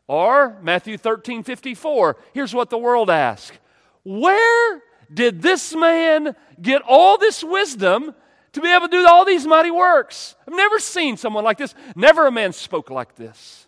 Or 0.07 0.57
Matthew 0.61 0.97
13:54 0.97 2.15
Here's 2.33 2.53
what 2.53 2.69
the 2.69 2.77
world 2.77 3.09
asks. 3.09 3.57
Where 4.03 4.81
did 5.13 5.41
this 5.41 5.73
man 5.73 6.35
get 6.61 6.81
all 6.81 7.17
this 7.17 7.43
wisdom 7.43 8.13
to 8.53 8.61
be 8.61 8.69
able 8.69 8.87
to 8.87 8.91
do 8.91 9.07
all 9.07 9.23
these 9.23 9.47
mighty 9.47 9.71
works? 9.71 10.35
I've 10.45 10.55
never 10.55 10.79
seen 10.79 11.15
someone 11.15 11.45
like 11.45 11.57
this. 11.57 11.73
Never 11.95 12.27
a 12.27 12.31
man 12.31 12.51
spoke 12.51 12.89
like 12.89 13.15
this. 13.15 13.67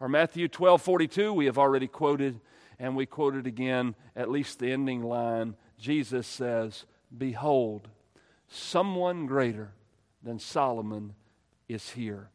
Or 0.00 0.08
Matthew 0.08 0.48
12 0.48 0.80
42, 0.80 1.32
we 1.32 1.44
have 1.44 1.58
already 1.58 1.86
quoted, 1.86 2.40
and 2.78 2.96
we 2.96 3.06
quoted 3.06 3.46
again, 3.46 3.94
at 4.16 4.30
least 4.30 4.58
the 4.58 4.72
ending 4.72 5.02
line. 5.02 5.54
Jesus 5.78 6.26
says, 6.26 6.86
Behold, 7.16 7.88
someone 8.48 9.26
greater 9.26 9.72
than 10.22 10.38
Solomon 10.38 11.14
is 11.68 11.90
here. 11.90 12.30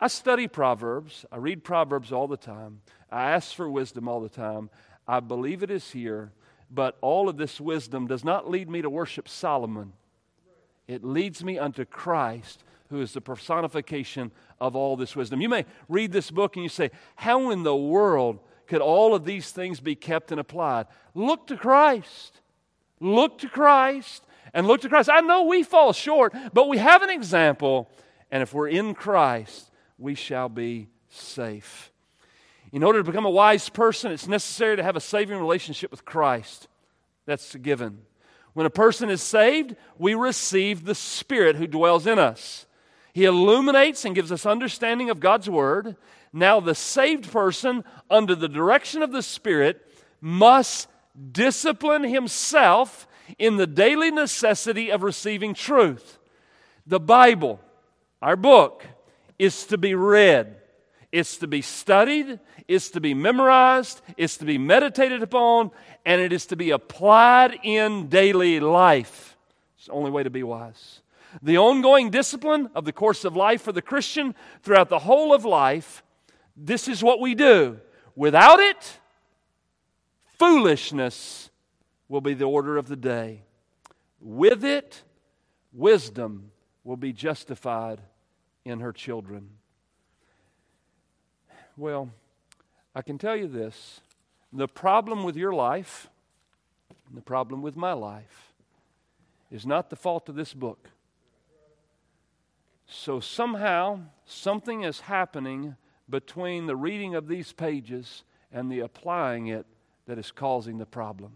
I 0.00 0.06
study 0.06 0.46
Proverbs. 0.46 1.24
I 1.32 1.38
read 1.38 1.64
Proverbs 1.64 2.12
all 2.12 2.28
the 2.28 2.36
time. 2.36 2.82
I 3.10 3.30
ask 3.30 3.54
for 3.54 3.68
wisdom 3.68 4.06
all 4.06 4.20
the 4.20 4.28
time. 4.28 4.70
I 5.06 5.20
believe 5.20 5.62
it 5.62 5.70
is 5.70 5.90
here, 5.90 6.32
but 6.70 6.98
all 7.00 7.28
of 7.28 7.36
this 7.36 7.60
wisdom 7.60 8.06
does 8.06 8.24
not 8.24 8.50
lead 8.50 8.68
me 8.68 8.82
to 8.82 8.90
worship 8.90 9.28
Solomon. 9.28 9.94
It 10.86 11.02
leads 11.02 11.42
me 11.42 11.58
unto 11.58 11.84
Christ, 11.84 12.62
who 12.90 13.00
is 13.00 13.12
the 13.12 13.20
personification 13.20 14.30
of 14.60 14.74
all 14.74 14.96
this 14.96 15.14
wisdom. 15.14 15.40
You 15.40 15.48
may 15.48 15.66
read 15.88 16.12
this 16.12 16.30
book 16.30 16.56
and 16.56 16.62
you 16.62 16.68
say, 16.68 16.90
How 17.16 17.50
in 17.50 17.62
the 17.62 17.76
world 17.76 18.40
could 18.66 18.80
all 18.80 19.14
of 19.14 19.24
these 19.24 19.50
things 19.50 19.80
be 19.80 19.94
kept 19.94 20.30
and 20.30 20.40
applied? 20.40 20.86
Look 21.14 21.46
to 21.48 21.56
Christ. 21.56 22.40
Look 23.00 23.38
to 23.38 23.48
Christ 23.48 24.24
and 24.54 24.66
look 24.66 24.80
to 24.82 24.88
Christ. 24.88 25.10
I 25.12 25.20
know 25.20 25.44
we 25.44 25.62
fall 25.62 25.92
short, 25.92 26.34
but 26.52 26.68
we 26.68 26.78
have 26.78 27.02
an 27.02 27.10
example, 27.10 27.90
and 28.30 28.42
if 28.42 28.52
we're 28.52 28.68
in 28.68 28.94
Christ, 28.94 29.70
we 29.98 30.14
shall 30.14 30.48
be 30.48 30.88
safe. 31.08 31.92
In 32.72 32.82
order 32.82 33.00
to 33.00 33.04
become 33.04 33.24
a 33.24 33.30
wise 33.30 33.68
person, 33.68 34.12
it's 34.12 34.28
necessary 34.28 34.76
to 34.76 34.82
have 34.82 34.96
a 34.96 35.00
saving 35.00 35.38
relationship 35.38 35.90
with 35.90 36.04
Christ. 36.04 36.68
That's 37.24 37.54
a 37.54 37.58
given. 37.58 38.00
When 38.52 38.66
a 38.66 38.70
person 38.70 39.08
is 39.08 39.22
saved, 39.22 39.76
we 39.98 40.14
receive 40.14 40.84
the 40.84 40.94
Spirit 40.94 41.56
who 41.56 41.66
dwells 41.66 42.06
in 42.06 42.18
us. 42.18 42.66
He 43.12 43.24
illuminates 43.24 44.04
and 44.04 44.14
gives 44.14 44.30
us 44.30 44.46
understanding 44.46 45.10
of 45.10 45.20
God's 45.20 45.48
Word. 45.48 45.96
Now, 46.32 46.60
the 46.60 46.74
saved 46.74 47.30
person, 47.30 47.84
under 48.10 48.34
the 48.34 48.48
direction 48.48 49.02
of 49.02 49.12
the 49.12 49.22
Spirit, 49.22 49.84
must 50.20 50.88
discipline 51.32 52.04
himself 52.04 53.06
in 53.38 53.56
the 53.56 53.66
daily 53.66 54.10
necessity 54.10 54.90
of 54.90 55.02
receiving 55.02 55.54
truth. 55.54 56.18
The 56.86 57.00
Bible, 57.00 57.60
our 58.22 58.36
book, 58.36 58.84
is 59.38 59.66
to 59.66 59.78
be 59.78 59.94
read, 59.94 60.56
it's 61.12 61.38
to 61.38 61.46
be 61.46 61.62
studied, 61.62 62.40
it's 62.66 62.90
to 62.90 63.00
be 63.00 63.14
memorized, 63.14 64.00
it's 64.16 64.36
to 64.38 64.44
be 64.44 64.58
meditated 64.58 65.22
upon, 65.22 65.70
and 66.04 66.20
it 66.20 66.32
is 66.32 66.46
to 66.46 66.56
be 66.56 66.70
applied 66.70 67.58
in 67.62 68.08
daily 68.08 68.60
life. 68.60 69.36
It's 69.76 69.86
the 69.86 69.92
only 69.92 70.10
way 70.10 70.22
to 70.22 70.30
be 70.30 70.42
wise. 70.42 71.00
The 71.42 71.58
ongoing 71.58 72.10
discipline 72.10 72.70
of 72.74 72.84
the 72.84 72.92
course 72.92 73.24
of 73.24 73.36
life 73.36 73.62
for 73.62 73.72
the 73.72 73.82
Christian 73.82 74.34
throughout 74.62 74.88
the 74.88 75.00
whole 75.00 75.34
of 75.34 75.44
life, 75.44 76.02
this 76.56 76.88
is 76.88 77.02
what 77.02 77.20
we 77.20 77.34
do. 77.34 77.80
Without 78.16 78.60
it, 78.60 78.98
foolishness 80.38 81.50
will 82.08 82.20
be 82.20 82.34
the 82.34 82.46
order 82.46 82.76
of 82.76 82.88
the 82.88 82.96
day. 82.96 83.42
With 84.20 84.64
it, 84.64 85.02
wisdom 85.72 86.50
will 86.82 86.96
be 86.96 87.12
justified 87.12 88.00
in 88.64 88.80
her 88.80 88.92
children. 88.92 89.50
Well, 91.76 92.10
I 92.94 93.02
can 93.02 93.18
tell 93.18 93.36
you 93.36 93.46
this 93.46 94.00
the 94.52 94.66
problem 94.66 95.22
with 95.22 95.36
your 95.36 95.52
life, 95.52 96.08
and 97.06 97.16
the 97.16 97.22
problem 97.22 97.62
with 97.62 97.76
my 97.76 97.92
life, 97.92 98.52
is 99.50 99.66
not 99.66 99.90
the 99.90 99.96
fault 99.96 100.28
of 100.28 100.34
this 100.34 100.54
book. 100.54 100.90
So 102.88 103.20
somehow, 103.20 104.00
something 104.24 104.82
is 104.82 105.00
happening 105.00 105.76
between 106.08 106.66
the 106.66 106.74
reading 106.74 107.14
of 107.14 107.28
these 107.28 107.52
pages 107.52 108.24
and 108.50 108.72
the 108.72 108.80
applying 108.80 109.48
it 109.48 109.66
that 110.06 110.18
is 110.18 110.32
causing 110.32 110.78
the 110.78 110.86
problem. 110.86 111.32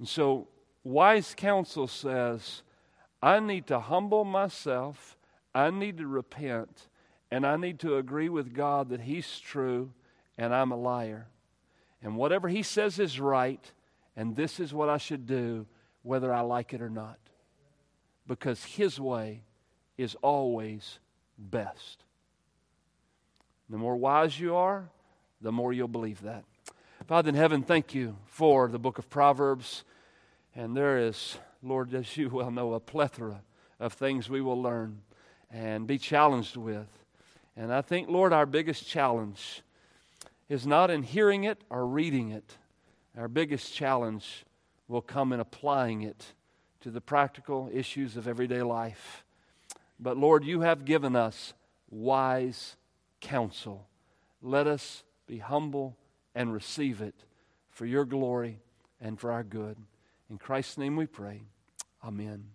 And 0.00 0.08
so, 0.08 0.48
wise 0.82 1.32
counsel 1.36 1.86
says, 1.86 2.62
I 3.22 3.38
need 3.38 3.68
to 3.68 3.78
humble 3.78 4.24
myself, 4.24 5.16
I 5.54 5.70
need 5.70 5.98
to 5.98 6.08
repent, 6.08 6.88
and 7.30 7.46
I 7.46 7.56
need 7.56 7.78
to 7.80 7.96
agree 7.96 8.28
with 8.28 8.52
God 8.52 8.88
that 8.88 9.02
He's 9.02 9.38
true 9.38 9.92
and 10.36 10.52
I'm 10.52 10.72
a 10.72 10.76
liar. 10.76 11.28
And 12.02 12.16
whatever 12.16 12.48
He 12.48 12.64
says 12.64 12.98
is 12.98 13.20
right, 13.20 13.64
and 14.16 14.34
this 14.34 14.58
is 14.58 14.74
what 14.74 14.88
I 14.88 14.98
should 14.98 15.24
do, 15.24 15.66
whether 16.02 16.34
I 16.34 16.40
like 16.40 16.74
it 16.74 16.82
or 16.82 16.90
not. 16.90 17.18
Because 18.26 18.64
His 18.64 18.98
way 18.98 19.44
is 20.02 20.16
always 20.22 20.98
best. 21.38 22.04
The 23.70 23.78
more 23.78 23.96
wise 23.96 24.38
you 24.38 24.54
are, 24.54 24.88
the 25.40 25.52
more 25.52 25.72
you'll 25.72 25.88
believe 25.88 26.22
that. 26.22 26.44
Father 27.06 27.30
in 27.30 27.34
heaven, 27.34 27.62
thank 27.62 27.94
you 27.94 28.16
for 28.26 28.68
the 28.68 28.78
book 28.78 28.98
of 28.98 29.10
Proverbs. 29.10 29.84
And 30.54 30.76
there 30.76 30.98
is, 30.98 31.38
Lord, 31.62 31.94
as 31.94 32.16
you 32.16 32.28
well 32.28 32.50
know, 32.50 32.74
a 32.74 32.80
plethora 32.80 33.42
of 33.80 33.94
things 33.94 34.28
we 34.28 34.40
will 34.40 34.60
learn 34.60 35.00
and 35.50 35.86
be 35.86 35.98
challenged 35.98 36.56
with. 36.56 36.86
And 37.56 37.72
I 37.72 37.82
think, 37.82 38.08
Lord, 38.08 38.32
our 38.32 38.46
biggest 38.46 38.86
challenge 38.86 39.62
is 40.48 40.66
not 40.66 40.90
in 40.90 41.02
hearing 41.02 41.44
it 41.44 41.58
or 41.70 41.86
reading 41.86 42.30
it. 42.30 42.56
Our 43.16 43.28
biggest 43.28 43.74
challenge 43.74 44.44
will 44.86 45.02
come 45.02 45.32
in 45.32 45.40
applying 45.40 46.02
it 46.02 46.34
to 46.82 46.90
the 46.90 47.00
practical 47.00 47.70
issues 47.72 48.16
of 48.16 48.28
everyday 48.28 48.62
life. 48.62 49.24
But 50.02 50.16
Lord, 50.16 50.44
you 50.44 50.62
have 50.62 50.84
given 50.84 51.14
us 51.14 51.54
wise 51.88 52.76
counsel. 53.20 53.86
Let 54.42 54.66
us 54.66 55.04
be 55.28 55.38
humble 55.38 55.96
and 56.34 56.52
receive 56.52 57.00
it 57.00 57.14
for 57.70 57.86
your 57.86 58.04
glory 58.04 58.58
and 59.00 59.18
for 59.18 59.30
our 59.30 59.44
good. 59.44 59.76
In 60.28 60.38
Christ's 60.38 60.76
name 60.76 60.96
we 60.96 61.06
pray. 61.06 61.42
Amen. 62.04 62.46